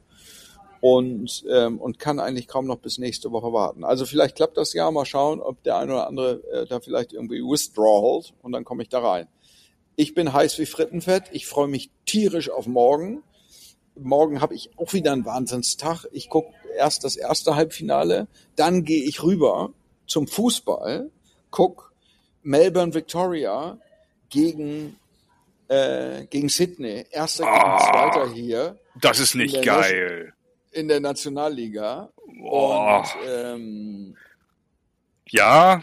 und 0.81 1.45
ähm, 1.49 1.79
und 1.79 1.99
kann 1.99 2.19
eigentlich 2.19 2.47
kaum 2.47 2.65
noch 2.65 2.79
bis 2.79 2.97
nächste 2.97 3.31
Woche 3.31 3.53
warten. 3.53 3.83
Also 3.83 4.05
vielleicht 4.05 4.35
klappt 4.35 4.57
das 4.57 4.73
ja. 4.73 4.89
Mal 4.91 5.05
schauen, 5.05 5.39
ob 5.39 5.61
der 5.63 5.77
eine 5.77 5.93
oder 5.93 6.07
andere 6.07 6.43
äh, 6.51 6.65
da 6.65 6.79
vielleicht 6.79 7.13
irgendwie 7.13 7.41
withdrawt 7.41 8.33
und 8.41 8.51
dann 8.51 8.65
komme 8.65 8.83
ich 8.83 8.89
da 8.89 8.99
rein. 8.99 9.27
Ich 9.95 10.13
bin 10.13 10.33
heiß 10.33 10.59
wie 10.59 10.65
Frittenfett. 10.65 11.25
Ich 11.31 11.47
freue 11.47 11.67
mich 11.67 11.89
tierisch 12.05 12.49
auf 12.49 12.67
morgen. 12.67 13.23
Morgen 13.97 14.41
habe 14.41 14.55
ich 14.55 14.71
auch 14.77 14.91
wieder 14.91 15.13
einen 15.13 15.25
Wahnsinnstag. 15.25 16.05
Ich 16.11 16.29
gucke 16.29 16.51
erst 16.75 17.03
das 17.03 17.15
erste 17.15 17.55
Halbfinale, 17.55 18.27
dann 18.55 18.83
gehe 18.83 19.03
ich 19.03 19.23
rüber 19.23 19.71
zum 20.05 20.27
Fußball, 20.27 21.09
guck 21.49 21.93
Melbourne 22.45 22.93
Victoria 22.93 23.77
gegen 24.29 24.97
äh, 25.67 26.25
gegen 26.27 26.47
Sydney, 26.49 27.05
erster 27.11 27.43
gegen 27.43 27.55
Ah. 27.55 27.79
zweiter 28.11 28.29
hier 28.33 28.79
Das 29.01 29.19
ist 29.19 29.33
nicht 29.35 29.55
In 29.55 29.63
geil. 29.63 30.33
in 30.71 30.87
der 30.87 30.99
Nationalliga. 30.99 32.09
Boah. 32.39 32.99
Und 32.99 33.07
ähm, 33.29 34.15
Ja, 35.29 35.81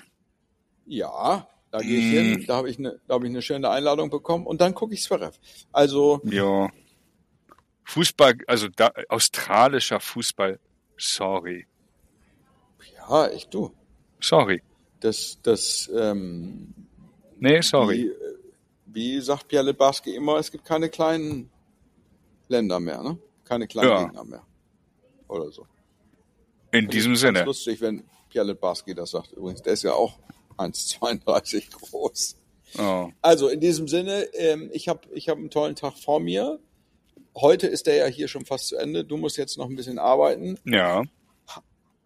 ja, 0.87 1.49
da 1.73 1.79
gehe 1.81 1.99
ich 1.99 2.05
Mm. 2.05 2.37
hin. 2.37 2.45
Da 2.47 2.57
habe 2.57 2.71
ich 2.71 2.79
eine, 2.79 3.01
da 3.09 3.15
habe 3.15 3.27
ich 3.27 3.33
eine 3.33 3.43
schöne 3.43 3.69
Einladung 3.71 4.09
bekommen 4.11 4.47
und 4.47 4.61
dann 4.61 4.73
gucke 4.75 4.95
ich 4.95 5.03
Zverev. 5.03 5.37
Also 5.73 6.21
ja. 6.25 6.71
Fußball, 7.85 8.35
also 8.47 8.69
da, 8.69 8.93
australischer 9.09 9.99
Fußball. 9.99 10.61
Sorry. 10.97 11.67
ja, 12.97 13.29
ich 13.31 13.49
du. 13.49 13.75
Sorry. 14.21 14.63
Das 15.03 15.39
das 15.43 15.91
ähm, 15.95 16.73
Nee, 17.39 17.61
sorry. 17.61 18.11
Wie, 18.87 19.17
wie 19.17 19.21
sagt 19.21 19.49
Pierre 19.49 19.65
Lebarski 19.67 20.15
immer, 20.15 20.37
es 20.37 20.51
gibt 20.51 20.65
keine 20.65 20.89
kleinen 20.89 21.51
Länder 22.49 22.79
mehr, 22.79 23.03
ne? 23.03 23.19
Keine 23.45 23.67
kleinen 23.67 23.89
Ja. 23.91 24.05
Gegner 24.05 24.25
mehr. 24.25 24.47
Oder 25.29 25.51
so. 25.51 25.67
In 26.71 26.89
diesem 26.89 27.13
Ganz 27.13 27.21
Sinne. 27.21 27.45
lustig, 27.45 27.81
wenn 27.81 28.05
Pierre 28.29 28.47
Lebarski 28.47 28.95
das 28.95 29.11
sagt. 29.11 29.33
Übrigens, 29.33 29.63
der 29.63 29.73
ist 29.73 29.83
ja 29.83 29.93
auch 29.93 30.19
1,32 30.57 31.71
groß. 31.91 32.37
Oh. 32.79 33.11
Also 33.21 33.49
in 33.49 33.61
diesem 33.61 33.89
Sinne, 33.89 34.23
ähm, 34.35 34.71
ich 34.73 34.89
habe 34.89 35.01
ich 35.13 35.29
hab 35.29 35.37
einen 35.39 35.51
tollen 35.51 35.75
Tag 35.75 35.99
vor 35.99 36.21
mir. 36.21 36.61
Heute 37.37 37.67
ist 37.67 37.87
der 37.87 37.97
ja 37.97 38.07
hier 38.07 38.29
schon 38.29 38.45
fast 38.47 38.69
zu 38.69 38.77
Ende. 38.77 39.05
Du 39.05 39.17
musst 39.17 39.37
jetzt 39.37 39.59
noch 39.59 39.69
ein 39.69 39.75
bisschen 39.77 39.99
arbeiten. 39.99 40.59
Ja, 40.65 41.03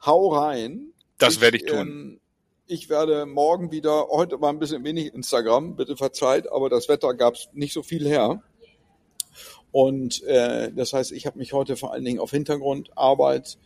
Hau 0.05 0.29
rein. 0.35 0.93
das 1.19 1.41
werde 1.41 1.57
ich 1.59 1.65
tun. 1.67 1.79
Ähm, 1.79 2.21
ich 2.67 2.89
werde 2.89 3.27
morgen 3.27 3.71
wieder, 3.71 4.09
heute 4.09 4.41
war 4.41 4.51
ein 4.51 4.59
bisschen 4.59 4.85
wenig 4.85 5.15
Instagram, 5.15 5.77
bitte 5.77 5.97
verzeiht, 5.97 6.51
aber 6.51 6.69
das 6.69 6.89
Wetter 6.89 7.15
gab 7.15 7.35
es 7.35 7.49
nicht 7.53 7.73
so 7.73 7.83
viel 7.83 8.07
her. 8.07 8.43
Und 9.71 10.23
äh, 10.25 10.73
das 10.73 10.93
heißt, 10.93 11.13
ich 11.13 11.27
habe 11.27 11.39
mich 11.39 11.53
heute 11.53 11.77
vor 11.77 11.93
allen 11.93 12.05
Dingen 12.05 12.19
auf 12.19 12.31
Hintergrundarbeit 12.31 13.59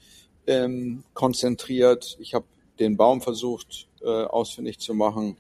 ähm, 0.47 1.05
konzentriert. 1.15 2.17
Ich 2.21 2.35
habe 2.35 2.47
den 2.79 2.97
Baum 2.97 3.21
versucht 3.21 3.89
äh, 4.03 4.07
ausfindig 4.07 4.79
zu 4.81 4.95
machen 4.95 5.37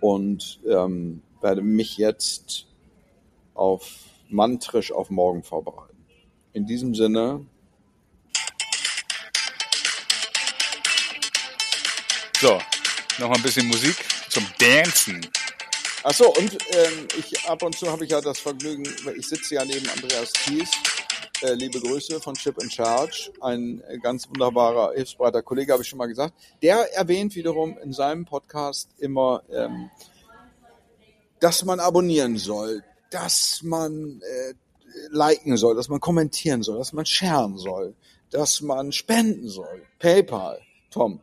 und 0.00 0.60
ähm, 0.66 1.22
werde 1.40 1.62
mich 1.62 1.96
jetzt 1.96 2.66
auf 3.54 3.98
mantrisch 4.28 4.92
auf 4.92 5.10
morgen 5.10 5.42
vorbereiten. 5.42 6.06
In 6.52 6.66
diesem 6.66 6.94
Sinne, 6.94 7.46
So, 12.42 12.58
noch 13.18 13.30
ein 13.30 13.42
bisschen 13.42 13.66
Musik 13.68 13.96
zum 14.28 14.46
Dancen. 14.58 15.20
Achso, 16.04 16.26
und 16.30 16.52
ähm, 16.52 17.06
ich 17.16 17.48
ab 17.48 17.62
und 17.62 17.76
zu 17.78 17.90
habe 17.90 18.04
ich 18.04 18.10
ja 18.10 18.20
das 18.20 18.40
Vergnügen, 18.40 18.84
ich 19.16 19.28
sitze 19.28 19.54
ja 19.54 19.64
neben 19.64 19.88
Andreas 19.88 20.32
Thies, 20.32 20.68
äh, 21.42 21.54
liebe 21.54 21.80
Grüße 21.80 22.20
von 22.20 22.34
Chip 22.34 22.60
in 22.60 22.70
Charge, 22.70 23.32
ein 23.40 23.82
äh, 23.88 23.98
ganz 23.98 24.28
wunderbarer, 24.28 24.94
hilfsbereiter 24.94 25.42
Kollege, 25.42 25.72
habe 25.72 25.82
ich 25.82 25.88
schon 25.88 25.98
mal 25.98 26.06
gesagt. 26.06 26.34
Der 26.62 26.92
erwähnt 26.94 27.36
wiederum 27.36 27.78
in 27.78 27.92
seinem 27.92 28.24
Podcast 28.24 28.88
immer, 28.98 29.42
ähm, 29.52 29.90
dass 31.38 31.64
man 31.64 31.78
abonnieren 31.78 32.36
soll, 32.36 32.82
dass 33.10 33.60
man 33.62 34.20
äh, 34.22 34.54
liken 35.10 35.56
soll, 35.56 35.76
dass 35.76 35.88
man 35.88 36.00
kommentieren 36.00 36.62
soll, 36.62 36.78
dass 36.78 36.92
man 36.92 37.06
sharen 37.06 37.58
soll, 37.58 37.94
dass 38.30 38.60
man 38.60 38.92
spenden 38.92 39.48
soll. 39.48 39.86
PayPal, 39.98 40.60
Tom, 40.90 41.20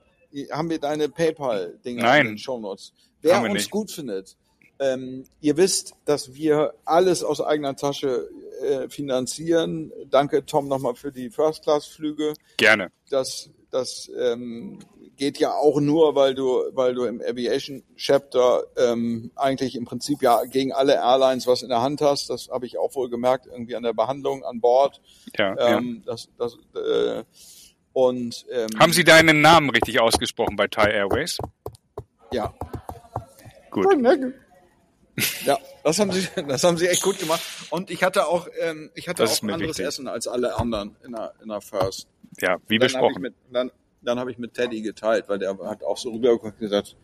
haben 0.51 0.69
wir 0.69 0.79
deine 0.79 1.09
PayPal-Dinge 1.09 2.19
in 2.19 2.27
den 2.27 2.37
Shownotes? 2.37 2.93
Wer 3.21 3.35
Haben 3.35 3.45
wir 3.45 3.51
uns 3.51 3.61
nicht. 3.61 3.71
gut 3.71 3.91
findet, 3.91 4.37
ähm, 4.79 5.25
ihr 5.41 5.57
wisst, 5.57 5.93
dass 6.05 6.33
wir 6.33 6.73
alles 6.85 7.23
aus 7.23 7.41
eigener 7.41 7.75
Tasche 7.75 8.29
äh, 8.61 8.89
finanzieren. 8.89 9.91
Danke, 10.09 10.45
Tom, 10.45 10.67
nochmal 10.67 10.95
für 10.95 11.11
die 11.11 11.29
First-Class-Flüge. 11.29 12.33
Gerne. 12.57 12.91
Das, 13.09 13.49
das 13.71 14.09
ähm, 14.17 14.79
geht 15.17 15.37
ja 15.37 15.53
auch 15.53 15.81
nur, 15.81 16.15
weil 16.15 16.33
du, 16.33 16.63
weil 16.71 16.95
du 16.95 17.03
im 17.03 17.21
Aviation 17.21 17.83
Chapter 17.97 18.63
ähm, 18.77 19.31
eigentlich 19.35 19.75
im 19.75 19.83
Prinzip 19.83 20.21
ja 20.21 20.45
gegen 20.45 20.71
alle 20.71 20.93
Airlines 20.93 21.45
was 21.45 21.61
in 21.61 21.69
der 21.69 21.81
Hand 21.81 22.01
hast. 22.01 22.29
Das 22.29 22.47
habe 22.49 22.65
ich 22.65 22.77
auch 22.77 22.95
wohl 22.95 23.09
gemerkt, 23.09 23.47
irgendwie 23.47 23.75
an 23.75 23.83
der 23.83 23.93
Behandlung 23.93 24.45
an 24.45 24.61
Bord. 24.61 25.01
Ja, 25.37 25.55
ja. 25.55 25.77
Ähm, 25.77 26.03
das, 26.05 26.29
das, 26.37 26.57
äh, 26.75 27.23
und 27.93 28.45
ähm, 28.51 28.67
Haben 28.77 28.93
Sie 28.93 29.03
deinen 29.03 29.41
Namen 29.41 29.69
richtig 29.69 29.99
ausgesprochen 29.99 30.55
bei 30.55 30.67
Thai 30.67 30.91
Airways? 30.91 31.37
ja. 32.31 32.53
Gut. 33.71 33.85
Ja, 35.45 35.57
das 35.83 35.99
haben 35.99 36.11
sie, 36.11 36.27
das 36.47 36.63
haben 36.63 36.77
sie 36.77 36.87
echt 36.87 37.03
gut 37.03 37.19
gemacht. 37.19 37.41
Und 37.69 37.91
ich 37.91 38.03
hatte 38.03 38.25
auch, 38.27 38.47
ähm, 38.61 38.89
ich 38.95 39.07
hatte 39.07 39.21
Das 39.21 39.39
auch 39.39 39.43
anderes 39.43 39.77
wichtig. 39.77 39.85
Essen 39.85 40.07
als 40.07 40.27
alle 40.27 40.57
anderen 40.57 40.95
in 41.05 41.11
der, 41.11 41.33
in 41.41 41.49
der 41.49 41.61
First. 41.61 42.07
Ja, 42.39 42.57
wie 42.67 42.79
Dann 42.79 42.87
besprochen. 42.87 43.21
mit, 43.21 43.35
dann, 43.51 43.71
dann 44.01 44.17
habe 44.19 44.31
ich 44.31 44.37
mit 44.39 44.53
Teddy 44.55 44.81
geteilt, 44.81 45.25
weil 45.27 45.37
der 45.39 45.57
hat 45.65 45.83
auch 45.83 45.97
so 45.97 46.09
rübergeguckt 46.11 46.53
und 46.53 46.59
gesagt, 46.59 46.95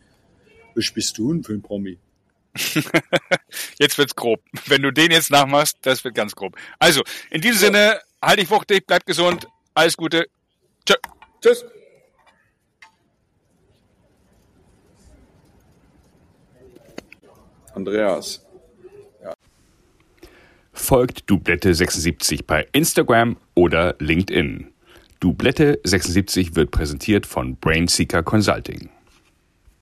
was 0.76 0.92
bist 0.92 1.18
du 1.18 1.34
denn 1.34 1.44
für 1.44 1.54
ein 1.54 1.62
Promi? 1.62 2.00
Jetzt 3.80 3.98
wird's 3.98 4.16
grob. 4.16 4.42
Wenn 4.66 4.82
du 4.82 4.92
den 4.92 5.12
jetzt 5.12 5.30
nachmachst, 5.30 5.78
das 5.82 6.04
wird 6.04 6.16
ganz 6.16 6.36
grob. 6.36 6.56
Also, 6.80 7.04
in 7.30 7.42
diesem 7.42 7.58
Sinne, 7.60 8.00
halt 8.22 8.40
dich 8.40 8.50
wuchtig, 8.50 8.86
bleib 8.88 9.06
gesund, 9.06 9.48
alles 9.74 9.98
Gute. 9.98 10.28
Tschö. 10.86 10.96
Tschüss. 11.42 11.66
Andreas. 17.74 18.46
Folgt 20.72 21.30
Dublette76 21.30 22.44
bei 22.46 22.68
Instagram 22.74 23.38
oder 23.56 23.96
LinkedIn. 24.00 24.74
Dublette76 25.22 26.56
wird 26.56 26.72
präsentiert 26.72 27.26
von 27.26 27.56
Brainseeker 27.56 28.24
Consulting. 28.24 28.90